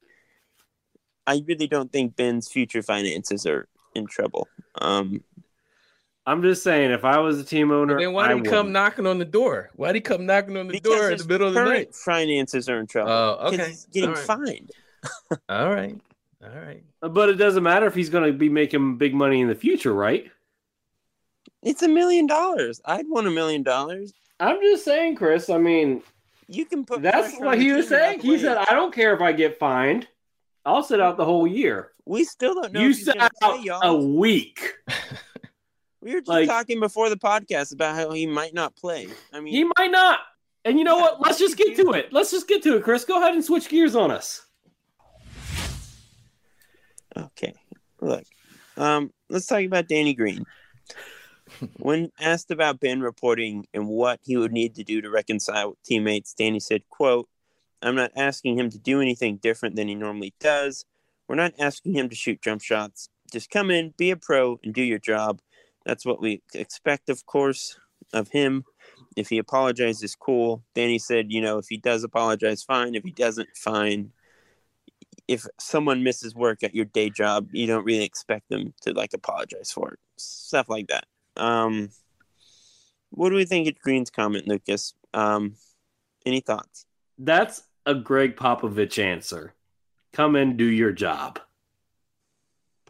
I 1.25 1.41
really 1.47 1.67
don't 1.67 1.91
think 1.91 2.15
Ben's 2.15 2.49
future 2.49 2.82
finances 2.82 3.45
are 3.45 3.67
in 3.95 4.08
trouble. 4.08 4.47
Um, 4.75 5.23
I'm 6.25 6.41
just 6.41 6.63
saying, 6.63 6.91
if 6.91 7.03
I 7.03 7.19
was 7.19 7.39
a 7.39 7.43
team 7.43 7.71
owner, 7.71 7.99
then 7.99 8.13
why 8.13 8.25
I 8.25 8.33
did 8.33 8.38
he 8.45 8.49
come 8.49 8.57
wouldn't. 8.67 8.73
knocking 8.73 9.05
on 9.07 9.17
the 9.19 9.25
door? 9.25 9.69
Why 9.75 9.88
did 9.89 9.95
he 9.95 10.01
come 10.01 10.25
knocking 10.25 10.55
on 10.55 10.67
the 10.67 10.73
because 10.73 10.91
door 10.99 11.12
in 11.12 11.17
the 11.17 11.25
middle 11.25 11.47
of 11.49 11.53
the 11.53 11.63
night? 11.65 11.93
finances 11.93 12.69
are 12.69 12.79
in 12.79 12.88
trouble. 12.88 13.12
Oh, 13.12 13.38
'cause 13.41 13.53
okay. 13.53 13.67
He's 13.69 13.86
getting 13.88 14.09
All 14.09 14.15
right. 14.15 14.25
fined. 14.25 14.71
All 15.49 15.69
right, 15.73 15.99
all 16.41 16.49
right. 16.49 16.81
But 17.01 17.27
it 17.29 17.36
doesn't 17.36 17.62
matter 17.63 17.86
if 17.88 17.93
he's 17.93 18.09
going 18.09 18.23
to 18.31 18.31
be 18.38 18.47
making 18.47 18.97
big 18.97 19.13
money 19.13 19.41
in 19.41 19.49
the 19.49 19.55
future, 19.55 19.93
right? 19.93 20.31
It's 21.62 21.81
a 21.81 21.89
million 21.89 22.25
dollars. 22.25 22.79
I'd 22.86 23.09
want 23.09 23.27
a 23.27 23.31
million 23.31 23.62
dollars. 23.63 24.13
I'm 24.39 24.62
just 24.62 24.86
saying, 24.86 25.15
Chris. 25.15 25.49
I 25.49 25.57
mean, 25.57 26.03
You 26.47 26.63
can 26.65 26.86
put. 26.86 27.01
that's 27.01 27.36
what 27.38 27.59
he 27.59 27.73
was 27.73 27.89
saying. 27.89 28.21
He 28.21 28.38
said, 28.39 28.57
"I 28.57 28.73
don't 28.73 28.93
care 28.93 29.13
if 29.13 29.21
I 29.21 29.33
get 29.33 29.59
fined. 29.59 30.07
I'll 30.65 30.83
sit 30.83 31.01
out 31.01 31.17
the 31.17 31.25
whole 31.25 31.45
year." 31.45 31.91
We 32.05 32.23
still 32.23 32.53
don't 32.55 32.71
know. 32.73 32.79
you 32.81 32.89
if 32.91 32.95
he's 32.97 33.05
sat 33.05 33.17
out 33.41 33.55
play, 33.55 33.63
y'all. 33.63 33.81
a 33.81 34.01
week. 34.07 34.73
We 36.03 36.13
were 36.13 36.19
just 36.19 36.27
like- 36.29 36.47
talking 36.47 36.79
before 36.79 37.09
the 37.09 37.15
podcast 37.17 37.73
about 37.73 37.95
how 37.95 38.11
he 38.11 38.25
might 38.27 38.53
not 38.53 38.75
play. 38.75 39.07
I 39.31 39.39
mean, 39.39 39.53
He 39.53 39.63
might 39.77 39.91
not. 39.91 40.19
And 40.65 40.77
you 40.77 40.83
know 40.83 40.97
Yeah, 40.97 41.01
what? 41.03 41.21
Let's 41.21 41.39
just 41.39 41.57
get 41.57 41.75
to 41.77 41.91
it. 41.91 42.11
Let's 42.11 42.31
just 42.31 42.47
get 42.47 42.61
to 42.63 42.75
it, 42.77 42.83
Chris. 42.83 43.03
Go 43.05 43.17
ahead 43.19 43.33
and 43.33 43.43
switch 43.43 43.69
gears 43.69 43.95
on 43.95 44.11
us. 44.11 44.45
Okay. 47.15 47.53
Look, 48.01 48.23
um, 48.77 49.11
let's 49.29 49.45
talk 49.45 49.63
about 49.63 49.87
Danny 49.87 50.13
Green. 50.13 50.45
when 51.77 52.11
asked 52.19 52.51
about 52.51 52.79
Ben 52.79 53.01
reporting 53.01 53.67
and 53.73 53.87
what 53.87 54.19
he 54.23 54.35
would 54.37 54.51
need 54.51 54.75
to 54.75 54.83
do 54.83 55.01
to 55.01 55.09
reconcile 55.09 55.69
with 55.71 55.83
teammates, 55.83 56.33
Danny 56.33 56.59
said, 56.59 56.83
quote, 56.89 57.29
I'm 57.81 57.95
not 57.95 58.11
asking 58.15 58.57
him 58.57 58.69
to 58.71 58.79
do 58.79 59.01
anything 59.01 59.37
different 59.37 59.75
than 59.75 59.87
he 59.87 59.95
normally 59.95 60.33
does. 60.39 60.85
We're 61.27 61.35
not 61.35 61.53
asking 61.59 61.93
him 61.93 62.09
to 62.09 62.15
shoot 62.15 62.41
jump 62.41 62.61
shots. 62.61 63.09
Just 63.31 63.49
come 63.49 63.71
in, 63.71 63.93
be 63.97 64.11
a 64.11 64.15
pro, 64.15 64.59
and 64.63 64.73
do 64.73 64.81
your 64.81 64.99
job. 64.99 65.41
That's 65.86 66.06
what 66.06 66.22
we 66.22 66.41
expect, 66.54 67.10
of 67.10 67.26
course, 67.26 67.78
of 68.13 68.30
him. 68.30 68.63
If 69.15 69.30
he 69.30 69.38
apologizes, 69.38 70.15
cool. 70.15 70.63
Danny 70.74 71.00
said, 71.00 71.32
you 71.32 71.41
know, 71.41 71.58
if 71.58 71.67
he 71.69 71.78
does 71.78 72.04
apologize, 72.04 72.63
fine. 72.63 72.96
If 72.96 73.04
he 73.04 73.12
doesn't, 73.12 73.50
fine 73.56 74.12
if 75.28 75.46
someone 75.60 76.04
misses 76.04 76.36
work 76.36 76.63
at 76.63 76.76
your 76.76 76.86
day 76.86 77.10
job, 77.10 77.50
you 77.52 77.67
don't 77.67 77.86
really 77.86 78.04
expect 78.04 78.50
them 78.50 78.74
to 78.82 78.93
like 78.93 79.13
apologize 79.13 79.72
for 79.72 79.93
it. 79.93 80.00
Stuff 80.17 80.69
like 80.69 80.88
that. 80.88 81.06
Um, 81.38 81.89
what 83.10 83.30
do 83.30 83.36
we 83.36 83.46
think 83.46 83.67
of 83.67 83.80
Green's 83.80 84.10
comment, 84.10 84.48
Lucas? 84.48 84.93
Um, 85.13 85.56
any 86.26 86.41
thoughts? 86.41 86.86
That's 87.17 87.63
a 87.86 87.96
Gregg 87.96 88.36
Popovich 88.36 89.02
answer. 89.02 89.54
Come 90.13 90.36
and 90.36 90.58
do 90.58 90.65
your 90.65 90.91
job. 90.91 91.39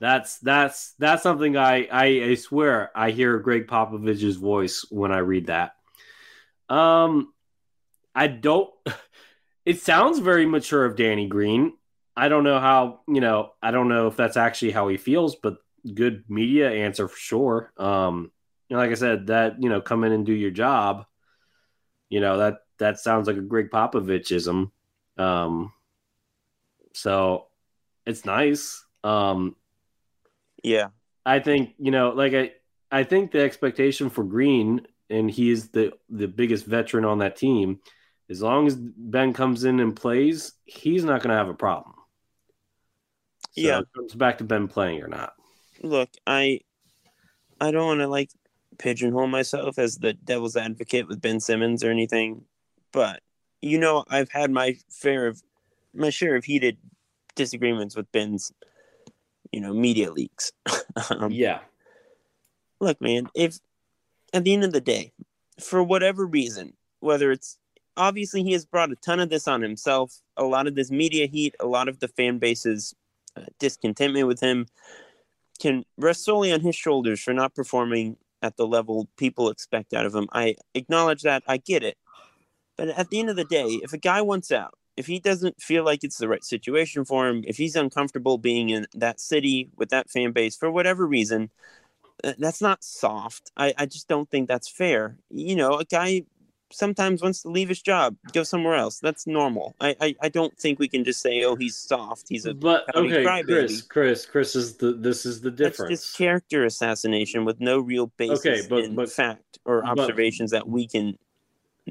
That's 0.03 0.37
that's 0.39 0.95
that's 0.99 1.23
something 1.23 1.55
I, 1.55 1.87
I 1.89 2.05
I 2.31 2.35
swear 2.35 2.91
I 2.93 3.11
hear 3.11 3.39
Gregg 3.39 3.67
Popovich's 3.67 4.35
voice 4.35 4.85
when 4.89 5.13
I 5.13 5.19
read 5.19 5.45
that. 5.45 5.75
Um, 6.67 7.33
I 8.13 8.27
don't. 8.27 8.69
It 9.65 9.79
sounds 9.79 10.19
very 10.19 10.45
mature 10.45 10.83
of 10.83 10.97
Danny 10.97 11.25
Green. 11.25 11.71
I 12.17 12.27
don't 12.27 12.43
know 12.43 12.59
how 12.59 12.99
you 13.07 13.21
know. 13.21 13.53
I 13.61 13.71
don't 13.71 13.87
know 13.87 14.07
if 14.07 14.17
that's 14.17 14.35
actually 14.35 14.71
how 14.71 14.89
he 14.89 14.97
feels, 14.97 15.37
but 15.37 15.55
good 15.93 16.25
media 16.27 16.69
answer 16.69 17.07
for 17.07 17.17
sure. 17.17 17.71
Um, 17.77 18.33
like 18.69 18.91
I 18.91 18.95
said, 18.95 19.27
that 19.27 19.63
you 19.63 19.69
know, 19.69 19.79
come 19.79 20.03
in 20.03 20.11
and 20.11 20.25
do 20.25 20.33
your 20.33 20.51
job. 20.51 21.05
You 22.09 22.19
know 22.19 22.39
that 22.39 22.55
that 22.79 22.99
sounds 22.99 23.25
like 23.25 23.37
a 23.37 23.41
Gregg 23.41 23.69
Popovichism. 23.71 24.71
Um, 25.17 25.71
so 26.91 27.47
it's 28.05 28.25
nice. 28.25 28.83
Um, 29.05 29.55
Yeah, 30.63 30.89
I 31.25 31.39
think 31.39 31.75
you 31.77 31.91
know, 31.91 32.09
like 32.11 32.33
I, 32.33 32.51
I 32.91 33.03
think 33.03 33.31
the 33.31 33.41
expectation 33.41 34.09
for 34.09 34.23
Green, 34.23 34.87
and 35.09 35.29
he 35.29 35.49
is 35.51 35.69
the 35.69 35.93
the 36.09 36.27
biggest 36.27 36.65
veteran 36.65 37.05
on 37.05 37.19
that 37.19 37.35
team. 37.35 37.79
As 38.29 38.41
long 38.41 38.65
as 38.67 38.75
Ben 38.77 39.33
comes 39.33 39.65
in 39.65 39.79
and 39.81 39.95
plays, 39.95 40.53
he's 40.65 41.03
not 41.03 41.21
going 41.21 41.29
to 41.31 41.35
have 41.37 41.49
a 41.49 41.53
problem. 41.53 41.93
So 43.51 43.61
Yeah. 43.61 43.79
it 43.79 43.87
comes 43.93 44.15
back 44.15 44.37
to 44.39 44.43
Ben 44.45 44.67
playing 44.67 45.01
or 45.03 45.07
not. 45.07 45.33
look, 45.81 46.09
I, 46.25 46.61
I 47.59 47.71
don't 47.71 47.85
want 47.85 47.99
to 47.99 48.07
like 48.07 48.31
pigeonhole 48.79 49.27
myself 49.27 49.77
as 49.77 49.97
the 49.97 50.13
devil's 50.13 50.55
advocate 50.55 51.07
with 51.07 51.21
Ben 51.21 51.39
Simmons 51.39 51.83
or 51.83 51.91
anything, 51.91 52.45
but 52.91 53.21
you 53.61 53.77
know, 53.77 54.05
I've 54.09 54.31
had 54.31 54.49
my 54.51 54.77
fair 54.89 55.27
of 55.27 55.43
my 55.93 56.09
share 56.09 56.35
of 56.35 56.45
heated 56.45 56.77
disagreements 57.35 57.95
with 57.95 58.11
Ben's, 58.11 58.51
you 59.53 59.61
know, 59.61 59.73
media 59.73 60.11
leaks. 60.11 60.51
um, 61.09 61.31
yeah, 61.31 61.59
look, 62.79 62.99
man, 62.99 63.27
if 63.35 63.59
at 64.33 64.43
the 64.43 64.53
end 64.53 64.63
of 64.63 64.73
the 64.73 64.81
day, 64.81 65.13
for 65.61 65.83
whatever 65.83 66.25
reason, 66.25 66.73
whether 66.99 67.31
it's 67.31 67.57
obviously 67.95 68.43
he 68.43 68.53
has 68.53 68.65
brought 68.65 68.91
a 68.91 68.95
ton 68.97 69.19
of 69.19 69.29
this 69.29 69.47
on 69.47 69.61
himself, 69.61 70.19
a 70.35 70.43
lot 70.43 70.67
of 70.67 70.75
this 70.75 70.89
media 70.89 71.27
heat, 71.27 71.55
a 71.59 71.67
lot 71.67 71.87
of 71.87 71.99
the 71.99 72.07
fan 72.07 72.39
base's 72.39 72.95
uh, 73.37 73.43
discontentment 73.59 74.27
with 74.27 74.39
him 74.39 74.65
can 75.59 75.85
rest 75.97 76.25
solely 76.25 76.51
on 76.51 76.61
his 76.61 76.75
shoulders 76.75 77.21
for 77.21 77.33
not 77.33 77.53
performing 77.53 78.17
at 78.41 78.57
the 78.57 78.67
level 78.67 79.07
people 79.17 79.49
expect 79.49 79.93
out 79.93 80.05
of 80.05 80.15
him. 80.15 80.27
I 80.33 80.55
acknowledge 80.73 81.21
that. 81.21 81.43
I 81.47 81.57
get 81.57 81.83
it. 81.83 81.97
But 82.75 82.89
at 82.89 83.09
the 83.09 83.19
end 83.19 83.29
of 83.29 83.35
the 83.35 83.45
day, 83.45 83.79
if 83.83 83.93
a 83.93 83.97
guy 83.99 84.21
wants 84.21 84.51
out, 84.51 84.73
if 84.97 85.07
he 85.07 85.19
doesn't 85.19 85.61
feel 85.61 85.83
like 85.83 86.03
it's 86.03 86.17
the 86.17 86.27
right 86.27 86.43
situation 86.43 87.05
for 87.05 87.27
him, 87.27 87.43
if 87.47 87.57
he's 87.57 87.75
uncomfortable 87.75 88.37
being 88.37 88.69
in 88.69 88.85
that 88.93 89.19
city 89.19 89.69
with 89.75 89.89
that 89.89 90.09
fan 90.09 90.31
base 90.31 90.55
for 90.55 90.69
whatever 90.71 91.05
reason, 91.07 91.49
uh, 92.23 92.33
that's 92.37 92.61
not 92.61 92.83
soft. 92.83 93.51
I, 93.57 93.73
I 93.77 93.85
just 93.85 94.07
don't 94.07 94.29
think 94.29 94.47
that's 94.47 94.69
fair. 94.69 95.17
You 95.29 95.55
know, 95.55 95.79
a 95.79 95.85
guy 95.85 96.23
sometimes 96.71 97.21
wants 97.21 97.41
to 97.43 97.49
leave 97.49 97.69
his 97.69 97.81
job, 97.81 98.15
go 98.33 98.43
somewhere 98.43 98.75
else. 98.75 98.99
That's 98.99 99.27
normal. 99.27 99.75
I, 99.79 99.95
I, 100.01 100.15
I 100.23 100.29
don't 100.29 100.55
think 100.57 100.79
we 100.79 100.87
can 100.87 101.03
just 101.03 101.21
say, 101.21 101.43
oh, 101.43 101.55
he's 101.55 101.75
soft. 101.75 102.25
He's 102.29 102.45
a 102.45 102.53
but 102.53 102.83
okay, 102.95 103.23
crybaby. 103.23 103.45
Chris, 103.45 103.81
Chris, 103.81 104.25
Chris 104.25 104.55
is 104.55 104.77
the 104.77 104.93
this 104.93 105.25
is 105.25 105.41
the 105.41 105.51
difference. 105.51 106.01
just 106.01 106.17
character 106.17 106.65
assassination 106.65 107.45
with 107.45 107.59
no 107.59 107.79
real 107.79 108.07
basis 108.17 108.39
Okay, 108.45 108.61
but- 108.69 108.83
in 108.83 108.95
but- 108.95 109.11
fact 109.11 109.59
or 109.65 109.81
but- 109.81 109.99
observations 109.99 110.51
that 110.51 110.67
we 110.67 110.87
can 110.87 111.17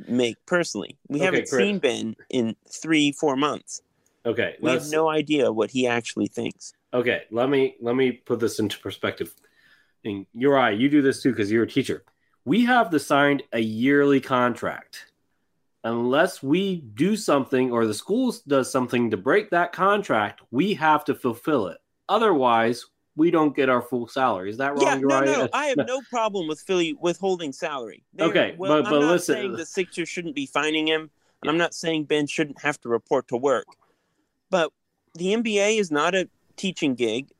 make 0.08 0.36
personally. 0.46 0.96
We 1.08 1.16
Okay, 1.18 1.24
haven't 1.24 1.48
Chris. 1.48 1.60
seen 1.62 1.78
Ben 1.78 2.16
in 2.30 2.56
three, 2.70 3.12
four 3.12 3.36
months. 3.36 3.82
okay, 4.26 4.56
We 4.60 4.70
have 4.70 4.88
no 4.90 5.08
idea 5.08 5.52
what 5.52 5.70
he 5.70 5.86
actually 5.86 6.28
thinks. 6.28 6.72
Okay, 6.94 7.22
let 7.30 7.48
me 7.48 7.76
let 7.80 7.96
me 7.96 8.12
put 8.12 8.38
this 8.40 8.58
into 8.58 8.78
perspective. 8.78 9.34
And 10.04 10.26
you're 10.34 10.54
right, 10.54 10.76
you 10.78 10.88
do 10.88 11.00
this 11.02 11.22
too 11.22 11.30
because 11.30 11.50
you're 11.50 11.62
a 11.64 11.68
teacher. 11.68 12.04
We 12.44 12.64
have 12.64 12.90
the 12.90 12.98
signed 13.00 13.42
a 13.52 13.60
yearly 13.60 14.20
contract. 14.20 15.06
unless 15.84 16.42
we 16.44 16.76
do 16.94 17.16
something 17.16 17.72
or 17.72 17.86
the 17.86 17.94
schools 17.94 18.40
does 18.42 18.70
something 18.70 19.10
to 19.10 19.16
break 19.16 19.50
that 19.50 19.72
contract, 19.72 20.40
we 20.52 20.74
have 20.74 21.04
to 21.04 21.12
fulfill 21.14 21.66
it. 21.66 21.78
Otherwise, 22.08 22.86
we 23.16 23.30
don't 23.30 23.54
get 23.54 23.68
our 23.68 23.82
full 23.82 24.08
salary. 24.08 24.50
Is 24.50 24.56
that 24.58 24.72
wrong? 24.72 24.82
Yeah, 24.82 24.94
no, 24.96 25.06
Right? 25.08 25.26
no, 25.26 25.48
I 25.52 25.66
have 25.66 25.76
no 25.86 26.00
problem 26.10 26.48
with 26.48 26.60
Philly 26.60 26.94
withholding 27.00 27.52
salary. 27.52 28.02
They're- 28.14 28.28
Okay, 28.28 28.54
well, 28.58 28.72
but- 28.82 28.86
I'm 28.86 28.90
but 28.92 29.00
not 29.00 29.10
listen- 29.12 29.34
saying 29.34 29.52
the 29.52 29.66
Sixers 29.66 30.08
shouldn't 30.08 30.34
be 30.34 30.46
fining 30.46 30.86
him, 30.86 31.10
and 31.42 31.50
I'm 31.50 31.58
not 31.58 31.74
saying 31.74 32.04
Ben 32.04 32.26
shouldn't 32.26 32.62
have 32.62 32.80
to 32.82 32.88
report 32.88 33.28
to 33.28 33.36
work. 33.36 33.66
But 34.50 34.72
the 35.14 35.34
NBA 35.34 35.78
is 35.78 35.90
not 35.90 36.14
a 36.14 36.28
teaching 36.56 36.94
gig. 36.94 37.30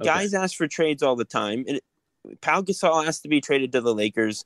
Okay. 0.00 0.06
Guys 0.08 0.32
ask 0.34 0.56
for 0.56 0.66
trades 0.68 1.02
all 1.02 1.16
the 1.16 1.24
time. 1.24 1.64
It, 1.66 1.82
Pau 2.40 2.62
Gasol 2.62 3.06
asked 3.06 3.22
to 3.22 3.28
be 3.28 3.40
traded 3.40 3.72
to 3.72 3.80
the 3.80 3.94
Lakers. 3.94 4.44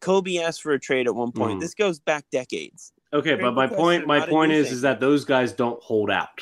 Kobe 0.00 0.38
asked 0.38 0.62
for 0.62 0.72
a 0.72 0.78
trade 0.80 1.06
at 1.06 1.14
one 1.14 1.32
point. 1.32 1.58
Mhm. 1.58 1.60
This 1.60 1.74
goes 1.74 1.98
back 1.98 2.24
decades. 2.30 2.92
Okay, 3.12 3.30
Trade 3.30 3.40
but 3.42 3.52
my 3.54 3.66
point 3.66 4.06
my 4.06 4.26
point 4.26 4.52
is 4.52 4.66
thing. 4.66 4.74
is 4.74 4.80
that 4.82 5.00
those 5.00 5.24
guys 5.24 5.52
don't 5.52 5.82
hold 5.82 6.10
out. 6.10 6.40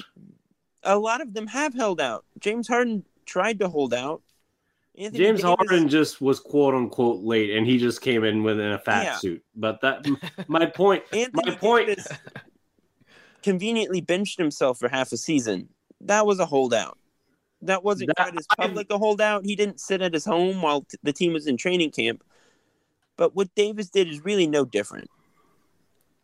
A 0.82 0.98
lot 0.98 1.20
of 1.20 1.32
them 1.34 1.46
have 1.46 1.72
held 1.74 2.00
out. 2.00 2.24
James 2.38 2.68
Harden 2.68 3.04
tried 3.26 3.58
to 3.60 3.68
hold 3.68 3.92
out. 3.94 4.22
Anthony 4.96 5.24
James 5.24 5.40
Davis- 5.40 5.56
Harden 5.58 5.88
just 5.88 6.20
was 6.20 6.38
quote 6.40 6.74
unquote 6.74 7.22
late, 7.24 7.50
and 7.50 7.66
he 7.66 7.78
just 7.78 8.00
came 8.00 8.22
in 8.24 8.42
within 8.44 8.72
a 8.72 8.78
fat 8.78 9.04
Yeah. 9.04 9.16
suit. 9.16 9.44
But 9.56 9.80
that 9.80 10.04
my 10.48 10.66
point. 10.66 11.02
Anthony 11.12 11.50
my 11.50 11.56
point. 11.56 11.86
Davis 11.88 12.06
conveniently 13.42 14.00
benched 14.00 14.38
himself 14.38 14.78
for 14.78 14.88
half 14.88 15.12
a 15.12 15.16
season. 15.16 15.68
That 16.00 16.26
was 16.26 16.38
a 16.38 16.46
holdout. 16.46 16.98
That 17.62 17.82
wasn't 17.82 18.08
That- 18.16 18.16
quite 18.28 18.38
as 18.38 18.46
public 18.58 18.90
a 18.90 18.98
holdout. 18.98 19.44
He 19.44 19.56
didn't 19.56 19.80
sit 19.80 20.02
at 20.02 20.12
his 20.14 20.24
home 20.24 20.62
while 20.62 20.82
t- 20.82 20.98
the 21.02 21.12
team 21.12 21.32
was 21.32 21.46
in 21.46 21.56
training 21.56 21.90
camp. 21.90 22.22
But 23.16 23.34
what 23.34 23.54
Davis 23.54 23.90
did 23.90 24.08
is 24.08 24.24
really 24.24 24.46
no 24.46 24.64
different. 24.64 25.08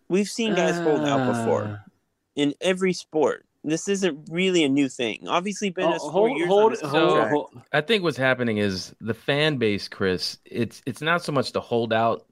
We've 0.08 0.28
seen 0.28 0.54
guys 0.54 0.76
hold 0.76 1.00
out 1.02 1.20
Uh, 1.20 1.32
before 1.32 1.84
in 2.34 2.54
every 2.60 2.92
sport. 2.92 3.46
This 3.62 3.88
isn't 3.88 4.28
really 4.30 4.64
a 4.64 4.68
new 4.68 4.88
thing. 4.88 5.28
Obviously, 5.28 5.70
Ben 5.70 5.84
Oh, 5.86 5.92
has 5.92 6.00
four 6.02 6.12
hold, 6.12 6.38
years 6.38 6.48
hold, 6.48 6.62
on 6.62 6.70
his 6.70 6.80
hold, 6.82 7.28
hold. 7.28 7.62
I 7.72 7.80
think 7.80 8.02
what's 8.02 8.16
happening 8.16 8.58
is 8.58 8.94
the 9.00 9.14
fan 9.14 9.56
base, 9.58 9.88
Chris. 9.88 10.38
It's 10.44 10.82
it's 10.86 11.02
not 11.02 11.22
so 11.24 11.32
much 11.32 11.52
the 11.52 11.60
holdout. 11.60 12.26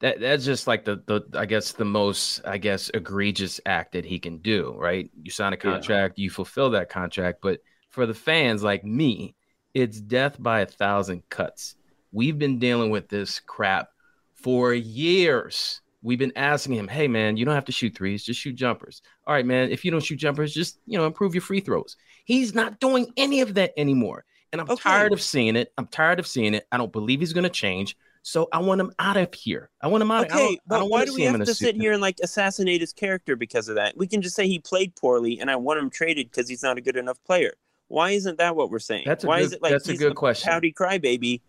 That 0.00 0.20
that's 0.20 0.44
just 0.44 0.66
like 0.66 0.84
the 0.84 1.02
the 1.06 1.22
I 1.38 1.46
guess 1.46 1.72
the 1.72 1.84
most 1.84 2.40
I 2.46 2.58
guess 2.58 2.90
egregious 2.94 3.60
act 3.66 3.92
that 3.92 4.04
he 4.04 4.18
can 4.18 4.38
do. 4.38 4.74
Right? 4.78 5.10
You 5.22 5.30
sign 5.30 5.52
a 5.52 5.56
Yeah. 5.56 5.62
contract, 5.72 6.18
you 6.18 6.30
fulfill 6.30 6.70
that 6.70 6.88
contract. 6.88 7.40
But 7.42 7.60
for 7.90 8.06
the 8.06 8.14
fans 8.14 8.62
like 8.62 8.84
me, 8.84 9.34
it's 9.74 10.00
death 10.00 10.36
by 10.40 10.60
a 10.60 10.66
thousand 10.66 11.28
cuts. 11.28 11.76
We've 12.12 12.38
been 12.38 12.58
dealing 12.58 12.90
with 12.90 13.08
this 13.08 13.40
crap 13.40 13.88
for 14.34 14.72
years. 14.74 15.80
We've 16.02 16.18
been 16.18 16.32
asking 16.36 16.74
him, 16.74 16.88
"Hey 16.88 17.08
man, 17.08 17.36
you 17.36 17.44
don't 17.44 17.54
have 17.54 17.66
to 17.66 17.72
shoot 17.72 17.94
threes, 17.94 18.24
just 18.24 18.40
shoot 18.40 18.54
jumpers." 18.54 19.02
All 19.26 19.34
right, 19.34 19.44
man, 19.44 19.70
if 19.70 19.84
you 19.84 19.90
don't 19.90 20.02
shoot 20.02 20.16
jumpers, 20.16 20.54
just, 20.54 20.78
you 20.86 20.96
know, 20.98 21.06
improve 21.06 21.34
your 21.34 21.42
free 21.42 21.60
throws. 21.60 21.96
He's 22.24 22.54
not 22.54 22.80
doing 22.80 23.12
any 23.16 23.40
of 23.42 23.54
that 23.54 23.72
anymore. 23.76 24.24
And 24.52 24.60
I'm 24.60 24.68
Okay. 24.70 24.82
tired 24.82 25.12
of 25.12 25.20
seeing 25.22 25.56
it. 25.56 25.72
I'm 25.78 25.86
tired 25.86 26.18
of 26.18 26.26
seeing 26.26 26.54
it. 26.54 26.66
I 26.72 26.76
don't 26.76 26.90
believe 26.92 27.20
he's 27.20 27.32
going 27.32 27.44
to 27.44 27.50
change. 27.50 27.96
So 28.22 28.48
I 28.52 28.58
want 28.58 28.80
him 28.80 28.92
out 28.98 29.16
of 29.16 29.32
here. 29.32 29.70
I 29.80 29.86
want 29.88 30.02
him 30.02 30.10
out. 30.10 30.24
I 30.30 30.34
Okay, 30.34 30.54
I 30.54 30.58
but 30.66 30.78
don't 30.80 30.90
why 30.90 31.04
do 31.04 31.14
we 31.14 31.22
have 31.22 31.38
to 31.38 31.54
sit 31.54 31.76
here 31.76 31.92
and 31.92 32.02
like 32.02 32.18
assassinate 32.22 32.80
his 32.80 32.92
character 32.92 33.36
because 33.36 33.68
of 33.68 33.76
that? 33.76 33.96
We 33.96 34.06
can 34.06 34.20
just 34.22 34.34
say 34.36 34.46
he 34.48 34.58
played 34.58 34.94
poorly 34.96 35.38
and 35.40 35.50
I 35.50 35.56
want 35.56 35.78
him 35.78 35.88
traded 35.88 36.30
because 36.30 36.48
he's 36.48 36.62
not 36.62 36.76
a 36.78 36.80
good 36.80 36.96
enough 36.96 37.22
player. 37.24 37.52
Why 37.88 38.10
isn't 38.10 38.38
that 38.38 38.56
what 38.56 38.70
we're 38.70 38.78
saying? 38.78 39.04
That's 39.06 39.24
a 39.24 39.26
why 39.26 39.38
good- 39.38 39.44
is 39.46 39.52
it 39.54 39.62
like 39.62 39.72
that's 39.72 39.88
a 39.88 39.96
good 39.96 40.14
question. 40.16 40.50
pouty 40.50 40.72
crybaby 40.72 41.40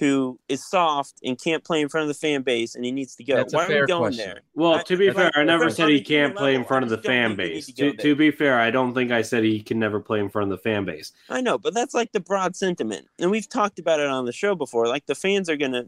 who 0.00 0.40
is 0.48 0.68
soft 0.68 1.14
and 1.22 1.40
can't 1.40 1.62
play 1.62 1.80
in 1.80 1.88
front 1.88 2.02
of 2.02 2.08
the 2.08 2.14
fan 2.14 2.42
base 2.42 2.74
and 2.74 2.84
he 2.84 2.90
needs 2.90 3.14
to 3.16 3.22
go? 3.24 3.36
That's 3.36 3.52
a 3.52 3.56
why 3.56 3.64
are 3.64 3.66
fair 3.68 3.80
we 3.82 3.86
going 3.86 4.00
question. 4.14 4.26
there? 4.26 4.40
Well, 4.56 4.74
I- 4.74 4.82
to 4.82 4.96
be 4.96 5.06
if 5.06 5.14
fair, 5.14 5.30
I- 5.36 5.42
I 5.42 5.44
never 5.44 5.70
said 5.70 5.88
he 5.90 5.98
on 5.98 6.02
the 6.02 6.04
human 6.04 6.04
can't 6.30 6.36
play 6.36 6.54
in 6.56 6.64
front 6.64 6.82
of 6.82 6.90
the 6.90 6.98
fan 6.98 7.36
think 7.36 7.38
we 7.38 7.44
need 7.44 7.54
base. 7.54 7.66
to 7.66 7.72
To, 7.92 7.96
to 7.96 8.14
be 8.16 8.30
fair, 8.32 8.58
I 8.58 8.70
don't 8.72 8.94
think 8.94 9.12
I 9.12 9.22
said 9.22 9.44
he 9.44 9.62
can 9.62 9.78
never 9.78 10.00
play 10.00 10.18
in 10.18 10.28
front 10.30 10.50
of 10.50 10.58
the 10.58 10.62
fan 10.62 10.84
base. 10.84 11.12
I 11.28 11.40
know, 11.40 11.58
but 11.58 11.74
that's 11.74 11.94
like 11.94 12.10
the 12.12 12.20
broad 12.20 12.56
sentiment, 12.56 13.06
and 13.20 13.30
we've 13.30 13.48
talked 13.48 13.78
about 13.78 14.00
it 14.00 14.06
on 14.08 14.24
the 14.24 14.32
show 14.32 14.54
before. 14.56 14.88
Like 14.88 15.06
the 15.06 15.14
fans 15.14 15.48
are 15.48 15.56
gonna, 15.56 15.84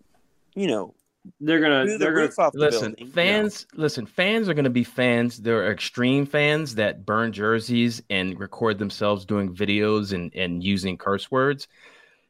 you 0.55 0.67
know, 0.69 0.95
They're 1.41 1.61
gonna 1.61 1.87
the 1.87 1.99
they're 1.99 2.13
gonna 2.13 2.27
roof 2.27 2.39
off 2.39 2.53
the 2.53 2.59
Listen, 2.59 2.93
building. 2.99 3.13
fans, 3.15 3.67
listen, 3.75 4.07
fans 4.07 4.49
are 4.49 4.55
going 4.55 4.65
to 4.65 4.71
be 4.71 4.83
fans. 4.83 5.39
There 5.39 5.65
are 5.65 5.71
extreme 5.71 6.27
fans 6.27 6.75
that 6.75 7.07
burn 7.07 7.33
jerseys 7.33 8.03
and 8.11 8.39
record 8.41 8.79
themselves 8.79 9.25
doing 9.25 9.55
videos 9.55 10.13
and, 10.13 10.35
and 10.35 10.65
using 10.65 10.99
curse 10.99 11.31
words. 11.31 11.69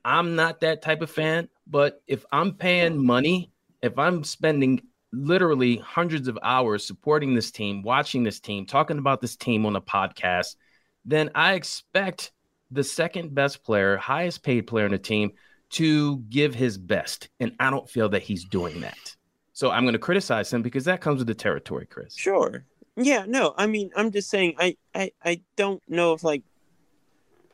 I'm 0.04 0.36
not 0.36 0.60
that 0.60 0.82
type 0.82 1.00
of 1.00 1.10
fan, 1.10 1.48
but 1.66 2.02
if 2.06 2.24
I'm 2.32 2.54
paying 2.54 3.04
money, 3.04 3.50
if 3.82 3.98
I'm 3.98 4.24
spending 4.24 4.82
literally 5.12 5.76
hundreds 5.76 6.28
of 6.28 6.38
hours 6.42 6.86
supporting 6.86 7.34
this 7.34 7.50
team, 7.50 7.82
watching 7.82 8.22
this 8.22 8.40
team, 8.40 8.66
talking 8.66 8.98
about 8.98 9.20
this 9.20 9.36
team 9.36 9.66
on 9.66 9.76
a 9.76 9.80
podcast, 9.80 10.56
then 11.04 11.30
I 11.34 11.54
expect 11.54 12.32
the 12.70 12.84
second 12.84 13.34
best 13.34 13.62
player, 13.62 13.96
highest 13.96 14.42
paid 14.42 14.66
player 14.66 14.86
in 14.86 14.92
the 14.92 14.98
team 14.98 15.32
to 15.70 16.18
give 16.28 16.54
his 16.54 16.78
best. 16.78 17.28
And 17.40 17.52
I 17.60 17.70
don't 17.70 17.88
feel 17.88 18.08
that 18.10 18.22
he's 18.22 18.44
doing 18.44 18.80
that. 18.80 19.16
So 19.52 19.70
I'm 19.70 19.84
going 19.84 19.92
to 19.92 19.98
criticize 19.98 20.52
him 20.52 20.62
because 20.62 20.84
that 20.86 21.00
comes 21.00 21.18
with 21.18 21.26
the 21.26 21.34
territory, 21.34 21.86
Chris. 21.86 22.16
Sure. 22.16 22.64
Yeah, 22.96 23.24
no, 23.26 23.54
I 23.56 23.66
mean, 23.66 23.90
I'm 23.96 24.10
just 24.10 24.28
saying, 24.28 24.54
I, 24.58 24.76
I, 24.94 25.12
I 25.24 25.42
don't 25.56 25.82
know 25.88 26.12
if 26.12 26.22
like, 26.22 26.42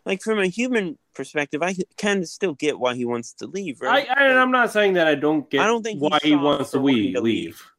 like 0.08 0.22
from 0.22 0.38
a 0.38 0.46
human 0.46 0.96
perspective, 1.14 1.62
I 1.62 1.76
kind 1.98 2.20
of 2.22 2.28
still 2.28 2.54
get 2.54 2.80
why 2.80 2.94
he 2.94 3.04
wants 3.04 3.34
to 3.34 3.46
leave, 3.46 3.82
I, 3.82 3.84
right? 3.84 4.08
I 4.08 4.28
and 4.28 4.38
I'm 4.38 4.50
not 4.50 4.72
saying 4.72 4.94
that 4.94 5.06
I 5.06 5.14
don't 5.14 5.48
get 5.50 5.60
I 5.60 5.66
don't 5.66 5.82
think 5.82 6.00
why 6.00 6.18
he 6.22 6.30
soft 6.30 6.42
wants 6.42 6.70
to 6.70 6.80
leave. 6.80 7.14
to 7.14 7.20
leave. 7.20 7.44
leave. 7.44 7.70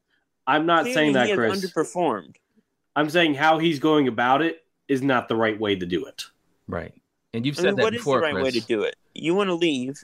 I'm 0.45 0.67
not 0.67 0.82
Clearly 0.82 0.93
saying 0.93 1.13
that, 1.13 1.27
he 1.27 1.34
Chris. 1.34 1.65
underperformed. 1.65 2.36
I'm 2.95 3.09
saying 3.09 3.34
how 3.34 3.57
he's 3.57 3.80
going 3.80 4.07
about 4.07 4.43
it 4.43 4.63
is 4.88 5.01
not 5.01 5.27
the 5.27 5.36
right 5.36 5.59
way 5.59 5.75
to 5.75 5.86
do 5.88 6.05
it. 6.05 6.23
Right. 6.67 6.93
And 7.34 7.45
you've 7.47 7.57
I 7.57 7.63
said 7.63 7.65
mean, 7.69 7.75
that 7.77 7.84
what 7.84 7.93
is 7.95 7.99
before, 7.99 8.17
the 8.19 8.34
right 8.34 8.36
way 8.43 8.51
to 8.51 8.61
do 8.61 8.84
it? 8.84 8.95
You 9.15 9.34
want 9.34 9.47
to 9.49 9.55
leave? 9.55 10.03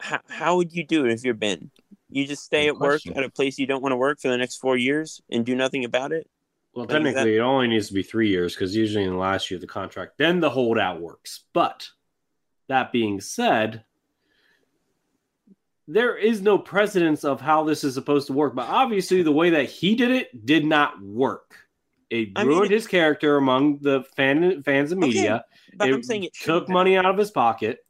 How, 0.00 0.20
how 0.28 0.56
would 0.56 0.72
you 0.72 0.84
do 0.84 1.04
it 1.04 1.12
if 1.12 1.24
you're 1.24 1.34
Ben? 1.34 1.70
You 2.08 2.26
just 2.26 2.42
stay 2.42 2.64
Good 2.64 2.76
at 2.76 2.80
work 2.80 3.06
at 3.06 3.22
a 3.22 3.30
place 3.30 3.58
you 3.58 3.66
don't 3.66 3.82
want 3.82 3.92
to 3.92 3.96
work 3.96 4.18
for 4.18 4.28
the 4.28 4.38
next 4.38 4.56
four 4.56 4.78
years 4.78 5.20
and 5.30 5.44
do 5.44 5.54
nothing 5.54 5.84
about 5.84 6.12
it? 6.12 6.26
Well, 6.74 6.86
Like, 6.86 6.90
is 6.90 7.04
that- 7.04 7.10
technically, 7.10 7.36
it 7.36 7.40
only 7.40 7.68
needs 7.68 7.88
to 7.88 7.94
be 7.94 8.02
three 8.02 8.28
years 8.28 8.54
because 8.54 8.74
usually 8.74 9.04
in 9.04 9.10
the 9.10 9.16
last 9.16 9.50
year 9.50 9.56
of 9.56 9.60
the 9.60 9.66
contract, 9.66 10.16
then 10.18 10.40
the 10.40 10.50
holdout 10.50 11.00
works. 11.00 11.44
But 11.52 11.90
that 12.68 12.92
being 12.92 13.20
said, 13.20 13.84
there 15.86 16.16
is 16.16 16.40
no 16.40 16.58
precedence 16.58 17.24
of 17.24 17.40
how 17.40 17.64
this 17.64 17.84
is 17.84 17.94
supposed 17.94 18.28
to 18.28 18.32
work. 18.32 18.54
But 18.54 18.68
obviously, 18.68 19.22
the 19.22 19.32
way 19.32 19.50
that 19.50 19.68
he 19.68 19.94
did 19.94 20.10
it 20.10 20.46
did 20.46 20.64
not 20.64 21.02
work. 21.02 21.56
It 22.08 22.30
I 22.36 22.44
mean, 22.44 22.48
ruined 22.48 22.70
it- 22.72 22.74
his 22.74 22.86
character 22.86 23.36
among 23.36 23.78
the 23.78 24.04
fan 24.16 24.62
fans 24.62 24.92
and 24.92 25.02
Okay, 25.02 25.12
media. 25.12 25.44
But 25.74 25.88
it 25.88 25.94
I'm 25.94 26.02
saying 26.02 26.24
it 26.24 26.34
took 26.34 26.68
money 26.68 26.96
out 26.96 27.06
of 27.06 27.18
his 27.18 27.30
pocket, 27.30 27.84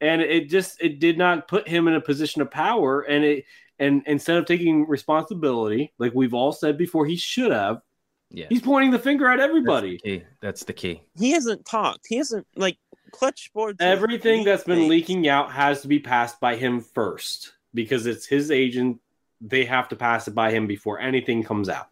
and 0.00 0.22
it 0.22 0.48
just 0.48 0.80
it 0.82 1.00
did 1.00 1.18
not 1.18 1.48
put 1.48 1.66
him 1.68 1.88
in 1.88 1.94
a 1.94 2.00
position 2.00 2.42
of 2.42 2.50
power. 2.50 3.00
And 3.02 3.24
it 3.24 3.44
and 3.78 4.02
instead 4.06 4.36
of 4.36 4.44
taking 4.44 4.86
responsibility, 4.86 5.92
like 5.98 6.14
we've 6.14 6.34
all 6.34 6.52
said 6.52 6.76
before, 6.78 7.06
he 7.06 7.16
should 7.16 7.50
have. 7.50 7.82
Yeah. 8.30 8.46
He's 8.48 8.62
pointing 8.62 8.90
the 8.92 8.98
finger 8.98 9.28
at 9.28 9.36
That's 9.36 9.46
the 9.46 9.50
everybody. 9.50 9.98
key. 9.98 10.22
That's 10.40 10.64
the 10.64 10.72
key. 10.72 11.02
He 11.18 11.32
hasn't 11.32 11.64
talked. 11.66 12.06
He 12.08 12.16
hasn't 12.16 12.46
like 12.56 12.78
Klutch 13.10 13.46
Sports. 13.46 13.82
has 13.82 13.96
Everything 13.98 14.44
that's 14.44 14.62
been 14.64 14.78
things. 14.78 14.88
leaking 14.90 15.28
out 15.28 15.50
has 15.52 15.82
to 15.82 15.88
be 15.88 15.98
passed 15.98 16.38
by 16.40 16.54
him 16.56 16.80
first 16.80 17.52
because 17.74 18.06
it's 18.06 18.26
his 18.26 18.50
agent. 18.52 19.00
They 19.40 19.64
have 19.64 19.88
to 19.88 19.96
pass 19.96 20.28
it 20.28 20.34
by 20.34 20.52
him 20.52 20.66
before 20.68 21.00
anything 21.00 21.42
comes 21.42 21.68
out. 21.68 21.88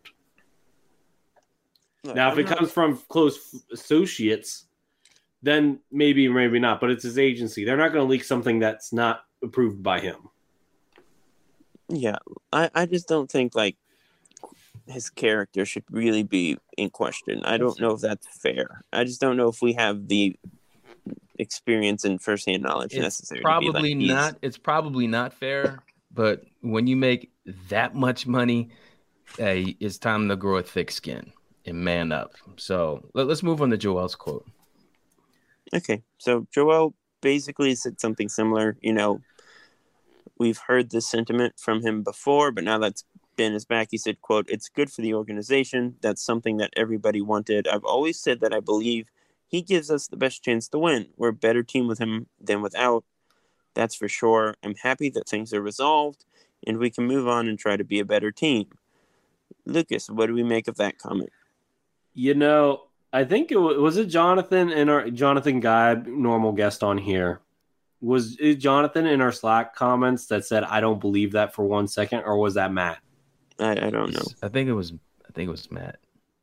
Look, 2.05 2.15
Now, 2.15 2.29
if 2.29 2.35
I'm 2.35 2.39
it 2.41 2.49
not- 2.49 2.59
comes 2.59 2.71
from 2.71 2.99
close 3.09 3.63
associates, 3.73 4.67
then 5.43 5.81
maybe 5.91 6.29
maybe 6.29 6.59
not. 6.61 6.81
But 6.81 6.91
it's 6.91 7.03
his 7.03 7.19
agency. 7.19 7.65
They're 7.65 7.77
not 7.77 7.93
going 7.93 8.05
to 8.05 8.09
leak 8.11 8.23
something 8.25 8.61
that's 8.61 8.93
not 8.93 9.25
approved 9.43 9.83
by 9.83 9.99
him. 10.01 10.17
yeah, 11.89 12.19
I, 12.53 12.71
I 12.75 12.87
just 12.87 13.09
don't 13.09 13.31
think 13.31 13.55
like 13.55 13.77
his 14.89 15.11
character 15.11 15.65
should 15.65 15.85
really 15.91 16.23
be 16.23 16.57
in 16.77 16.91
question. 16.91 17.43
I 17.45 17.57
don't 17.57 17.79
know 17.81 17.93
if 17.93 18.01
that's 18.01 18.27
fair. 18.39 18.85
I 18.93 19.05
just 19.05 19.21
don't 19.21 19.37
know 19.37 19.49
if 19.49 19.61
we 19.63 19.75
have 19.75 20.09
the 20.09 20.37
experience 21.39 22.05
and 22.05 22.21
firsthand 22.21 22.63
knowledge 22.63 22.93
It's 22.95 23.03
necessary. 23.03 23.41
probably 23.41 23.95
like, 23.95 24.09
not. 24.09 24.39
It's 24.43 24.59
probably 24.59 25.07
not 25.07 25.33
fair. 25.33 25.83
But 26.13 26.43
when 26.63 26.87
you 26.87 26.97
make 26.97 27.31
that 27.69 27.95
much 27.95 28.27
money, 28.27 28.71
hey, 29.37 29.77
it's 29.81 29.99
time 29.99 30.29
to 30.29 30.37
grow 30.37 30.57
a 30.57 30.63
thick 30.63 30.91
skin 30.91 31.33
and 31.65 31.79
man 31.79 32.13
up. 32.13 32.35
So 32.57 33.09
let, 33.15 33.29
us 33.29 33.43
move 33.43 33.63
on 33.63 33.71
to 33.71 33.77
Joel's 33.77 34.15
quote. 34.15 34.47
Okay, 35.75 36.03
so 36.17 36.47
Joel 36.51 36.95
basically 37.21 37.75
said 37.75 38.01
something 38.01 38.29
similar. 38.29 38.77
You 38.81 38.95
know, 38.95 39.21
we've 40.39 40.59
heard 40.59 40.91
this 40.91 41.07
sentiment 41.07 41.55
from 41.59 41.83
him 41.83 42.03
before, 42.03 42.53
but 42.53 42.65
now 42.65 42.79
that's 42.79 43.05
Ben 43.39 43.55
is 43.55 43.65
back. 43.65 43.89
He 43.91 43.97
said, 43.97 44.21
"quote 44.21 44.47
It's 44.51 44.69
good 44.69 44.91
for 44.93 45.01
the 45.01 45.15
organization. 45.15 45.95
That's 46.03 46.21
something 46.21 46.59
that 46.59 46.75
everybody 46.77 47.23
wanted. 47.23 47.67
I've 47.69 47.85
always 47.85 48.21
said 48.21 48.41
that 48.41 48.53
I 48.53 48.61
believe 48.61 49.11
he 49.47 49.63
gives 49.63 49.91
us 49.91 50.09
the 50.09 50.17
best 50.17 50.43
chance 50.43 50.69
to 50.69 50.79
win. 50.79 51.07
We're 51.17 51.29
a 51.29 51.45
better 51.47 51.63
team 51.63 51.87
with 51.87 51.99
him 51.99 52.27
than 52.39 52.61
without. 52.61 53.05
That's 53.75 53.95
for 53.95 54.09
sure. 54.09 54.57
I'm 54.63 54.75
happy 54.75 55.09
that 55.11 55.29
things 55.29 55.55
are 55.55 55.63
resolved 55.63 56.25
and 56.67 56.79
we 56.79 56.91
can 56.91 57.07
move 57.07 57.29
on 57.29 57.49
and 57.49 57.57
try 57.59 57.77
to 57.77 57.85
be 57.85 58.01
a 58.01 58.05
better 58.05 58.31
team." 58.31 58.67
Lucas, 59.65 60.11
what 60.11 60.27
do 60.27 60.35
we 60.35 60.43
make 60.43 60.67
of 60.67 60.77
that 60.77 60.99
comment? 60.99 61.31
You 62.15 62.35
know, 62.35 62.83
I 63.13 63.25
think 63.25 63.53
it 63.53 63.57
was, 63.57 63.77
was 63.79 63.97
it 63.97 64.07
Jonathan 64.07 64.71
and 64.71 64.91
our 64.91 65.11
Jonathan 65.11 65.61
Guy, 65.61 65.95
normal 65.95 66.53
guest 66.53 66.83
on 66.83 66.99
here. 66.99 67.41
Was 68.01 68.37
Jonathan 68.59 69.07
in 69.07 69.21
our 69.21 69.33
Slack 69.33 69.75
comments 69.75 70.27
that 70.27 70.45
said, 70.45 70.65
"I 70.65 70.81
don't 70.81 71.01
believe 71.01 71.33
that 71.33 71.55
for 71.55 71.65
one 71.65 71.87
second, 71.87 72.23
or 72.25 72.37
was 72.39 72.55
that 72.55 72.73
Matt? 72.73 72.99
I, 73.59 73.87
I 73.87 73.91
don't 73.91 74.13
know. 74.13 74.23
I 74.43 74.49
think 74.49 74.69
it 74.69 74.73
was. 74.73 74.93
I 74.93 75.33
think 75.33 75.49
it 75.49 75.51
was 75.51 75.71
Matt. 75.71 75.99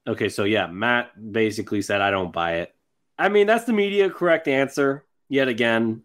Okay, 0.07 0.29
so 0.29 0.43
yeah, 0.43 0.67
Matt 0.67 1.11
basically 1.31 1.81
said, 1.81 2.01
"I 2.01 2.11
don't 2.11 2.33
buy 2.33 2.57
it." 2.57 2.75
I 3.17 3.29
mean, 3.29 3.47
that's 3.47 3.65
the 3.65 3.73
media 3.73 4.09
correct 4.09 4.47
answer. 4.47 5.05
Yet 5.29 5.47
again, 5.47 6.03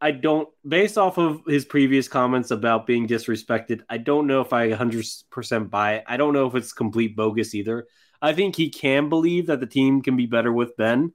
I 0.00 0.10
don't. 0.10 0.48
Based 0.66 0.98
off 0.98 1.18
of 1.18 1.42
his 1.46 1.64
previous 1.64 2.08
comments 2.08 2.50
about 2.50 2.86
being 2.86 3.06
disrespected, 3.08 3.82
I 3.88 3.98
don't 3.98 4.26
know 4.26 4.40
if 4.40 4.52
I 4.52 4.70
100% 4.70 5.70
buy 5.70 5.94
it. 5.94 6.04
I 6.06 6.16
don't 6.16 6.34
know 6.34 6.46
if 6.46 6.54
it's 6.54 6.72
complete 6.72 7.16
bogus 7.16 7.54
either. 7.54 7.86
I 8.20 8.32
think 8.32 8.56
he 8.56 8.70
can 8.70 9.08
believe 9.08 9.46
that 9.46 9.60
the 9.60 9.66
team 9.66 10.02
can 10.02 10.16
be 10.16 10.26
better 10.26 10.52
with 10.52 10.76
Ben, 10.76 11.12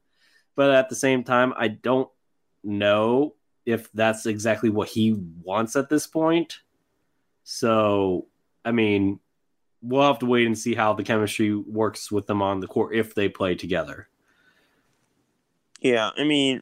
but 0.56 0.72
at 0.72 0.90
the 0.90 0.96
same 0.96 1.24
time, 1.24 1.54
I 1.58 1.68
don't 1.68 2.10
know 2.64 3.36
if 3.66 3.92
that's 3.92 4.26
exactly 4.26 4.70
what 4.70 4.88
he 4.88 5.14
wants 5.44 5.76
at 5.76 5.90
this 5.90 6.08
point. 6.08 6.60
So, 7.44 8.28
I 8.64 8.72
mean, 8.72 9.20
we'll 9.82 10.08
have 10.08 10.20
to 10.20 10.26
wait 10.26 10.46
and 10.46 10.58
see 10.58 10.76
how 10.76 10.94
the 10.94 11.04
chemistry 11.04 11.56
works 11.56 12.12
with 12.12 12.28
them 12.28 12.42
on 12.42 12.60
the 12.60 12.68
court 12.68 12.96
if 12.96 13.16
they 13.16 13.30
play 13.30 13.56
together. 13.56 14.08
Yeah, 15.82 16.12
I 16.16 16.24
mean, 16.24 16.62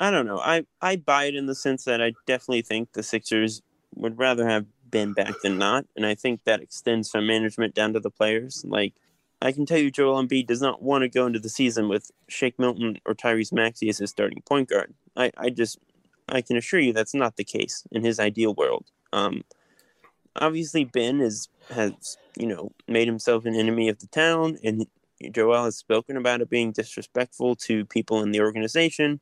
I 0.00 0.10
don't 0.10 0.26
know. 0.26 0.38
I 0.38 0.66
I 0.82 0.96
buy 0.96 1.24
it 1.24 1.34
in 1.34 1.46
the 1.46 1.54
sense 1.54 1.84
that 1.84 2.02
I 2.02 2.12
definitely 2.26 2.62
think 2.62 2.92
the 2.92 3.02
Sixers 3.02 3.62
would 3.94 4.18
rather 4.18 4.48
have 4.48 4.66
Ben 4.90 5.12
back 5.12 5.34
than 5.42 5.58
not, 5.58 5.86
and 5.96 6.04
I 6.04 6.14
think 6.14 6.44
that 6.44 6.60
extends 6.60 7.10
from 7.10 7.26
management 7.26 7.74
down 7.74 7.92
to 7.92 8.00
the 8.00 8.10
players. 8.10 8.64
Like, 8.66 8.94
I 9.40 9.52
can 9.52 9.64
tell 9.64 9.78
you, 9.78 9.90
Joel 9.90 10.22
Embiid 10.22 10.46
does 10.46 10.60
not 10.60 10.82
want 10.82 11.02
to 11.02 11.08
go 11.08 11.26
into 11.26 11.38
the 11.38 11.48
season 11.48 11.88
with 11.88 12.10
Shake 12.28 12.58
Milton 12.58 12.98
or 13.06 13.14
Tyrese 13.14 13.52
Maxey 13.52 13.88
as 13.88 13.98
his 13.98 14.10
starting 14.10 14.42
point 14.42 14.68
guard. 14.68 14.92
I 15.16 15.30
I 15.36 15.50
just 15.50 15.78
I 16.28 16.42
can 16.42 16.56
assure 16.56 16.80
you 16.80 16.92
that's 16.92 17.14
not 17.14 17.36
the 17.36 17.44
case 17.44 17.84
in 17.92 18.02
his 18.02 18.18
ideal 18.18 18.54
world. 18.54 18.86
Um, 19.12 19.44
obviously, 20.40 20.84
Ben 20.84 21.20
is 21.20 21.48
has 21.70 22.16
you 22.38 22.46
know 22.46 22.72
made 22.88 23.08
himself 23.08 23.44
an 23.44 23.54
enemy 23.54 23.88
of 23.88 23.98
the 23.98 24.06
town, 24.08 24.58
and 24.62 24.86
Joel 25.32 25.64
has 25.64 25.76
spoken 25.76 26.16
about 26.16 26.40
it 26.40 26.50
being 26.50 26.72
disrespectful 26.72 27.56
to 27.56 27.84
people 27.86 28.22
in 28.22 28.32
the 28.32 28.40
organization. 28.40 29.20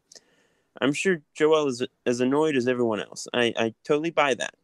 I'm 0.80 0.92
sure 0.92 1.22
Joel 1.34 1.68
is 1.68 1.86
as 2.04 2.20
annoyed 2.20 2.56
as 2.56 2.66
everyone 2.66 3.00
else. 3.00 3.28
I, 3.32 3.52
I 3.56 3.74
totally 3.84 4.10
buy 4.10 4.34
that. 4.34 4.54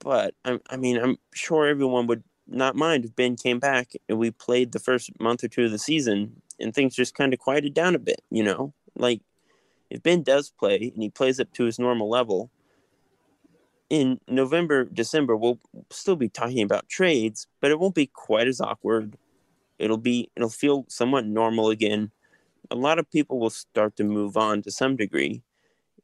But 0.00 0.34
I, 0.44 0.58
I 0.68 0.76
mean, 0.76 0.98
I'm 0.98 1.18
sure 1.32 1.66
everyone 1.66 2.06
would 2.08 2.24
not 2.46 2.76
mind 2.76 3.04
if 3.04 3.16
Ben 3.16 3.36
came 3.36 3.58
back 3.58 3.92
and 4.08 4.18
we 4.18 4.30
played 4.30 4.72
the 4.72 4.78
first 4.78 5.10
month 5.20 5.44
or 5.44 5.48
two 5.48 5.64
of 5.64 5.70
the 5.70 5.78
season 5.78 6.42
and 6.60 6.74
things 6.74 6.94
just 6.94 7.14
kind 7.14 7.32
of 7.32 7.38
quieted 7.38 7.74
down 7.74 7.94
a 7.94 7.98
bit, 7.98 8.22
you 8.30 8.42
know? 8.42 8.74
Like, 8.96 9.22
if 9.90 10.02
Ben 10.02 10.22
does 10.22 10.50
play 10.50 10.90
and 10.92 11.02
he 11.02 11.10
plays 11.10 11.40
up 11.40 11.52
to 11.52 11.64
his 11.64 11.78
normal 11.78 12.10
level, 12.10 12.50
in 13.90 14.20
November, 14.28 14.84
December, 14.84 15.36
we'll 15.36 15.60
still 15.90 16.16
be 16.16 16.28
talking 16.28 16.62
about 16.62 16.88
trades, 16.88 17.46
but 17.60 17.70
it 17.70 17.78
won't 17.78 17.94
be 17.94 18.06
quite 18.06 18.48
as 18.48 18.60
awkward. 18.60 19.16
It'll 19.78 19.98
be, 19.98 20.30
it'll 20.36 20.48
feel 20.48 20.84
somewhat 20.88 21.26
normal 21.26 21.70
again 21.70 22.10
a 22.70 22.74
lot 22.74 22.98
of 22.98 23.10
people 23.10 23.38
will 23.38 23.50
start 23.50 23.96
to 23.96 24.04
move 24.04 24.36
on 24.36 24.62
to 24.62 24.70
some 24.70 24.96
degree 24.96 25.42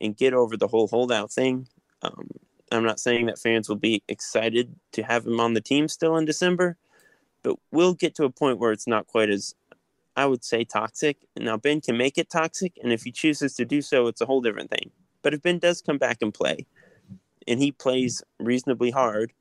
and 0.00 0.16
get 0.16 0.34
over 0.34 0.56
the 0.56 0.68
whole 0.68 0.88
holdout 0.88 1.32
thing. 1.32 1.68
Um, 2.02 2.28
I'm 2.72 2.84
not 2.84 3.00
saying 3.00 3.26
that 3.26 3.38
fans 3.38 3.68
will 3.68 3.76
be 3.76 4.02
excited 4.08 4.74
to 4.92 5.02
have 5.02 5.26
him 5.26 5.40
on 5.40 5.54
the 5.54 5.60
team 5.60 5.88
still 5.88 6.16
in 6.16 6.24
December, 6.24 6.76
but 7.42 7.56
we'll 7.72 7.94
get 7.94 8.14
to 8.16 8.24
a 8.24 8.30
point 8.30 8.58
where 8.58 8.72
it's 8.72 8.86
not 8.86 9.06
quite 9.06 9.30
as, 9.30 9.54
I 10.16 10.26
would 10.26 10.44
say, 10.44 10.64
toxic. 10.64 11.18
Now, 11.36 11.56
Ben 11.56 11.80
can 11.80 11.96
make 11.96 12.16
it 12.16 12.30
toxic, 12.30 12.78
and 12.82 12.92
if 12.92 13.02
he 13.02 13.12
chooses 13.12 13.54
to 13.56 13.64
do 13.64 13.82
so, 13.82 14.06
it's 14.06 14.20
a 14.20 14.26
whole 14.26 14.40
different 14.40 14.70
thing. 14.70 14.90
But 15.22 15.34
if 15.34 15.42
Ben 15.42 15.58
does 15.58 15.82
come 15.82 15.98
back 15.98 16.18
and 16.20 16.32
play, 16.32 16.66
and 17.46 17.60
he 17.60 17.72
plays 17.72 18.22
reasonably 18.38 18.90
hard 18.90 19.32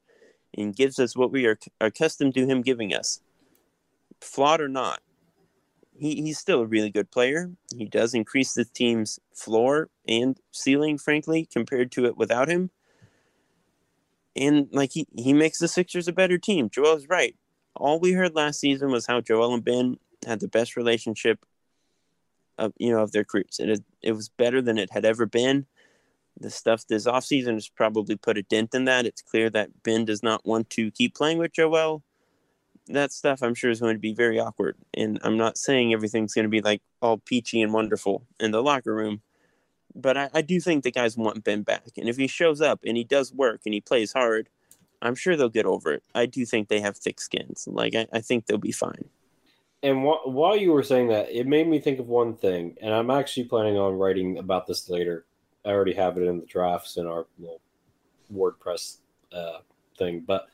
and 0.57 0.75
gives 0.75 0.99
us 0.99 1.15
what 1.15 1.31
we 1.31 1.45
are 1.45 1.59
accustomed 1.79 2.33
to 2.33 2.45
him 2.45 2.61
giving 2.61 2.93
us, 2.93 3.21
flawed 4.19 4.61
or 4.61 4.67
not, 4.67 5.01
he, 5.99 6.21
he's 6.21 6.39
still 6.39 6.61
a 6.61 6.65
really 6.65 6.89
good 6.89 7.11
player. 7.11 7.51
He 7.75 7.85
does 7.85 8.13
increase 8.13 8.53
the 8.53 8.65
team's 8.65 9.19
floor 9.33 9.89
and 10.07 10.39
ceiling, 10.51 10.97
frankly, 10.97 11.47
compared 11.51 11.91
to 11.93 12.05
it 12.05 12.17
without 12.17 12.49
him. 12.49 12.71
And 14.35 14.69
like 14.71 14.93
he, 14.93 15.07
he 15.15 15.33
makes 15.33 15.59
the 15.59 15.67
Sixers 15.67 16.07
a 16.07 16.13
better 16.13 16.37
team. 16.37 16.69
Joel's 16.69 17.07
right. 17.07 17.35
All 17.75 17.99
we 17.99 18.13
heard 18.13 18.35
last 18.35 18.59
season 18.59 18.91
was 18.91 19.05
how 19.05 19.21
Joel 19.21 19.53
and 19.53 19.63
Ben 19.63 19.97
had 20.25 20.39
the 20.39 20.47
best 20.47 20.75
relationship 20.75 21.45
of 22.57 22.73
you 22.77 22.91
know 22.91 23.01
of 23.01 23.11
their 23.11 23.23
careers. 23.23 23.59
It 23.59 23.83
it 24.01 24.11
was 24.13 24.29
better 24.29 24.61
than 24.61 24.77
it 24.77 24.91
had 24.91 25.05
ever 25.05 25.25
been. 25.25 25.65
The 26.39 26.49
stuff 26.49 26.87
this 26.87 27.05
offseason 27.05 27.55
has 27.55 27.67
probably 27.67 28.15
put 28.15 28.37
a 28.37 28.43
dent 28.43 28.73
in 28.73 28.85
that. 28.85 29.05
It's 29.05 29.21
clear 29.21 29.49
that 29.49 29.83
Ben 29.83 30.05
does 30.05 30.23
not 30.23 30.45
want 30.45 30.69
to 30.71 30.91
keep 30.91 31.15
playing 31.15 31.37
with 31.37 31.53
Joel 31.53 32.03
that 32.89 33.11
stuff 33.11 33.41
I'm 33.41 33.55
sure 33.55 33.69
is 33.69 33.79
going 33.79 33.95
to 33.95 33.99
be 33.99 34.13
very 34.13 34.39
awkward. 34.39 34.75
And 34.93 35.19
I'm 35.23 35.37
not 35.37 35.57
saying 35.57 35.93
everything's 35.93 36.33
going 36.33 36.43
to 36.43 36.49
be 36.49 36.61
like 36.61 36.81
all 37.01 37.17
peachy 37.17 37.61
and 37.61 37.73
wonderful 37.73 38.25
in 38.39 38.51
the 38.51 38.61
locker 38.61 38.93
room, 38.93 39.21
but 39.95 40.17
I, 40.17 40.29
I, 40.33 40.41
do 40.41 40.59
think 40.59 40.83
the 40.83 40.91
guys 40.91 41.15
want 41.15 41.43
Ben 41.43 41.61
back. 41.61 41.83
And 41.97 42.09
if 42.09 42.17
he 42.17 42.27
shows 42.27 42.61
up 42.61 42.81
and 42.85 42.97
he 42.97 43.03
does 43.03 43.33
work 43.33 43.61
and 43.65 43.73
he 43.73 43.81
plays 43.81 44.13
hard, 44.13 44.49
I'm 45.01 45.15
sure 45.15 45.35
they'll 45.35 45.49
get 45.49 45.65
over 45.65 45.93
it. 45.93 46.03
I 46.13 46.25
do 46.25 46.45
think 46.45 46.67
they 46.67 46.81
have 46.81 46.97
thick 46.97 47.21
skins. 47.21 47.67
Like, 47.71 47.95
I, 47.95 48.07
I 48.11 48.19
think 48.19 48.45
they'll 48.45 48.57
be 48.57 48.71
fine. 48.71 49.05
And 49.81 50.03
wh- 50.03 50.27
while 50.27 50.57
you 50.57 50.73
were 50.73 50.83
saying 50.83 51.07
that, 51.09 51.29
it 51.31 51.47
made 51.47 51.67
me 51.67 51.79
think 51.79 51.99
of 51.99 52.07
one 52.07 52.35
thing, 52.35 52.75
and 52.81 52.93
I'm 52.93 53.09
actually 53.09 53.45
planning 53.45 53.77
on 53.77 53.93
writing 53.93 54.37
about 54.37 54.67
this 54.67 54.89
later. 54.89 55.25
I 55.65 55.69
already 55.69 55.93
have 55.93 56.17
it 56.17 56.23
in 56.23 56.39
the 56.39 56.45
drafts 56.45 56.97
in 56.97 57.05
our 57.05 57.25
little 57.37 57.61
WordPress 58.33 58.97
uh, 59.33 59.59
thing, 59.97 60.23
but 60.25 60.47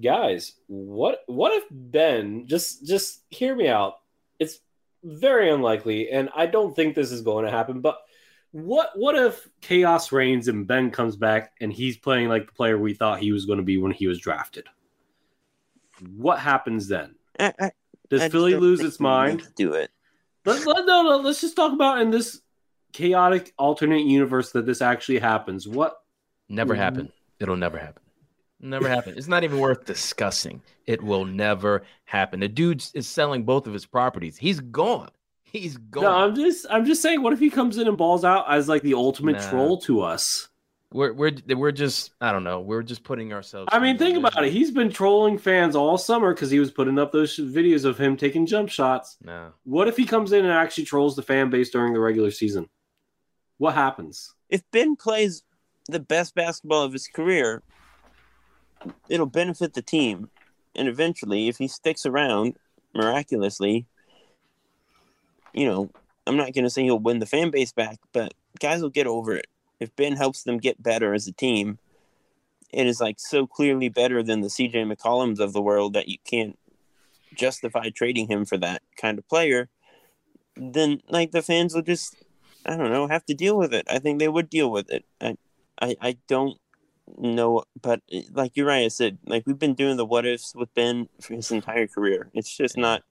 guys, 0.00 0.54
what 0.66 1.22
what 1.26 1.52
if 1.52 1.64
Ben 1.70 2.46
just 2.46 2.86
just 2.86 3.22
hear 3.30 3.54
me 3.54 3.68
out? 3.68 4.00
It's 4.38 4.60
very 5.02 5.50
unlikely, 5.50 6.10
and 6.10 6.30
I 6.34 6.46
don't 6.46 6.74
think 6.74 6.94
this 6.94 7.12
is 7.12 7.22
going 7.22 7.44
to 7.44 7.50
happen. 7.50 7.80
But 7.80 8.00
what 8.50 8.90
what 8.94 9.16
if 9.16 9.48
chaos 9.60 10.12
reigns 10.12 10.48
and 10.48 10.66
Ben 10.66 10.90
comes 10.90 11.16
back 11.16 11.52
and 11.60 11.72
he's 11.72 11.96
playing 11.96 12.28
like 12.28 12.46
the 12.46 12.52
player 12.52 12.78
we 12.78 12.94
thought 12.94 13.20
he 13.20 13.32
was 13.32 13.46
going 13.46 13.58
to 13.58 13.64
be 13.64 13.76
when 13.76 13.92
he 13.92 14.06
was 14.06 14.18
drafted? 14.18 14.66
What 16.16 16.40
happens 16.40 16.88
then? 16.88 17.14
I, 17.38 17.52
I, 17.60 17.70
Does 18.10 18.22
I 18.22 18.28
Philly 18.28 18.54
lose 18.54 18.80
its 18.80 18.98
mind? 18.98 19.48
Do 19.56 19.74
it. 19.74 19.90
Let, 20.44 20.66
let, 20.66 20.84
no, 20.84 21.02
no, 21.02 21.16
let's 21.18 21.40
just 21.40 21.56
talk 21.56 21.72
about 21.72 22.00
in 22.00 22.10
this 22.10 22.40
chaotic 22.94 23.52
alternate 23.58 24.06
universe 24.06 24.52
that 24.52 24.64
this 24.64 24.80
actually 24.80 25.18
happens. 25.18 25.68
What? 25.68 25.96
Never 26.48 26.72
mm-hmm. 26.72 26.82
happen. 26.82 27.12
It'll 27.38 27.56
never 27.56 27.76
happen. 27.76 28.02
Never 28.60 28.88
happen. 28.88 29.14
It's 29.18 29.28
not 29.28 29.44
even 29.44 29.58
worth 29.58 29.84
discussing. 29.84 30.62
It 30.86 31.02
will 31.02 31.26
never 31.26 31.82
happen. 32.04 32.40
The 32.40 32.48
dude 32.48 32.82
is 32.94 33.06
selling 33.06 33.42
both 33.44 33.66
of 33.66 33.74
his 33.74 33.84
properties. 33.84 34.38
He's 34.38 34.60
gone. 34.60 35.10
He's 35.42 35.76
gone. 35.76 36.04
No, 36.04 36.10
I'm 36.10 36.34
just 36.34 36.66
I'm 36.70 36.86
just 36.86 37.02
saying, 37.02 37.22
what 37.22 37.34
if 37.34 37.40
he 37.40 37.50
comes 37.50 37.76
in 37.76 37.86
and 37.86 37.98
balls 37.98 38.24
out 38.24 38.50
as 38.50 38.68
like 38.68 38.82
the 38.82 38.94
ultimate 38.94 39.36
nah. 39.36 39.50
troll 39.50 39.78
to 39.82 40.00
us? 40.00 40.48
We're 40.92 41.12
we're 41.12 41.32
we're 41.48 41.72
just 41.72 42.12
I 42.20 42.32
don't 42.32 42.44
know. 42.44 42.60
We're 42.60 42.82
just 42.82 43.02
putting 43.02 43.32
ourselves. 43.32 43.68
I 43.70 43.80
mean, 43.80 43.98
think 43.98 44.16
about 44.16 44.44
it. 44.44 44.52
He's 44.52 44.70
been 44.70 44.90
trolling 44.90 45.38
fans 45.38 45.76
all 45.76 45.98
summer 45.98 46.32
because 46.32 46.50
he 46.50 46.60
was 46.60 46.70
putting 46.70 46.98
up 46.98 47.12
those 47.12 47.36
videos 47.36 47.84
of 47.84 47.98
him 47.98 48.16
taking 48.16 48.46
jump 48.46 48.68
shots. 48.70 49.16
No. 49.22 49.52
What 49.64 49.88
if 49.88 49.96
he 49.96 50.06
comes 50.06 50.32
in 50.32 50.44
and 50.44 50.52
actually 50.54 50.84
trolls 50.84 51.16
the 51.16 51.22
fan 51.22 51.50
base 51.50 51.70
during 51.70 51.92
the 51.92 52.00
regular 52.00 52.30
season? 52.30 52.68
What 53.64 53.76
happens? 53.76 54.34
If 54.50 54.60
Ben 54.72 54.94
plays 54.94 55.42
the 55.88 55.98
best 55.98 56.34
basketball 56.34 56.82
of 56.82 56.92
his 56.92 57.06
career, 57.06 57.62
it'll 59.08 59.24
benefit 59.24 59.72
the 59.72 59.80
team. 59.80 60.28
And 60.74 60.86
eventually, 60.86 61.48
if 61.48 61.56
he 61.56 61.66
sticks 61.66 62.04
around 62.04 62.56
miraculously, 62.94 63.86
you 65.54 65.64
know, 65.64 65.88
I'm 66.26 66.36
not 66.36 66.52
going 66.52 66.64
to 66.64 66.68
say 66.68 66.82
he'll 66.82 66.98
win 66.98 67.20
the 67.20 67.26
fan 67.26 67.50
base 67.50 67.72
back, 67.72 67.96
but 68.12 68.34
guys 68.60 68.82
will 68.82 68.90
get 68.90 69.06
over 69.06 69.34
it. 69.34 69.46
If 69.80 69.96
Ben 69.96 70.14
helps 70.14 70.42
them 70.42 70.58
get 70.58 70.82
better 70.82 71.14
as 71.14 71.26
a 71.26 71.32
team, 71.32 71.78
it 72.70 72.86
is 72.86 73.00
like 73.00 73.16
so 73.18 73.46
clearly 73.46 73.88
better 73.88 74.22
than 74.22 74.42
the 74.42 74.48
CJ 74.48 74.94
McCollums 74.94 75.40
of 75.40 75.54
the 75.54 75.62
world 75.62 75.94
that 75.94 76.08
you 76.08 76.18
can't 76.26 76.58
justify 77.34 77.88
trading 77.88 78.28
him 78.28 78.44
for 78.44 78.58
that 78.58 78.82
kind 78.98 79.18
of 79.18 79.26
player. 79.26 79.70
Then, 80.54 81.00
like, 81.08 81.30
the 81.30 81.40
fans 81.40 81.74
will 81.74 81.80
just, 81.80 82.23
I 82.66 82.76
don't 82.76 82.92
know, 82.92 83.06
have 83.06 83.26
to 83.26 83.34
deal 83.34 83.56
with 83.56 83.74
it. 83.74 83.86
I 83.90 83.98
think 83.98 84.18
they 84.18 84.28
would 84.28 84.50
deal 84.50 84.70
with 84.70 84.90
it. 84.90 85.04
I, 85.20 85.36
I, 85.80 85.96
I 86.00 86.16
don't 86.28 86.58
know, 87.18 87.64
but 87.80 88.00
eh, 88.10 88.22
like 88.32 88.52
you're 88.54 88.66
right. 88.66 88.84
I 88.84 88.88
said 88.88 89.18
like 89.26 89.46
we've 89.46 89.58
been 89.58 89.74
doing 89.74 89.96
the 89.96 90.06
what 90.06 90.26
ifs 90.26 90.54
with 90.54 90.72
Ben 90.74 91.08
for 91.20 91.34
his 91.34 91.50
entire 91.50 91.86
career. 91.86 92.30
It's 92.34 92.54
just 92.54 92.76
not. 92.76 93.02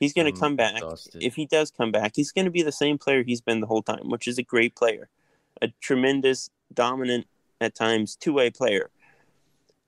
He's 0.00 0.12
going 0.12 0.32
to 0.32 0.40
come 0.40 0.54
back. 0.54 0.76
Exhausted. 0.76 1.22
If 1.22 1.34
he 1.34 1.44
does 1.44 1.72
come 1.72 1.90
back, 1.90 2.12
he's 2.14 2.30
going 2.30 2.44
to 2.44 2.52
be 2.52 2.62
the 2.62 2.70
same 2.70 2.98
player 2.98 3.24
he's 3.24 3.40
been 3.40 3.60
the 3.60 3.66
whole 3.66 3.82
time, 3.82 4.08
which 4.10 4.28
is 4.28 4.38
a 4.38 4.44
great 4.44 4.76
player, 4.76 5.08
a 5.60 5.68
tremendous, 5.80 6.50
dominant 6.72 7.26
at 7.60 7.74
times 7.74 8.14
two 8.14 8.32
way 8.32 8.50
player, 8.50 8.90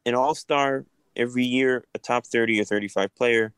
an 0.04 0.14
all 0.14 0.34
star 0.34 0.84
every 1.16 1.44
year 1.44 1.84
a 1.94 1.98
top 1.98 2.26
30 2.26 2.60
or 2.60 2.64
35 2.64 3.14
player, 3.14 3.52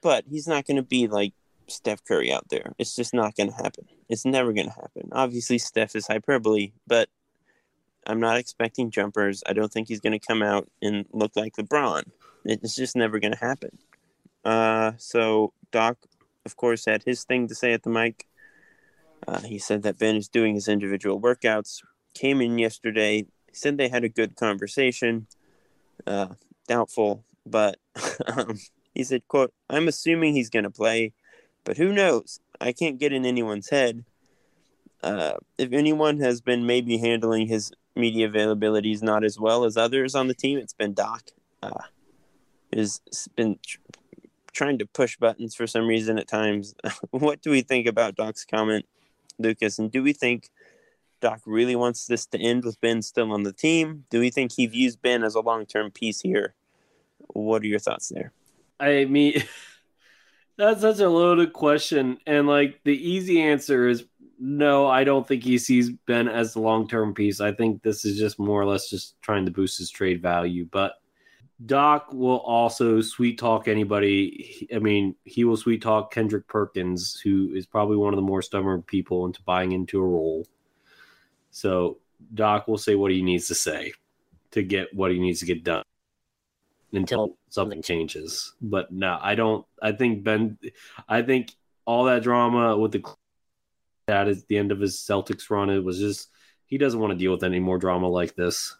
but 0.00 0.24
he's 0.30 0.46
not 0.46 0.66
going 0.66 0.76
to 0.76 0.82
be 0.82 1.08
like 1.08 1.32
Steph 1.68 2.04
Curry 2.04 2.32
out 2.32 2.48
there. 2.48 2.72
It's 2.78 2.94
just 2.94 3.14
not 3.14 3.34
going 3.34 3.50
to 3.50 3.56
happen. 3.56 3.86
It's 4.08 4.24
never 4.24 4.52
going 4.52 4.68
to 4.68 4.72
happen. 4.72 5.08
Obviously, 5.12 5.58
Steph 5.58 5.96
is 5.96 6.06
hyperbole, 6.06 6.72
but 6.86 7.08
I'm 8.06 8.20
not 8.20 8.36
expecting 8.36 8.90
jumpers. 8.90 9.42
I 9.46 9.52
don't 9.52 9.72
think 9.72 9.88
he's 9.88 10.00
going 10.00 10.18
to 10.18 10.24
come 10.24 10.42
out 10.42 10.68
and 10.80 11.06
look 11.12 11.32
like 11.34 11.56
LeBron. 11.56 12.04
It's 12.44 12.76
just 12.76 12.94
never 12.94 13.18
going 13.18 13.32
to 13.32 13.38
happen. 13.38 13.78
Uh, 14.44 14.92
so 14.96 15.52
Doc, 15.72 15.98
of 16.44 16.56
course, 16.56 16.84
had 16.84 17.02
his 17.02 17.24
thing 17.24 17.48
to 17.48 17.54
say 17.54 17.72
at 17.72 17.82
the 17.82 17.90
mic. 17.90 18.26
Uh, 19.26 19.40
he 19.40 19.58
said 19.58 19.82
that 19.82 19.98
Ben 19.98 20.14
is 20.14 20.28
doing 20.28 20.54
his 20.54 20.68
individual 20.68 21.20
workouts. 21.20 21.82
Came 22.14 22.40
in 22.40 22.58
yesterday. 22.58 23.26
Said 23.52 23.76
they 23.76 23.88
had 23.88 24.04
a 24.04 24.08
good 24.08 24.36
conversation. 24.36 25.26
Uh, 26.06 26.34
doubtful, 26.68 27.24
but 27.44 27.78
um, 28.26 28.58
he 28.94 29.02
said, 29.02 29.26
"quote 29.26 29.52
I'm 29.68 29.88
assuming 29.88 30.34
he's 30.34 30.50
going 30.50 30.64
to 30.64 30.70
play, 30.70 31.12
but 31.64 31.76
who 31.76 31.92
knows? 31.92 32.38
I 32.60 32.72
can't 32.72 32.98
get 32.98 33.12
in 33.12 33.24
anyone's 33.24 33.70
head. 33.70 34.04
Uh, 35.02 35.34
if 35.58 35.72
anyone 35.72 36.20
has 36.20 36.40
been 36.40 36.66
maybe 36.66 36.98
handling 36.98 37.46
his 37.46 37.72
media 37.94 38.28
availabilities 38.28 39.02
not 39.02 39.24
as 39.24 39.38
well 39.38 39.64
as 39.64 39.76
others 39.76 40.14
on 40.14 40.28
the 40.28 40.34
team, 40.34 40.58
it's 40.58 40.72
been 40.72 40.94
Doc. 40.94 41.30
Uh, 41.62 41.70
has 42.72 43.00
been 43.36 43.58
tr- 43.64 43.78
trying 44.52 44.78
to 44.78 44.86
push 44.86 45.16
buttons 45.16 45.54
for 45.54 45.66
some 45.66 45.86
reason 45.86 46.18
at 46.18 46.28
times. 46.28 46.74
what 47.10 47.42
do 47.42 47.50
we 47.50 47.60
think 47.62 47.86
about 47.86 48.16
Doc's 48.16 48.44
comment, 48.44 48.86
Lucas? 49.38 49.78
And 49.78 49.90
do 49.90 50.02
we 50.02 50.12
think 50.12 50.50
Doc 51.20 51.40
really 51.46 51.76
wants 51.76 52.06
this 52.06 52.26
to 52.26 52.38
end 52.38 52.64
with 52.64 52.80
Ben 52.80 53.02
still 53.02 53.32
on 53.32 53.42
the 53.42 53.52
team? 53.52 54.04
Do 54.10 54.20
we 54.20 54.30
think 54.30 54.52
he 54.52 54.66
views 54.66 54.96
Ben 54.96 55.22
as 55.22 55.34
a 55.34 55.40
long 55.40 55.66
term 55.66 55.90
piece 55.90 56.20
here? 56.20 56.54
What 57.28 57.62
are 57.62 57.66
your 57.66 57.78
thoughts 57.78 58.08
there? 58.08 58.32
I 58.78 59.04
mean, 59.06 59.42
that's 60.56 60.80
such 60.80 61.00
a 61.00 61.08
loaded 61.08 61.52
question. 61.52 62.18
And 62.26 62.46
like 62.46 62.80
the 62.84 62.96
easy 62.96 63.40
answer 63.40 63.88
is 63.88 64.04
no, 64.38 64.86
I 64.86 65.04
don't 65.04 65.26
think 65.26 65.42
he 65.42 65.58
sees 65.58 65.90
Ben 66.06 66.28
as 66.28 66.52
the 66.52 66.60
long 66.60 66.88
term 66.88 67.14
piece. 67.14 67.40
I 67.40 67.52
think 67.52 67.82
this 67.82 68.04
is 68.04 68.18
just 68.18 68.38
more 68.38 68.60
or 68.60 68.66
less 68.66 68.90
just 68.90 69.20
trying 69.22 69.46
to 69.46 69.50
boost 69.50 69.78
his 69.78 69.90
trade 69.90 70.20
value. 70.20 70.66
But 70.70 70.94
Doc 71.64 72.12
will 72.12 72.38
also 72.38 73.00
sweet 73.00 73.38
talk 73.38 73.66
anybody. 73.66 74.68
I 74.74 74.78
mean, 74.78 75.14
he 75.24 75.44
will 75.44 75.56
sweet 75.56 75.82
talk 75.82 76.12
Kendrick 76.12 76.46
Perkins, 76.48 77.18
who 77.18 77.52
is 77.54 77.66
probably 77.66 77.96
one 77.96 78.12
of 78.12 78.16
the 78.16 78.22
more 78.22 78.42
stubborn 78.42 78.82
people 78.82 79.24
into 79.24 79.42
buying 79.42 79.72
into 79.72 80.00
a 80.00 80.06
role. 80.06 80.46
So 81.50 81.98
Doc 82.34 82.68
will 82.68 82.78
say 82.78 82.94
what 82.94 83.10
he 83.10 83.22
needs 83.22 83.48
to 83.48 83.54
say 83.54 83.92
to 84.50 84.62
get 84.62 84.94
what 84.94 85.10
he 85.12 85.18
needs 85.18 85.40
to 85.40 85.46
get 85.46 85.64
done 85.64 85.82
until 86.92 87.36
something 87.48 87.82
changes. 87.82 88.54
But 88.60 88.92
no, 88.92 89.18
I 89.20 89.34
don't. 89.34 89.66
I 89.82 89.92
think 89.92 90.24
Ben. 90.24 90.58
I 91.08 91.22
think 91.22 91.52
all 91.84 92.04
that 92.04 92.22
drama 92.22 92.76
with 92.76 92.92
the 92.92 93.04
that 94.06 94.28
at 94.28 94.46
the 94.48 94.58
end 94.58 94.72
of 94.72 94.80
his 94.80 94.96
Celtics 94.96 95.50
run, 95.50 95.70
it 95.70 95.82
was 95.82 95.98
just 95.98 96.28
he 96.66 96.78
doesn't 96.78 97.00
want 97.00 97.12
to 97.12 97.18
deal 97.18 97.32
with 97.32 97.44
any 97.44 97.60
more 97.60 97.78
drama 97.78 98.08
like 98.08 98.34
this. 98.34 98.76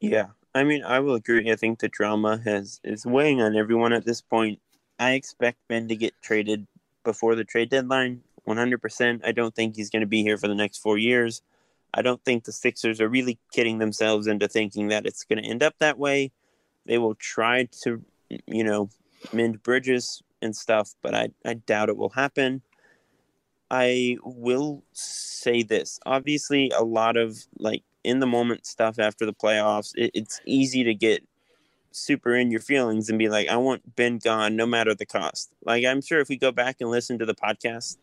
Yeah, 0.00 0.26
I 0.54 0.64
mean, 0.64 0.84
I 0.84 1.00
will 1.00 1.14
agree. 1.14 1.50
I 1.50 1.56
think 1.56 1.78
the 1.78 1.88
drama 1.88 2.40
has 2.44 2.80
is 2.84 3.06
weighing 3.06 3.40
on 3.40 3.56
everyone 3.56 3.92
at 3.92 4.04
this 4.04 4.20
point. 4.20 4.60
I 4.98 5.12
expect 5.12 5.58
Ben 5.68 5.88
to 5.88 5.96
get 5.96 6.14
traded 6.22 6.66
before 7.04 7.34
the 7.34 7.44
trade 7.44 7.70
deadline. 7.70 8.22
100%. 8.46 9.20
I 9.24 9.32
don't 9.32 9.54
think 9.54 9.76
he's 9.76 9.90
going 9.90 10.00
to 10.00 10.06
be 10.06 10.22
here 10.22 10.38
for 10.38 10.48
the 10.48 10.54
next 10.54 10.78
four 10.78 10.96
years. 10.96 11.42
I 11.94 12.02
don't 12.02 12.22
think 12.24 12.44
the 12.44 12.52
Sixers 12.52 13.00
are 13.00 13.08
really 13.08 13.38
kidding 13.52 13.78
themselves 13.78 14.26
into 14.26 14.48
thinking 14.48 14.88
that 14.88 15.06
it's 15.06 15.24
going 15.24 15.42
to 15.42 15.48
end 15.48 15.62
up 15.62 15.74
that 15.78 15.98
way. 15.98 16.32
They 16.88 16.98
will 16.98 17.14
try 17.14 17.68
to, 17.82 18.02
you 18.46 18.64
know, 18.64 18.90
mend 19.32 19.62
bridges 19.62 20.22
and 20.42 20.56
stuff, 20.56 20.94
but 21.02 21.14
I, 21.14 21.28
I 21.44 21.54
doubt 21.54 21.88
it 21.90 21.96
will 21.96 22.10
happen. 22.10 22.62
I 23.70 24.16
will 24.24 24.82
say 24.92 25.62
this. 25.62 26.00
Obviously, 26.06 26.72
a 26.76 26.82
lot 26.82 27.16
of 27.16 27.38
like 27.58 27.84
in 28.02 28.18
the 28.18 28.26
moment 28.26 28.66
stuff 28.66 28.98
after 28.98 29.24
the 29.26 29.34
playoffs, 29.34 29.92
it, 29.94 30.10
it's 30.14 30.40
easy 30.46 30.82
to 30.84 30.94
get 30.94 31.22
super 31.90 32.34
in 32.34 32.50
your 32.50 32.60
feelings 32.60 33.08
and 33.08 33.18
be 33.18 33.28
like, 33.28 33.48
I 33.48 33.56
want 33.56 33.94
Ben 33.94 34.18
gone 34.18 34.56
no 34.56 34.66
matter 34.66 34.94
the 34.94 35.06
cost. 35.06 35.54
Like, 35.64 35.84
I'm 35.84 36.00
sure 36.00 36.20
if 36.20 36.28
we 36.28 36.36
go 36.36 36.50
back 36.50 36.76
and 36.80 36.90
listen 36.90 37.18
to 37.18 37.26
the 37.26 37.34
podcast 37.34 37.98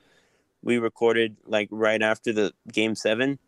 we 0.66 0.80
recorded 0.80 1.38
like 1.46 1.70
right 1.72 2.02
after 2.02 2.34
the 2.34 2.52
game 2.74 2.96
seven, 2.96 3.40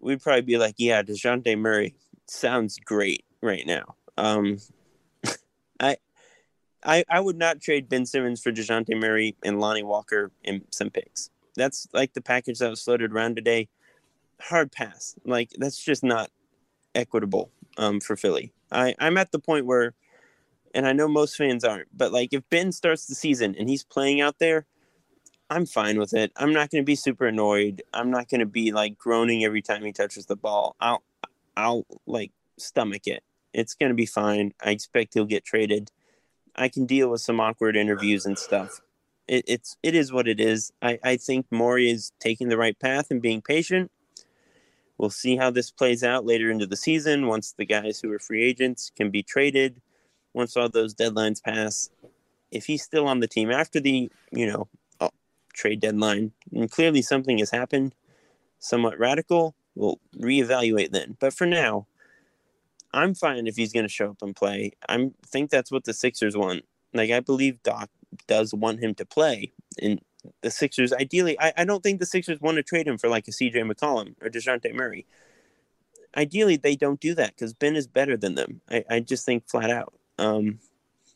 we'd 0.00 0.22
probably 0.22 0.42
be 0.42 0.56
like, 0.56 0.76
yeah, 0.78 1.02
DeJounte 1.02 1.58
Murray 1.58 1.94
sounds 2.26 2.78
great 2.78 3.24
right 3.42 3.66
now. 3.66 3.96
Um, 4.16 4.58
I, 5.80 5.96
I, 6.84 7.04
I 7.08 7.20
would 7.20 7.38
not 7.38 7.60
trade 7.60 7.88
Ben 7.88 8.06
Simmons 8.06 8.40
for 8.40 8.52
DeJounte 8.52 9.00
Murray 9.00 9.36
and 9.42 9.60
Lonnie 9.60 9.82
Walker 9.82 10.30
and 10.44 10.62
some 10.70 10.90
picks 10.90 11.30
that's 11.56 11.88
like 11.92 12.14
the 12.14 12.20
package 12.20 12.58
that 12.58 12.70
was 12.70 12.82
floated 12.82 13.12
around 13.12 13.36
today. 13.36 13.68
Hard 14.40 14.72
pass. 14.72 15.14
Like 15.24 15.50
that's 15.56 15.82
just 15.82 16.02
not 16.02 16.30
equitable 16.94 17.50
um, 17.78 18.00
for 18.00 18.16
Philly. 18.16 18.52
I, 18.70 18.94
I'm 18.98 19.16
at 19.16 19.32
the 19.32 19.38
point 19.38 19.66
where, 19.66 19.94
and 20.74 20.86
I 20.86 20.92
know 20.92 21.08
most 21.08 21.36
fans 21.36 21.64
aren't, 21.64 21.96
but 21.96 22.12
like 22.12 22.32
if 22.32 22.42
Ben 22.50 22.72
starts 22.72 23.06
the 23.06 23.14
season 23.14 23.54
and 23.58 23.68
he's 23.68 23.84
playing 23.84 24.20
out 24.20 24.38
there, 24.38 24.66
I'm 25.50 25.66
fine 25.66 25.98
with 25.98 26.14
it. 26.14 26.32
I'm 26.36 26.52
not 26.52 26.70
going 26.70 26.82
to 26.82 26.86
be 26.86 26.96
super 26.96 27.26
annoyed. 27.26 27.82
I'm 27.92 28.10
not 28.10 28.28
going 28.28 28.40
to 28.40 28.46
be 28.46 28.72
like 28.72 28.98
groaning 28.98 29.44
every 29.44 29.62
time 29.62 29.84
he 29.84 29.92
touches 29.92 30.26
the 30.26 30.36
ball. 30.36 30.74
I'll, 30.80 31.02
I'll 31.56 31.86
like 32.06 32.32
stomach 32.58 33.06
it. 33.06 33.22
It's 33.54 33.74
going 33.74 33.90
to 33.90 33.94
be 33.94 34.06
fine. 34.06 34.52
I 34.62 34.70
expect 34.70 35.14
he'll 35.14 35.24
get 35.24 35.44
traded. 35.44 35.90
I 36.54 36.68
can 36.68 36.84
deal 36.84 37.10
with 37.10 37.20
some 37.22 37.40
awkward 37.40 37.76
interviews 37.76 38.26
and 38.26 38.38
stuff 38.38 38.80
it, 39.26 39.44
it's 39.46 39.76
it 39.82 39.94
is 39.94 40.12
what 40.12 40.28
it 40.28 40.40
is. 40.40 40.72
I, 40.82 40.98
I 41.02 41.16
think 41.16 41.46
Morey 41.50 41.90
is 41.90 42.12
taking 42.20 42.48
the 42.48 42.58
right 42.58 42.78
path 42.78 43.10
and 43.10 43.22
being 43.22 43.42
patient. 43.42 43.90
We'll 44.98 45.10
see 45.10 45.36
how 45.36 45.50
this 45.50 45.70
plays 45.70 46.04
out 46.04 46.24
later 46.24 46.50
into 46.50 46.66
the 46.66 46.76
season 46.76 47.26
once 47.26 47.52
the 47.52 47.66
guys 47.66 48.00
who 48.00 48.12
are 48.12 48.18
free 48.18 48.44
agents 48.44 48.92
can 48.94 49.10
be 49.10 49.22
traded, 49.22 49.80
once 50.32 50.56
all 50.56 50.68
those 50.68 50.94
deadlines 50.94 51.42
pass. 51.42 51.90
If 52.52 52.66
he's 52.66 52.84
still 52.84 53.08
on 53.08 53.18
the 53.18 53.26
team 53.26 53.50
after 53.50 53.80
the, 53.80 54.08
you 54.30 54.46
know, 54.46 54.68
oh, 55.00 55.10
trade 55.52 55.80
deadline, 55.80 56.30
and 56.52 56.70
clearly 56.70 57.02
something 57.02 57.38
has 57.38 57.50
happened, 57.50 57.96
somewhat 58.60 58.98
radical, 59.00 59.56
we'll 59.74 59.98
reevaluate 60.16 60.92
then. 60.92 61.16
But 61.18 61.34
for 61.34 61.46
now, 61.46 61.88
I'm 62.94 63.14
fine 63.14 63.46
if 63.46 63.56
he's 63.56 63.72
going 63.72 63.84
to 63.84 63.92
show 63.92 64.10
up 64.10 64.22
and 64.22 64.34
play. 64.34 64.72
I 64.88 65.10
think 65.26 65.50
that's 65.50 65.70
what 65.70 65.84
the 65.84 65.92
Sixers 65.92 66.36
want. 66.36 66.64
Like 66.92 67.10
I 67.10 67.20
believe 67.20 67.62
Doc 67.62 67.90
does 68.26 68.54
want 68.54 68.80
him 68.80 68.94
to 68.94 69.04
play. 69.04 69.52
And 69.82 70.00
the 70.40 70.50
Sixers, 70.50 70.92
ideally, 70.92 71.38
I, 71.40 71.52
I 71.56 71.64
don't 71.64 71.82
think 71.82 71.98
the 71.98 72.06
Sixers 72.06 72.40
want 72.40 72.56
to 72.56 72.62
trade 72.62 72.86
him 72.86 72.96
for 72.96 73.08
like 73.08 73.26
a 73.28 73.32
CJ 73.32 73.54
McCollum 73.70 74.14
or 74.22 74.28
DeJounte 74.28 74.72
Murray. 74.74 75.06
Ideally, 76.16 76.56
they 76.56 76.76
don't 76.76 77.00
do 77.00 77.14
that 77.16 77.34
because 77.34 77.52
Ben 77.52 77.74
is 77.74 77.88
better 77.88 78.16
than 78.16 78.36
them. 78.36 78.60
I, 78.70 78.84
I 78.88 79.00
just 79.00 79.26
think 79.26 79.48
flat 79.48 79.70
out. 79.70 79.94
Um, 80.18 80.60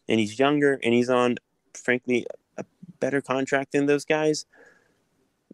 and 0.08 0.18
he's 0.18 0.38
younger 0.38 0.80
and 0.82 0.92
he's 0.92 1.08
on, 1.08 1.36
frankly, 1.74 2.26
a 2.56 2.64
better 2.98 3.20
contract 3.20 3.72
than 3.72 3.86
those 3.86 4.04
guys. 4.04 4.46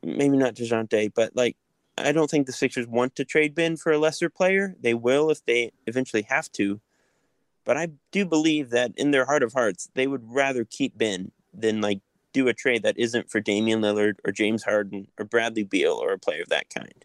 Maybe 0.02 0.38
not 0.38 0.54
DeJounte, 0.54 1.12
but 1.14 1.36
like, 1.36 1.56
I 1.96 2.12
don't 2.12 2.30
think 2.30 2.46
the 2.46 2.52
Sixers 2.52 2.86
want 2.86 3.14
to 3.16 3.24
trade 3.24 3.54
Ben 3.54 3.76
for 3.76 3.92
a 3.92 3.98
lesser 3.98 4.28
player. 4.28 4.74
They 4.80 4.94
will 4.94 5.30
if 5.30 5.44
they 5.44 5.72
eventually 5.86 6.22
have 6.22 6.50
to. 6.52 6.80
But 7.64 7.76
I 7.76 7.88
do 8.10 8.26
believe 8.26 8.70
that 8.70 8.92
in 8.96 9.10
their 9.10 9.24
heart 9.24 9.42
of 9.42 9.52
hearts, 9.52 9.88
they 9.94 10.06
would 10.06 10.22
rather 10.24 10.64
keep 10.64 10.98
Ben 10.98 11.30
than 11.52 11.80
like 11.80 12.00
do 12.32 12.48
a 12.48 12.52
trade 12.52 12.82
that 12.82 12.98
isn't 12.98 13.30
for 13.30 13.40
Damian 13.40 13.80
Lillard 13.80 14.16
or 14.24 14.32
James 14.32 14.64
Harden 14.64 15.06
or 15.18 15.24
Bradley 15.24 15.62
Beal 15.62 15.92
or 15.92 16.12
a 16.12 16.18
player 16.18 16.42
of 16.42 16.48
that 16.48 16.68
kind. 16.68 17.04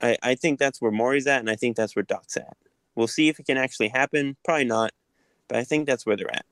I, 0.00 0.16
I 0.22 0.34
think 0.36 0.58
that's 0.58 0.80
where 0.80 0.92
Morey's 0.92 1.26
at, 1.26 1.40
and 1.40 1.50
I 1.50 1.56
think 1.56 1.76
that's 1.76 1.96
where 1.96 2.02
Doc's 2.02 2.36
at. 2.36 2.56
We'll 2.94 3.08
see 3.08 3.28
if 3.28 3.38
it 3.40 3.46
can 3.46 3.58
actually 3.58 3.88
happen. 3.88 4.36
Probably 4.44 4.64
not, 4.64 4.92
but 5.48 5.58
I 5.58 5.64
think 5.64 5.86
that's 5.86 6.06
where 6.06 6.16
they're 6.16 6.34
at. 6.34 6.46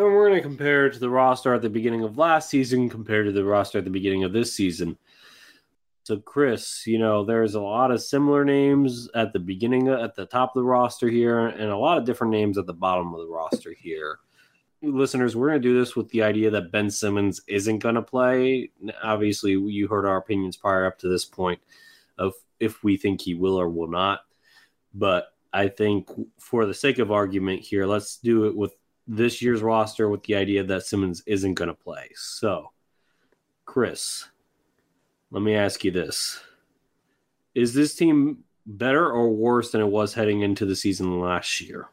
And 0.00 0.14
we're 0.14 0.30
going 0.30 0.42
to 0.42 0.48
compare 0.48 0.86
it 0.86 0.94
to 0.94 0.98
the 0.98 1.10
roster 1.10 1.52
at 1.52 1.60
the 1.60 1.68
beginning 1.68 2.04
of 2.04 2.16
last 2.16 2.48
season 2.48 2.88
compared 2.88 3.26
to 3.26 3.32
the 3.32 3.44
roster 3.44 3.76
at 3.76 3.84
the 3.84 3.90
beginning 3.90 4.24
of 4.24 4.32
this 4.32 4.50
season. 4.50 4.96
So, 6.04 6.16
Chris, 6.16 6.86
you 6.86 6.98
know, 6.98 7.22
there's 7.22 7.54
a 7.54 7.60
lot 7.60 7.90
of 7.90 8.00
similar 8.00 8.42
names 8.42 9.10
at 9.14 9.34
the 9.34 9.38
beginning, 9.38 9.88
at 9.88 10.14
the 10.14 10.24
top 10.24 10.56
of 10.56 10.62
the 10.62 10.66
roster 10.66 11.10
here, 11.10 11.48
and 11.48 11.70
a 11.70 11.76
lot 11.76 11.98
of 11.98 12.06
different 12.06 12.30
names 12.30 12.56
at 12.56 12.64
the 12.64 12.72
bottom 12.72 13.12
of 13.12 13.20
the 13.20 13.26
roster 13.26 13.74
here. 13.78 14.20
Listeners, 14.80 15.36
we're 15.36 15.50
going 15.50 15.60
to 15.60 15.68
do 15.68 15.78
this 15.78 15.94
with 15.94 16.08
the 16.08 16.22
idea 16.22 16.48
that 16.48 16.72
Ben 16.72 16.90
Simmons 16.90 17.42
isn't 17.46 17.80
going 17.80 17.96
to 17.96 18.02
play. 18.02 18.70
Obviously, 19.02 19.52
you 19.52 19.86
heard 19.86 20.06
our 20.06 20.16
opinions 20.16 20.56
prior 20.56 20.86
up 20.86 20.98
to 21.00 21.08
this 21.10 21.26
point 21.26 21.60
of 22.16 22.32
if 22.58 22.82
we 22.82 22.96
think 22.96 23.20
he 23.20 23.34
will 23.34 23.60
or 23.60 23.68
will 23.68 23.90
not. 23.90 24.20
But 24.94 25.26
I 25.52 25.68
think 25.68 26.08
for 26.38 26.64
the 26.64 26.72
sake 26.72 27.00
of 27.00 27.12
argument 27.12 27.60
here, 27.60 27.84
let's 27.84 28.16
do 28.16 28.46
it 28.46 28.56
with 28.56 28.72
this 29.10 29.42
year's 29.42 29.60
roster 29.60 30.08
with 30.08 30.22
the 30.22 30.36
idea 30.36 30.62
that 30.62 30.86
Simmons 30.86 31.20
isn't 31.26 31.54
going 31.54 31.68
to 31.68 31.74
play. 31.74 32.10
So, 32.14 32.70
Chris, 33.64 34.28
let 35.32 35.42
me 35.42 35.56
ask 35.56 35.82
you 35.82 35.90
this. 35.90 36.40
Is 37.52 37.74
this 37.74 37.96
team 37.96 38.44
better 38.64 39.10
or 39.10 39.28
worse 39.30 39.72
than 39.72 39.80
it 39.80 39.88
was 39.88 40.14
heading 40.14 40.42
into 40.42 40.64
the 40.64 40.76
season 40.76 41.20
last 41.20 41.60
year? 41.60 41.88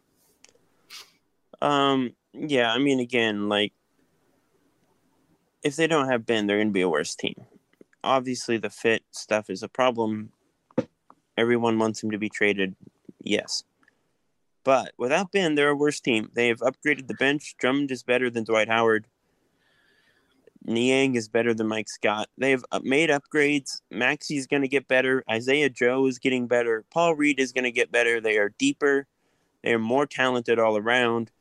Um, 1.59 2.13
yeah, 2.33 2.71
I 2.71 2.77
mean, 2.77 2.99
again, 2.99 3.49
like 3.49 3.73
if 5.63 5.75
they 5.75 5.87
don't 5.87 6.09
have 6.09 6.23
Ben, 6.23 6.45
they're 6.45 6.57
going 6.57 6.67
to 6.67 6.73
be 6.73 6.81
a 6.81 6.89
worse 6.89 7.15
team. 7.15 7.33
Obviously, 8.03 8.59
the 8.59 8.69
fit 8.69 9.01
stuff 9.09 9.49
is 9.49 9.63
a 9.63 9.67
problem. 9.67 10.31
Everyone 11.35 11.79
wants 11.79 12.03
him 12.03 12.11
to 12.11 12.19
be 12.19 12.29
traded. 12.29 12.75
Yes. 13.23 13.63
But 14.67 14.91
without 14.97 15.31
Ben, 15.31 15.55
they're 15.55 15.69
a 15.69 15.75
worse 15.77 16.01
team. 16.01 16.29
They 16.33 16.49
have 16.49 16.59
upgraded 16.59 17.07
the 17.07 17.13
bench. 17.13 17.55
Drummond 17.57 17.89
is 17.89 18.03
better 18.03 18.29
than 18.29 18.43
Dwight 18.43 18.67
Howard. 18.67 19.07
Niang 20.65 21.15
is 21.15 21.29
better 21.29 21.53
than 21.53 21.69
Mike 21.69 21.87
Scott. 21.87 22.27
They 22.37 22.51
have 22.51 22.65
uh, 22.73 22.81
made 22.83 23.09
upgrades. 23.09 23.79
Maxey's 23.89 24.45
going 24.45 24.63
to 24.63 24.67
get 24.67 24.89
better. 24.89 25.23
Isaiah 25.31 25.69
Joe 25.69 26.05
is 26.05 26.19
getting 26.19 26.47
better. 26.47 26.83
Paul 26.91 27.15
Reed 27.15 27.39
is 27.39 27.53
going 27.53 27.63
to 27.63 27.71
get 27.71 27.93
better. 27.93 28.19
They 28.19 28.37
are 28.39 28.53
deeper. 28.59 29.07
They 29.63 29.71
are 29.71 29.79
more 29.79 30.05
talented 30.05 30.59
all 30.59 30.75
around. 30.75 31.31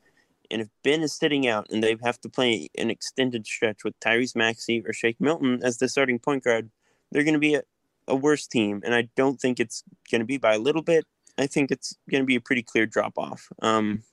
And 0.49 0.61
if 0.61 0.69
Ben 0.81 1.01
is 1.01 1.13
sitting 1.13 1.49
out 1.49 1.67
and 1.69 1.83
they 1.83 1.97
have 2.05 2.21
to 2.21 2.29
play 2.29 2.69
an 2.77 2.89
extended 2.89 3.45
stretch 3.45 3.83
with 3.83 3.99
Tyrese 3.99 4.37
Maxey 4.37 4.81
or 4.87 4.93
Shake 4.93 5.19
Milton 5.19 5.59
as 5.63 5.79
the 5.79 5.89
starting 5.89 6.19
point 6.19 6.45
guard, 6.45 6.69
they're 7.11 7.25
going 7.25 7.33
to 7.33 7.39
be 7.39 7.55
a, 7.55 7.63
a 8.07 8.15
worse 8.15 8.47
team. 8.47 8.81
And 8.85 8.95
I 8.95 9.09
don't 9.17 9.37
think 9.37 9.59
it's 9.59 9.83
going 10.09 10.21
to 10.21 10.25
be 10.25 10.37
by 10.37 10.53
a 10.53 10.59
little 10.59 10.81
bit. 10.81 11.03
I 11.37 11.47
think 11.47 11.71
it's 11.71 11.95
going 12.09 12.23
to 12.23 12.25
be 12.25 12.35
a 12.35 12.41
pretty 12.41 12.63
clear 12.63 12.85
drop 12.85 13.17
off. 13.17 13.49
Um, 13.61 14.03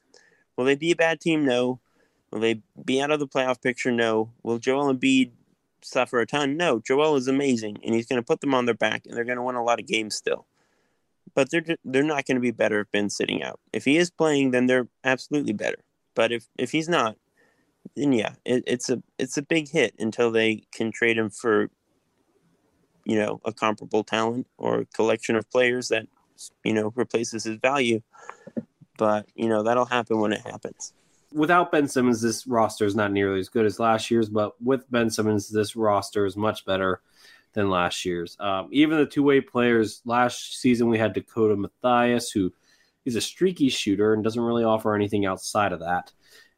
will 0.57 0.65
they 0.65 0.75
be 0.77 0.91
a 0.91 0.97
bad 0.97 1.21
team? 1.21 1.45
No. 1.45 1.81
Will 2.31 2.41
they 2.41 2.63
be 2.85 3.01
out 3.01 3.11
of 3.11 3.21
the 3.21 3.29
playoff 3.29 3.63
picture? 3.63 3.91
No. 3.91 4.33
Will 4.43 4.59
Joel 4.59 4.93
Embiid 4.93 5.31
suffer 5.83 6.21
a 6.21 6.27
ton? 6.27 6.57
No. 6.57 6.81
Joel 6.81 7.17
is 7.17 7.29
amazing, 7.29 7.79
and 7.85 7.95
he's 7.95 8.07
going 8.07 8.21
to 8.21 8.27
put 8.27 8.41
them 8.41 8.55
on 8.55 8.67
their 8.67 8.75
back, 8.75 9.07
and 9.07 9.17
they're 9.17 9.25
going 9.25 9.37
to 9.37 9.43
win 9.43 9.57
a 9.57 9.65
lot 9.65 9.81
of 9.81 9.87
games 9.87 10.15
still. 10.15 10.47
But 11.35 11.51
they're 11.51 11.65
they're 11.85 12.03
not 12.03 12.27
going 12.27 12.37
to 12.37 12.41
be 12.41 12.51
better 12.51 12.81
if 12.81 12.91
Ben's 12.93 13.17
sitting 13.17 13.43
out. 13.43 13.59
If 13.73 13.85
he 13.85 13.97
is 13.97 14.11
playing, 14.11 14.51
then 14.51 14.67
they're 14.67 14.89
absolutely 15.03 15.53
better. 15.53 15.79
But 16.15 16.31
if 16.31 16.47
if 16.59 16.71
he's 16.73 16.89
not, 16.89 17.17
then 17.97 18.13
yeah, 18.13 18.35
it, 18.45 18.65
it's 18.67 18.89
a 18.91 19.03
it's 19.19 19.37
a 19.37 19.43
big 19.43 19.69
hit 19.69 19.95
until 19.99 20.31
they 20.31 20.65
can 20.73 20.93
trade 20.93 21.19
him 21.19 21.31
for, 21.31 21.71
you 23.05 23.17
know, 23.17 23.41
a 23.45 23.53
comparable 23.53 24.05
talent 24.05 24.47
or 24.59 24.81
a 24.81 24.87
collection 24.87 25.37
of 25.37 25.51
players 25.51 25.89
that, 25.89 26.07
you 26.65 26.73
know, 26.73 26.93
replaces 26.95 27.45
his 27.45 27.57
value. 27.57 28.01
But 28.97 29.27
you 29.35 29.49
know 29.49 29.63
that'll 29.63 29.87
happen 29.87 30.21
when 30.21 30.33
it 30.33 30.43
happens. 30.43 30.93
Without 31.33 31.73
Ben 31.73 31.89
Simmons, 31.89 32.23
this 32.23 32.47
roster 32.47 32.85
is 32.85 32.95
not 32.95 33.11
nearly 33.11 33.41
as 33.41 33.49
good 33.49 33.67
as 33.67 33.81
last 33.81 34.11
year's. 34.11 34.29
But 34.29 34.53
with 34.63 34.89
Ben 34.91 35.11
Simmons, 35.11 35.49
this 35.49 35.75
roster 35.75 36.27
is 36.27 36.37
much 36.37 36.65
better 36.65 37.01
than 37.55 37.71
last 37.71 38.05
year's. 38.05 38.37
Um, 38.39 38.69
even 38.71 38.99
the 38.99 39.07
two 39.07 39.23
way 39.23 39.41
players 39.41 40.01
last 40.05 40.61
season, 40.61 40.89
we 40.89 40.99
had 40.99 41.13
Dakota 41.13 41.57
Mathias, 41.57 42.31
who 42.31 42.53
is 43.05 43.17
a 43.17 43.21
streaky 43.21 43.69
shooter 43.69 44.15
and 44.15 44.23
doesn't 44.23 44.43
really 44.43 44.65
offer 44.65 44.95
anything 44.95 45.27
outside 45.27 45.73
of 45.73 45.81
that. 45.81 46.13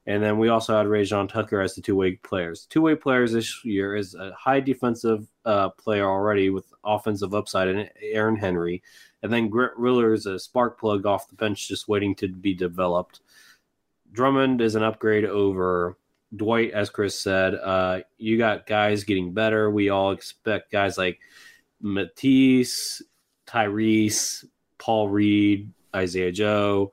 And 0.09 0.23
then 0.23 0.39
we 0.39 0.49
also 0.49 0.77
had 0.77 0.87
Rayjon 0.87 1.29
Tucker 1.29 1.61
as 1.61 1.75
the 1.75 1.83
two 1.83 1.97
way 1.97 2.13
players. 2.13 2.67
Two 2.71 2.83
way 2.83 2.95
players 2.95 3.33
this 3.33 3.65
year 3.65 3.97
is 3.97 4.15
a 4.15 4.33
high 4.39 4.61
defensive 4.61 5.27
uh, 5.45 5.71
player 5.71 6.09
already 6.09 6.49
with 6.51 6.73
offensive 6.85 7.35
upside 7.35 7.69
and 7.69 7.91
Aaron 8.01 8.37
Henry. 8.37 8.83
And 9.23 9.33
then 9.33 9.49
Grant 9.49 9.77
Riller 9.77 10.13
is 10.13 10.27
a 10.27 10.39
spark 10.39 10.79
plug 10.79 11.07
off 11.07 11.29
the 11.29 11.35
bench 11.35 11.67
just 11.67 11.89
waiting 11.89 12.15
to 12.17 12.29
be 12.29 12.55
developed. 12.55 13.21
Drummond 14.13 14.61
is 14.61 14.77
an 14.77 14.85
upgrade 14.85 15.25
over 15.25 15.97
Dwight, 16.35 16.71
as 16.71 16.91
Chris 16.91 17.19
said. 17.19 17.55
Uh, 17.55 18.01
you 18.19 18.39
got 18.39 18.67
guys 18.67 19.03
getting 19.03 19.33
better. 19.33 19.71
We 19.71 19.89
all 19.89 20.13
expect 20.13 20.71
guys 20.71 20.97
like 20.97 21.19
Matisse, 21.81 23.03
Tyrese, 23.47 24.45
Paul 24.79 25.09
Reed, 25.09 25.73
Isaiah 25.95 26.33
Joe, 26.33 26.93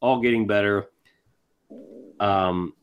all 0.00 0.20
getting 0.20 0.46
better. 0.46 0.88
Um, 2.20 2.74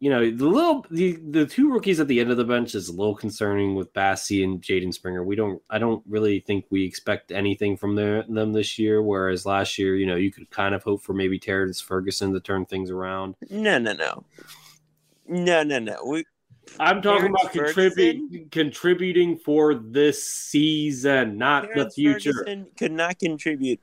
you 0.00 0.08
know, 0.08 0.30
the 0.30 0.46
little 0.46 0.86
the 0.90 1.18
the 1.30 1.44
two 1.44 1.70
rookies 1.70 2.00
at 2.00 2.08
the 2.08 2.20
end 2.20 2.30
of 2.30 2.38
the 2.38 2.44
bench 2.44 2.74
is 2.74 2.88
a 2.88 2.92
little 2.92 3.14
concerning 3.14 3.74
with 3.74 3.92
Bassey 3.92 4.42
and 4.42 4.60
Jaden 4.62 4.94
Springer. 4.94 5.22
We 5.22 5.36
don't 5.36 5.62
I 5.68 5.78
don't 5.78 6.02
really 6.08 6.40
think 6.40 6.64
we 6.70 6.84
expect 6.84 7.30
anything 7.30 7.76
from 7.76 7.94
their, 7.94 8.22
them 8.22 8.54
this 8.54 8.78
year. 8.78 9.02
Whereas 9.02 9.44
last 9.44 9.78
year, 9.78 9.96
you 9.96 10.06
know, 10.06 10.16
you 10.16 10.32
could 10.32 10.48
kind 10.50 10.74
of 10.74 10.82
hope 10.82 11.02
for 11.02 11.12
maybe 11.12 11.38
Terrence 11.38 11.82
Ferguson 11.82 12.32
to 12.32 12.40
turn 12.40 12.64
things 12.64 12.90
around. 12.90 13.36
No, 13.50 13.78
no, 13.78 13.92
no, 13.92 14.24
no, 15.28 15.62
no, 15.62 15.78
no. 15.78 16.02
We 16.06 16.24
I'm 16.78 17.02
talking 17.02 17.34
Terrence 17.34 17.42
about 17.42 17.52
contributing 17.52 18.48
contributing 18.50 19.36
for 19.36 19.74
this 19.74 20.24
season, 20.24 21.36
not 21.36 21.64
Terrence 21.64 21.94
the 21.94 22.02
future. 22.02 22.32
Ferguson 22.32 22.68
could 22.74 22.92
not 22.92 23.18
contribute 23.18 23.80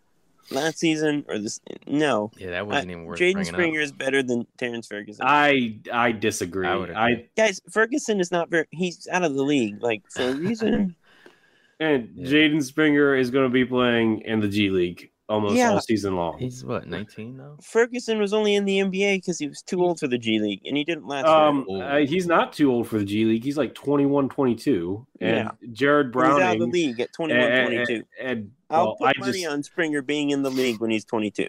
last 0.52 0.80
season 0.80 1.26
or 1.28 1.40
this. 1.40 1.60
No. 1.86 2.32
Yeah, 2.38 2.52
that 2.52 2.68
wasn't 2.68 2.92
even 2.92 3.06
worth. 3.06 3.22
It. 3.22 3.36
Jaden 3.36 3.46
Springer 3.46 3.80
up. 3.80 3.86
is 3.86 3.92
better 3.92 4.24
than 4.24 4.46
Terrence 4.58 4.88
Ferguson. 4.88 5.26
I 5.26 5.80
I 5.92 6.12
disagree. 6.12 6.68
I, 6.68 6.76
I, 6.76 7.26
guys, 7.36 7.62
Ferguson 7.72 8.20
is 8.20 8.32
not 8.32 8.50
very. 8.50 8.66
He's 8.72 9.08
out 9.12 9.24
of 9.24 9.36
the 9.36 9.44
league, 9.44 9.82
like 9.82 10.04
for 10.10 10.24
a 10.24 10.34
reason. 10.34 10.96
and 11.80 12.10
yeah. 12.16 12.30
Jaden 12.30 12.64
Springer 12.64 13.16
is 13.16 13.30
going 13.30 13.46
to 13.46 13.54
be 13.54 13.66
playing 13.66 14.22
in 14.22 14.40
the 14.40 14.48
G 14.48 14.70
League 14.70 15.12
almost 15.30 15.56
yeah. 15.56 15.72
all 15.72 15.82
season 15.82 16.16
long. 16.16 16.38
He's 16.38 16.64
what, 16.64 16.88
19 16.88 17.38
now? 17.38 17.58
Ferguson 17.62 18.20
was 18.20 18.34
only 18.34 18.56
in 18.56 18.66
the 18.66 18.80
NBA 18.80 19.18
because 19.18 19.38
he 19.40 19.48
was 19.48 19.62
too 19.62 19.84
old 19.84 20.00
for 20.00 20.08
the 20.08 20.18
G 20.18 20.40
League 20.40 20.62
and 20.66 20.78
he 20.78 20.84
didn't 20.84 21.08
last. 21.08 21.28
Um, 21.28 21.66
uh, 21.70 21.98
he's 21.98 22.28
not 22.28 22.54
too 22.54 22.72
old 22.72 22.88
for 22.88 22.98
the 23.00 23.06
G 23.06 23.26
League. 23.26 23.44
He's 23.44 23.58
like 23.58 23.74
21, 23.74 24.30
22. 24.30 25.06
And 25.22 25.36
yeah. 25.36 25.50
Jared 25.72 26.12
Browning. 26.12 26.38
He's 26.38 26.44
out 26.44 26.54
of 26.54 26.60
the 26.60 26.68
league 26.68 27.00
at 27.00 27.14
21, 27.14 27.44
and, 27.44 27.68
22. 27.68 27.94
And, 28.20 28.30
and 28.30 28.52
I'll 28.70 28.86
well, 28.86 28.96
put 28.98 29.08
I 29.08 29.14
money 29.20 29.42
just, 29.42 29.54
on 29.54 29.64
Springer 29.64 30.02
being 30.02 30.32
in 30.32 30.44
the 30.44 30.50
league 30.50 30.80
when 30.80 30.92
he's 30.92 31.06
22. 31.06 31.48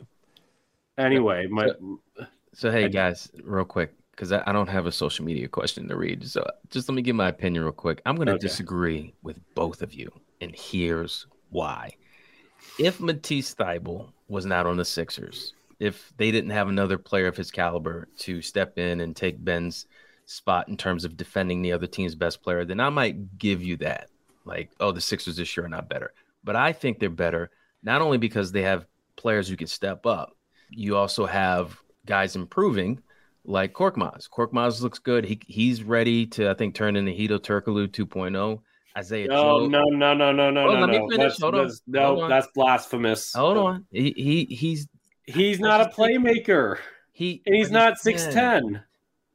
Anyway, 0.97 1.47
my. 1.47 1.69
So, 1.69 2.01
so 2.53 2.71
hey, 2.71 2.89
guys, 2.89 3.31
real 3.43 3.65
quick. 3.65 3.95
Because 4.13 4.33
I, 4.33 4.43
I 4.47 4.53
don't 4.53 4.69
have 4.69 4.87
a 4.87 4.93
social 4.93 5.25
media 5.25 5.47
question 5.47 5.87
to 5.87 5.97
read. 5.97 6.29
So 6.29 6.45
just 6.71 6.89
let 6.89 6.97
me 6.97 7.03
give 7.03 7.15
my 7.15 7.29
opinion 7.29 7.63
real 7.63 7.73
quick. 7.73 8.03
I'm 8.05 8.17
going 8.17 8.27
to 8.27 8.33
okay. 8.33 8.41
disagree 8.41 9.15
with 9.23 9.39
both 9.55 9.81
of 9.81 9.95
you. 9.95 10.11
And 10.41 10.53
here's 10.57 11.29
why 11.51 11.93
if 12.79 13.01
Matisse 13.01 13.55
Thybulle 13.55 14.11
was 14.29 14.47
not 14.47 14.67
on 14.67 14.77
the 14.77 14.85
Sixers, 14.85 15.55
if 15.81 16.13
they 16.17 16.31
didn't 16.31 16.51
have 16.51 16.69
another 16.69 16.99
player 16.99 17.27
of 17.27 17.37
his 17.37 17.51
caliber 17.51 18.09
to 18.19 18.43
step 18.43 18.79
in 18.79 19.01
and 19.01 19.15
take 19.15 19.45
Ben's 19.45 19.87
spot 20.27 20.69
in 20.69 20.77
terms 20.77 21.05
of 21.05 21.17
defending 21.17 21.63
the 21.63 21.73
other 21.73 21.87
team's 21.87 22.15
best 22.15 22.43
player, 22.43 22.65
then 22.65 22.81
I 22.81 22.89
might 22.89 23.39
give 23.39 23.63
you 23.63 23.77
that. 23.79 24.11
Like, 24.45 24.71
oh, 24.81 24.93
the 24.93 25.01
Sixers 25.01 25.37
this 25.37 25.57
year 25.57 25.67
are 25.67 25.71
not 25.71 25.89
better. 25.89 26.13
But 26.45 26.57
I 26.57 26.73
think 26.73 26.99
they're 26.99 27.11
better, 27.11 27.51
not 27.83 28.03
only 28.03 28.19
because 28.19 28.53
they 28.53 28.63
have 28.63 28.87
players 29.17 29.49
who 29.49 29.57
can 29.57 29.67
step 29.67 30.07
up, 30.07 30.37
you 30.71 30.97
also 30.97 31.27
have 31.27 31.79
guys 32.07 32.37
improving 32.37 33.01
like 33.45 33.73
Korkmaz. 33.73 34.29
Korkmaz 34.29 34.83
looks 34.83 34.99
good. 34.99 35.25
He 35.25 35.41
he's 35.47 35.83
ready 35.83 36.27
to, 36.27 36.51
I 36.51 36.55
think, 36.55 36.75
turn 36.75 36.97
into 36.97 37.13
Hedo 37.13 37.39
Turkoglu 37.39 37.89
2.0. 37.89 38.61
Isaiah 38.97 39.29
no, 39.29 39.67
No, 39.67 39.83
no, 39.85 40.13
no, 40.13 40.33
no, 40.33 40.51
no, 40.51 40.69
oh, 40.69 40.87
no. 40.87 41.17
That's, 41.17 41.39
that's, 41.39 41.83
no, 41.87 42.29
that's 42.29 42.49
blasphemous. 42.55 43.33
Hold 43.33 43.57
on. 43.59 43.87
He, 43.91 44.13
he 44.17 44.55
he's 44.55 44.89
he's 45.25 45.61
not 45.61 45.81
a 45.81 45.87
playmaker. 45.87 46.79
He 47.13 47.43
and 47.47 47.55
he's 47.55 47.71
not 47.71 47.99
six 47.99 48.27
ten. 48.27 48.83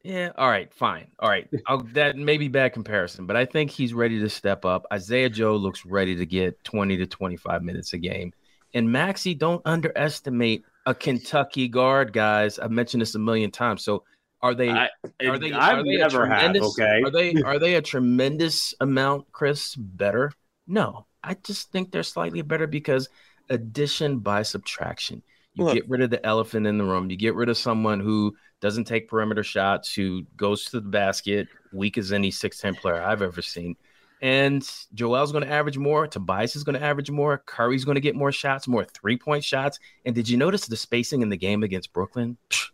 Yeah. 0.04 0.32
All 0.36 0.48
right. 0.48 0.72
Fine. 0.72 1.06
All 1.18 1.28
right. 1.28 1.48
That 1.94 2.16
may 2.16 2.36
be 2.36 2.48
bad 2.48 2.72
comparison, 2.72 3.26
but 3.26 3.36
I 3.36 3.46
think 3.46 3.70
he's 3.70 3.94
ready 3.94 4.20
to 4.20 4.28
step 4.28 4.64
up. 4.64 4.86
Isaiah 4.92 5.30
Joe 5.30 5.56
looks 5.56 5.84
ready 5.84 6.14
to 6.16 6.26
get 6.26 6.62
twenty 6.62 6.96
to 6.98 7.06
twenty 7.06 7.36
five 7.36 7.62
minutes 7.62 7.94
a 7.94 7.98
game, 7.98 8.32
and 8.74 8.92
Maxey 8.92 9.34
don't 9.34 9.62
underestimate 9.64 10.64
a 10.86 10.94
Kentucky 10.94 11.68
guard, 11.68 12.12
guys. 12.12 12.58
I've 12.58 12.70
mentioned 12.70 13.00
this 13.00 13.14
a 13.14 13.18
million 13.18 13.50
times. 13.50 13.82
So 13.82 14.04
are 14.42 14.54
they? 14.54 14.70
I, 14.70 14.90
are 15.26 15.38
they? 15.38 15.52
I've 15.52 15.78
are 15.78 15.82
they 15.82 15.96
never 15.96 16.26
have. 16.26 16.54
Okay. 16.54 17.00
Are 17.02 17.10
they? 17.10 17.34
Are 17.42 17.58
they 17.58 17.74
a 17.76 17.82
tremendous 17.92 18.74
amount, 18.80 19.32
Chris? 19.32 19.74
Better? 19.74 20.32
No, 20.66 21.06
I 21.22 21.34
just 21.42 21.72
think 21.72 21.90
they're 21.90 22.02
slightly 22.02 22.42
better 22.42 22.66
because 22.66 23.08
addition 23.48 24.18
by 24.18 24.42
subtraction. 24.42 25.22
You 25.54 25.64
Look, 25.64 25.74
get 25.74 25.88
rid 25.88 26.02
of 26.02 26.10
the 26.10 26.24
elephant 26.26 26.66
in 26.66 26.76
the 26.78 26.84
room. 26.84 27.10
You 27.10 27.16
get 27.16 27.34
rid 27.34 27.48
of 27.48 27.56
someone 27.56 28.00
who 28.00 28.36
doesn't 28.64 28.84
take 28.84 29.08
perimeter 29.08 29.44
shots, 29.44 29.94
who 29.94 30.22
goes 30.38 30.64
to 30.64 30.80
the 30.80 30.88
basket, 30.88 31.48
weak 31.70 31.98
as 31.98 32.12
any 32.12 32.30
six 32.30 32.58
ten 32.58 32.74
player 32.74 33.02
I've 33.02 33.20
ever 33.20 33.42
seen. 33.42 33.76
And 34.22 34.66
Joel's 34.94 35.32
going 35.32 35.44
to 35.44 35.52
average 35.52 35.76
more. 35.76 36.06
Tobias 36.06 36.56
is 36.56 36.64
going 36.64 36.80
to 36.80 36.82
average 36.82 37.10
more. 37.10 37.42
Curry's 37.44 37.84
going 37.84 37.96
to 37.96 38.00
get 38.00 38.16
more 38.16 38.32
shots, 38.32 38.66
more 38.66 38.86
three 38.86 39.18
point 39.18 39.44
shots. 39.44 39.80
And 40.06 40.14
did 40.14 40.30
you 40.30 40.38
notice 40.38 40.66
the 40.66 40.78
spacing 40.78 41.20
in 41.20 41.28
the 41.28 41.36
game 41.36 41.62
against 41.62 41.92
Brooklyn? 41.92 42.38
Psh, 42.48 42.70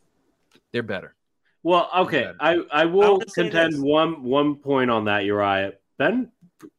they're 0.73 0.85
better. 0.85 1.17
Well, 1.65 1.91
okay, 1.97 2.31
I 2.39 2.61
I 2.71 2.85
will 2.85 3.19
contend 3.35 3.83
one 3.83 4.23
one 4.23 4.55
point 4.55 4.93
on 4.93 5.07
that, 5.07 5.25
Uriah. 5.25 5.73
Ben 5.99 6.31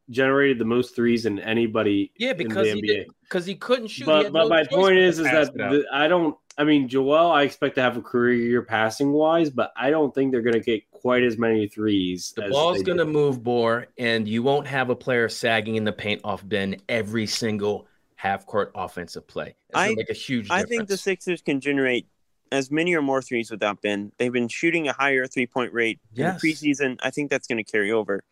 generated 0.09 0.57
the 0.57 0.65
most 0.65 0.95
threes 0.95 1.25
in 1.25 1.37
anybody. 1.39 2.13
Yeah, 2.17 2.31
because 2.31 2.67
in 2.69 2.79
the 2.79 2.87
he 2.87 3.05
because 3.23 3.45
he 3.45 3.55
couldn't 3.55 3.89
shoot. 3.89 4.05
But 4.05 4.31
but 4.31 4.43
no 4.43 4.47
my 4.47 4.63
point 4.63 4.99
is 4.99 5.19
is 5.19 5.25
that 5.25 5.53
the, 5.53 5.83
I 5.91 6.07
don't. 6.07 6.37
I 6.57 6.63
mean, 6.63 6.87
Joel, 6.89 7.31
I 7.31 7.43
expect 7.43 7.75
to 7.75 7.81
have 7.81 7.97
a 7.97 8.01
career 8.01 8.33
year 8.35 8.61
passing 8.61 9.13
wise, 9.13 9.49
but 9.49 9.71
I 9.75 9.89
don't 9.89 10.13
think 10.13 10.31
they're 10.31 10.41
going 10.41 10.53
to 10.53 10.59
get 10.59 10.89
quite 10.91 11.23
as 11.23 11.37
many 11.37 11.67
threes. 11.67 12.33
The 12.35 12.49
ball's 12.49 12.83
going 12.83 12.97
to 12.97 13.05
move, 13.05 13.43
more, 13.43 13.87
and 13.97 14.27
you 14.27 14.43
won't 14.43 14.67
have 14.67 14.89
a 14.89 14.95
player 14.95 15.29
sagging 15.29 15.75
in 15.75 15.85
the 15.85 15.93
paint 15.93 16.21
off 16.23 16.47
Ben 16.47 16.77
every 16.89 17.25
single 17.25 17.87
half 18.15 18.45
court 18.45 18.71
offensive 18.75 19.25
play. 19.27 19.55
It's 19.69 19.77
I- 19.77 19.85
gonna 19.87 19.97
make 19.97 20.09
a 20.09 20.13
huge. 20.13 20.47
I 20.51 20.63
think 20.63 20.87
the 20.87 20.97
Sixers 20.97 21.41
can 21.41 21.59
generate 21.61 22.05
as 22.51 22.69
many 22.69 22.93
or 22.93 23.01
more 23.01 23.21
threes 23.21 23.49
without 23.49 23.81
Ben. 23.81 24.11
They've 24.17 24.31
been 24.31 24.49
shooting 24.49 24.87
a 24.87 24.93
higher 24.93 25.25
three 25.25 25.47
point 25.47 25.73
rate 25.73 25.99
Yes. 26.13 26.43
in 26.43 26.49
the 26.49 26.53
preseason. 26.53 26.99
I 27.01 27.09
think 27.09 27.29
that's 27.31 27.47
going 27.47 27.63
to 27.63 27.71
carry 27.71 27.91
over. 27.91 28.23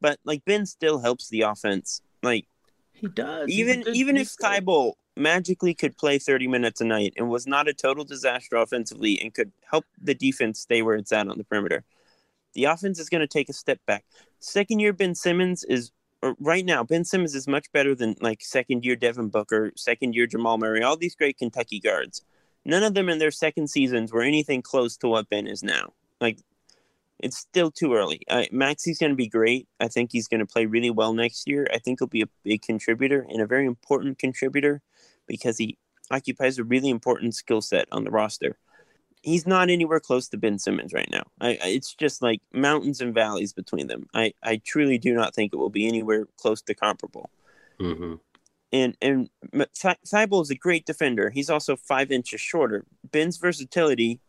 But 0.00 0.18
like 0.24 0.44
Ben 0.44 0.64
still 0.64 1.00
helps 1.00 1.28
the 1.28 1.42
offense. 1.42 2.00
Like 2.22 2.46
he 2.92 3.08
does. 3.08 3.48
Even 3.50 3.82
even 3.92 4.16
if 4.16 4.34
defense. 4.36 4.60
Thybulle 4.60 4.92
magically 5.18 5.74
could 5.74 5.96
play 5.96 6.18
30 6.18 6.48
minutes 6.48 6.80
a 6.80 6.84
night 6.84 7.14
and 7.16 7.28
was 7.28 7.46
not 7.46 7.68
a 7.68 7.74
total 7.74 8.04
disaster 8.04 8.56
offensively 8.56 9.20
and 9.20 9.34
could 9.34 9.52
help 9.70 9.84
the 10.00 10.14
defense 10.14 10.60
stay 10.60 10.82
where 10.82 10.96
it's 10.96 11.12
at 11.12 11.28
on 11.28 11.38
the 11.38 11.44
perimeter, 11.44 11.84
the 12.54 12.64
offense 12.64 12.98
is 12.98 13.08
going 13.08 13.20
to 13.20 13.26
take 13.26 13.48
a 13.48 13.52
step 13.52 13.78
back. 13.86 14.04
Second 14.40 14.80
year 14.80 14.92
Ben 14.92 15.14
Simmons 15.14 15.64
is 15.64 15.90
right 16.40 16.64
now 16.64 16.82
Ben 16.82 17.04
Simmons 17.04 17.34
is 17.34 17.46
much 17.46 17.70
better 17.72 17.94
than 17.94 18.16
like 18.20 18.42
second 18.42 18.84
year 18.84 18.96
Devin 18.96 19.28
Booker, 19.28 19.72
second 19.76 20.14
year 20.14 20.26
Jamal 20.26 20.58
Murray, 20.58 20.82
all 20.82 20.96
these 20.96 21.14
great 21.14 21.38
Kentucky 21.38 21.80
guards. 21.80 22.22
None 22.64 22.82
of 22.82 22.94
them 22.94 23.08
in 23.08 23.18
their 23.18 23.30
second 23.30 23.68
seasons 23.68 24.12
were 24.12 24.22
anything 24.22 24.62
close 24.62 24.96
to 24.98 25.08
what 25.08 25.28
Ben 25.28 25.46
is 25.46 25.62
now. 25.62 25.92
Like 26.20 26.38
it's 27.18 27.38
still 27.38 27.70
too 27.70 27.94
early. 27.94 28.22
Uh, 28.28 28.44
Maxey's 28.52 28.98
going 28.98 29.10
to 29.10 29.16
be 29.16 29.28
great. 29.28 29.66
I 29.80 29.88
think 29.88 30.10
he's 30.12 30.28
going 30.28 30.40
to 30.40 30.46
play 30.46 30.66
really 30.66 30.90
well 30.90 31.12
next 31.12 31.48
year. 31.48 31.66
I 31.72 31.78
think 31.78 31.98
he'll 31.98 32.08
be 32.08 32.22
a 32.22 32.28
big 32.44 32.62
contributor 32.62 33.26
and 33.28 33.40
a 33.40 33.46
very 33.46 33.66
important 33.66 34.18
contributor 34.18 34.82
because 35.28 35.58
he 35.58 35.78
occupies 36.10 36.58
a 36.58 36.64
really 36.64 36.88
important 36.88 37.34
skill 37.34 37.60
set 37.60 37.86
on 37.92 38.04
the 38.04 38.10
roster. 38.10 38.58
He's 39.22 39.46
not 39.46 39.68
anywhere 39.68 40.00
close 40.00 40.28
to 40.28 40.36
Ben 40.36 40.58
Simmons 40.58 40.92
right 40.92 41.08
now. 41.10 41.24
I, 41.40 41.50
I, 41.62 41.68
it's 41.68 41.94
just 41.94 42.22
like 42.22 42.40
mountains 42.52 43.00
and 43.00 43.12
valleys 43.14 43.52
between 43.52 43.88
them. 43.88 44.06
I, 44.14 44.32
I 44.42 44.60
truly 44.64 44.96
do 44.96 45.12
not 45.12 45.34
think 45.34 45.52
it 45.52 45.56
will 45.56 45.70
be 45.70 45.86
anywhere 45.86 46.26
close 46.36 46.62
to 46.62 46.74
comparable. 46.74 47.30
hmm 47.78 48.14
And 48.72 48.96
and 49.02 49.28
Thybulle 49.54 50.42
is 50.42 50.50
a 50.50 50.54
great 50.54 50.86
defender. 50.86 51.30
He's 51.30 51.50
also 51.50 51.76
five 51.76 52.10
inches 52.10 52.40
shorter. 52.40 52.84
Ben's 53.10 53.38
versatility 53.38 54.20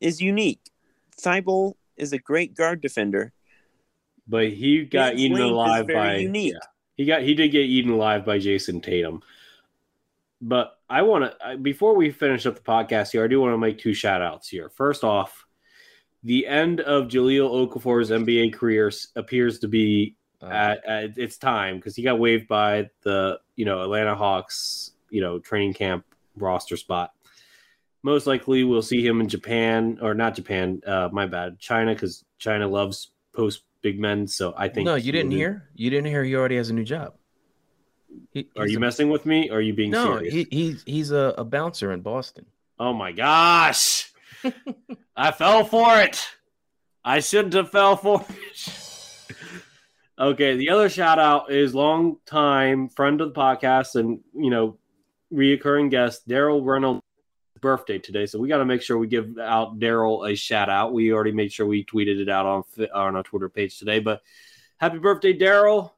is 0.00 0.20
unique. 0.20 0.70
Thybulle 1.20 1.74
is 1.96 2.12
a 2.12 2.18
great 2.18 2.54
guard 2.54 2.80
defender. 2.80 3.32
But 4.26 4.52
he 4.52 4.84
got 4.84 5.12
Ben's 5.12 5.22
eaten 5.22 5.40
alive 5.40 5.86
by 5.86 6.16
unique. 6.16 6.52
yeah. 6.52 6.58
He 6.96 7.04
got 7.06 7.22
he 7.22 7.34
did 7.34 7.48
get 7.48 7.64
eaten 7.64 7.92
alive 7.92 8.24
by 8.26 8.38
Jayson 8.38 8.82
Tatum. 8.82 9.22
But 10.40 10.72
I 10.88 11.02
want 11.02 11.32
to 11.40 11.58
before 11.58 11.96
we 11.96 12.10
finish 12.10 12.46
up 12.46 12.54
the 12.54 12.60
podcast 12.62 13.12
here, 13.12 13.24
I 13.24 13.28
do 13.28 13.40
want 13.40 13.52
to 13.54 13.58
make 13.58 13.78
two 13.78 13.94
shout 13.94 14.22
outs 14.22 14.48
here. 14.48 14.68
First 14.68 15.02
off, 15.04 15.46
the 16.22 16.46
end 16.46 16.80
of 16.80 17.08
Jahlil 17.08 17.68
Okafor's 17.68 18.10
NBA 18.10 18.54
career 18.54 18.90
appears 19.16 19.58
to 19.60 19.68
be 19.68 20.14
Uh, 20.40 20.46
at, 20.46 20.84
at 20.86 21.18
its 21.18 21.36
time 21.36 21.76
because 21.76 21.96
he 21.96 22.02
got 22.04 22.20
waived 22.20 22.46
by 22.46 22.88
the 23.02 23.40
you 23.56 23.64
know 23.64 23.82
Atlanta 23.82 24.14
Hawks 24.14 24.92
you 25.10 25.20
know 25.20 25.40
training 25.40 25.74
camp 25.74 26.04
roster 26.36 26.76
spot. 26.76 27.10
Most 28.04 28.28
likely, 28.28 28.62
we'll 28.62 28.80
see 28.82 29.04
him 29.04 29.20
in 29.20 29.26
Japan 29.28 29.98
or 30.00 30.14
not 30.14 30.36
Japan. 30.36 30.80
Uh, 30.86 31.08
my 31.10 31.26
bad, 31.26 31.58
China 31.58 31.92
because 31.92 32.24
China 32.38 32.68
loves 32.68 33.10
post 33.34 33.64
big 33.82 33.98
men. 33.98 34.28
So 34.28 34.54
I 34.56 34.68
think 34.68 34.86
no, 34.86 34.94
you 34.94 35.10
didn't 35.10 35.32
hear. 35.32 35.68
You 35.74 35.90
didn't 35.90 36.06
hear. 36.06 36.22
He 36.22 36.36
already 36.36 36.56
has 36.56 36.70
a 36.70 36.74
new 36.74 36.84
job. 36.84 37.14
He, 38.32 38.48
Are 38.56 38.66
you 38.66 38.78
a- 38.78 38.80
messing 38.80 39.10
with 39.10 39.26
me? 39.26 39.50
Or 39.50 39.58
are 39.58 39.60
you 39.60 39.74
being 39.74 39.90
No, 39.90 40.16
serious? 40.18 40.34
he, 40.34 40.46
he's 40.50 40.82
he's 40.86 41.10
a, 41.10 41.34
a 41.38 41.44
bouncer 41.44 41.92
in 41.92 42.00
Boston. 42.00 42.46
Oh 42.78 42.92
my 42.92 43.12
gosh! 43.12 44.10
I 45.16 45.30
fell 45.32 45.64
for 45.64 45.98
it. 46.00 46.26
I 47.04 47.20
shouldn't 47.20 47.54
have 47.54 47.70
fell 47.70 47.96
for 47.96 48.24
it. 48.28 49.34
okay, 50.18 50.56
the 50.56 50.70
other 50.70 50.88
shout 50.88 51.18
out 51.18 51.50
is 51.52 51.74
long 51.74 52.16
time 52.26 52.88
friend 52.88 53.20
of 53.20 53.32
the 53.34 53.40
podcast 53.40 53.94
and 53.94 54.20
you 54.34 54.50
know 54.50 54.78
reoccurring 55.32 55.90
guest 55.90 56.26
Daryl 56.28 56.64
Reynolds' 56.64 57.02
birthday 57.60 57.98
today, 57.98 58.26
so 58.26 58.38
we 58.38 58.48
got 58.48 58.58
to 58.58 58.64
make 58.64 58.82
sure 58.82 58.96
we 58.98 59.06
give 59.08 59.38
out 59.38 59.78
Daryl 59.78 60.30
a 60.30 60.34
shout 60.36 60.68
out. 60.68 60.92
We 60.92 61.12
already 61.12 61.32
made 61.32 61.52
sure 61.52 61.66
we 61.66 61.84
tweeted 61.84 62.20
it 62.20 62.28
out 62.28 62.46
on 62.46 62.62
on 62.94 63.16
our 63.16 63.22
Twitter 63.22 63.48
page 63.48 63.78
today, 63.78 63.98
but 64.00 64.22
happy 64.78 64.98
birthday, 64.98 65.36
Daryl! 65.36 65.92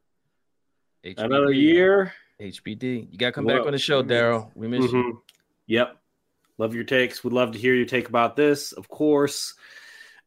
HBD. 1.05 1.14
Another 1.24 1.53
year. 1.53 2.12
HBD. 2.40 3.09
You 3.11 3.18
gotta 3.18 3.32
come 3.32 3.46
back 3.46 3.62
on 3.66 3.72
the 3.72 3.78
show, 3.78 4.03
Daryl. 4.03 4.51
We 4.55 4.68
miss 4.68 4.90
you. 4.92 4.98
Mhm. 5.03 5.12
Yep. 5.66 5.96
Love 6.59 6.74
your 6.74 6.84
takes. 6.84 7.22
We'd 7.24 7.32
love 7.32 7.53
to 7.53 7.59
hear 7.59 7.74
your 7.74 7.86
take 7.86 8.09
about 8.09 8.36
this, 8.36 8.72
of 8.72 8.88
course. 8.88 9.55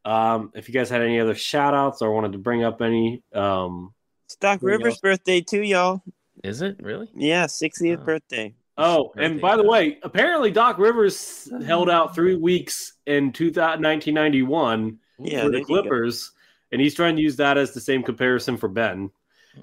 Um, 0.04 0.52
if 0.54 0.68
you 0.68 0.74
guys 0.74 0.90
had 0.90 1.00
any 1.02 1.18
other 1.20 1.34
shout 1.34 1.74
outs 1.74 2.02
or 2.02 2.12
wanted 2.12 2.32
to 2.32 2.38
bring 2.38 2.62
up 2.64 2.82
any, 2.82 3.22
um, 3.32 3.94
Stock 4.28 4.60
There 4.60 4.70
you 4.70 4.76
Rivers' 4.78 4.94
go. 5.00 5.10
birthday 5.10 5.40
too, 5.40 5.62
y'all. 5.62 6.02
Is 6.42 6.60
it 6.60 6.76
really? 6.80 7.08
Yeah, 7.14 7.46
60th 7.46 8.00
Oh. 8.00 8.04
birthday. 8.04 8.54
oh, 8.76 9.08
Birthday 9.14 9.24
and 9.26 9.40
by 9.40 9.56
the 9.56 9.62
way, 9.62 9.98
apparently 10.02 10.50
Doc 10.50 10.78
Rivers 10.78 11.48
held 11.64 11.88
out 11.88 12.14
three 12.14 12.34
weeks 12.34 12.94
in 13.06 13.32
2000, 13.32 13.80
1991 13.80 14.98
Yeah, 15.20 15.42
for 15.44 15.50
the. 15.50 15.62
Clippers, 15.62 16.32
and 16.72 16.80
he's 16.80 16.94
trying 16.94 17.14
to 17.16 17.22
use 17.22 17.36
that 17.36 17.56
as 17.56 17.72
the 17.72 17.80
same 17.80 18.02
comparison 18.02 18.56
for 18.56 18.68
Ben. 18.68 19.10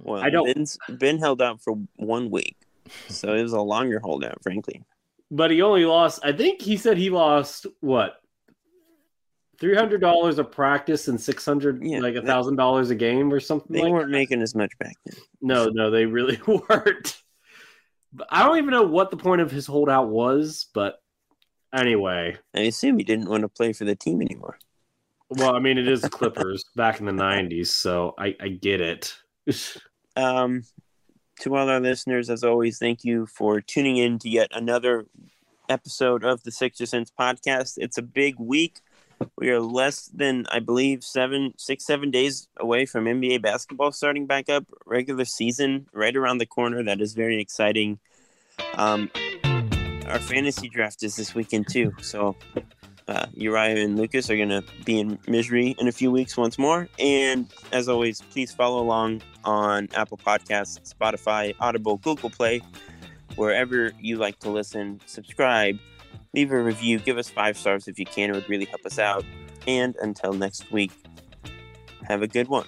Well, 0.03 0.21
I 0.21 0.29
don't- 0.29 0.45
Ben's, 0.53 0.77
Ben 0.89 1.17
held 1.19 1.41
out 1.41 1.61
for 1.61 1.75
one 1.95 2.29
week, 2.29 2.57
so 3.09 3.33
it 3.33 3.41
was 3.43 3.53
a 3.53 3.61
longer 3.61 3.99
holdout, 3.99 4.41
frankly. 4.43 4.83
But 5.29 5.51
he 5.51 5.61
only 5.61 5.85
lost, 5.85 6.19
I 6.23 6.31
think 6.33 6.61
he 6.61 6.75
said 6.77 6.97
he 6.97 7.09
lost 7.09 7.65
what? 7.79 8.15
Three 9.59 9.75
hundred 9.75 10.01
dollars 10.01 10.39
a 10.39 10.43
practice 10.43 11.07
and 11.07 11.21
six 11.21 11.45
hundred, 11.45 11.83
Yeah, 11.85 11.99
like 11.99 12.15
a 12.15 12.21
thousand 12.23 12.55
dollars 12.55 12.89
a 12.89 12.95
game 12.95 13.31
or 13.31 13.39
something. 13.39 13.71
They 13.71 13.83
like 13.83 13.91
weren't 13.91 14.07
that. 14.07 14.11
making 14.17 14.41
as 14.41 14.55
much 14.55 14.71
back 14.79 14.95
then. 15.05 15.15
No, 15.39 15.67
no, 15.67 15.91
they 15.91 16.05
really 16.07 16.39
weren't. 16.47 17.17
But 18.11 18.27
I 18.31 18.43
don't 18.43 18.57
even 18.57 18.71
know 18.71 18.83
what 18.83 19.11
the 19.11 19.17
point 19.17 19.39
of 19.39 19.51
his 19.51 19.67
holdout 19.67 20.09
was, 20.09 20.67
but 20.73 20.99
anyway. 21.73 22.37
I 22.55 22.61
assume 22.61 22.97
he 22.97 23.03
didn't 23.03 23.29
want 23.29 23.43
to 23.43 23.47
play 23.49 23.71
for 23.71 23.85
the 23.85 23.95
team 23.95 24.21
anymore. 24.21 24.57
Well, 25.29 25.55
I 25.55 25.59
mean, 25.59 25.77
it 25.77 25.87
is 25.87 26.01
the 26.01 26.09
Clippers 26.09 26.65
back 26.75 26.99
in 26.99 27.05
the 27.05 27.11
'90s, 27.13 27.67
so 27.67 28.15
I, 28.17 28.35
I 28.41 28.47
get 28.49 28.81
it. 28.81 29.15
Um, 30.15 30.63
to 31.39 31.55
all 31.55 31.69
our 31.69 31.79
listeners, 31.79 32.29
as 32.29 32.43
always, 32.43 32.77
thank 32.77 33.03
you 33.03 33.25
for 33.25 33.61
tuning 33.61 33.97
in 33.97 34.19
to 34.19 34.29
yet 34.29 34.49
another 34.51 35.05
episode 35.69 36.23
of 36.23 36.43
the 36.43 36.51
Sixer 36.51 36.85
Sense 36.85 37.11
podcast. 37.17 37.75
It's 37.77 37.97
a 37.97 38.01
big 38.01 38.35
week. 38.37 38.81
We 39.37 39.49
are 39.49 39.59
less 39.59 40.07
than, 40.07 40.45
I 40.51 40.59
believe, 40.59 41.03
seven, 41.03 41.53
six, 41.57 41.85
seven 41.85 42.11
days 42.11 42.47
away 42.57 42.85
from 42.85 43.05
NBA 43.05 43.41
basketball 43.41 43.91
starting 43.91 44.25
back 44.25 44.49
up. 44.49 44.65
Regular 44.85 45.25
season 45.25 45.87
right 45.93 46.15
around 46.15 46.39
the 46.39 46.45
corner. 46.45 46.83
That 46.83 47.01
is 47.01 47.13
very 47.13 47.39
exciting. 47.39 47.99
Um, 48.75 49.09
our 50.07 50.19
fantasy 50.19 50.69
draft 50.69 51.03
is 51.03 51.15
this 51.15 51.33
weekend 51.33 51.69
too. 51.69 51.93
So 52.01 52.35
uh, 53.11 53.25
Uriah 53.33 53.83
and 53.83 53.97
Lucas 53.97 54.29
are 54.29 54.37
going 54.37 54.49
to 54.49 54.63
be 54.85 54.99
in 54.99 55.19
misery 55.27 55.75
in 55.79 55.87
a 55.87 55.91
few 55.91 56.11
weeks 56.11 56.37
once 56.37 56.57
more. 56.57 56.87
And 56.97 57.51
as 57.73 57.89
always, 57.89 58.21
please 58.21 58.53
follow 58.53 58.81
along 58.81 59.21
on 59.43 59.89
Apple 59.95 60.17
Podcasts, 60.17 60.93
Spotify, 60.93 61.53
Audible, 61.59 61.97
Google 61.97 62.29
Play, 62.29 62.61
wherever 63.35 63.91
you 63.99 64.17
like 64.17 64.39
to 64.39 64.49
listen. 64.49 65.01
Subscribe, 65.05 65.77
leave 66.33 66.51
a 66.51 66.63
review, 66.63 66.99
give 66.99 67.17
us 67.17 67.29
five 67.29 67.57
stars 67.57 67.89
if 67.89 67.99
you 67.99 68.05
can. 68.05 68.29
It 68.29 68.33
would 68.33 68.49
really 68.49 68.65
help 68.65 68.85
us 68.85 68.97
out. 68.97 69.25
And 69.67 69.95
until 70.01 70.31
next 70.31 70.71
week, 70.71 70.91
have 72.03 72.21
a 72.21 72.27
good 72.27 72.47
one. 72.47 72.65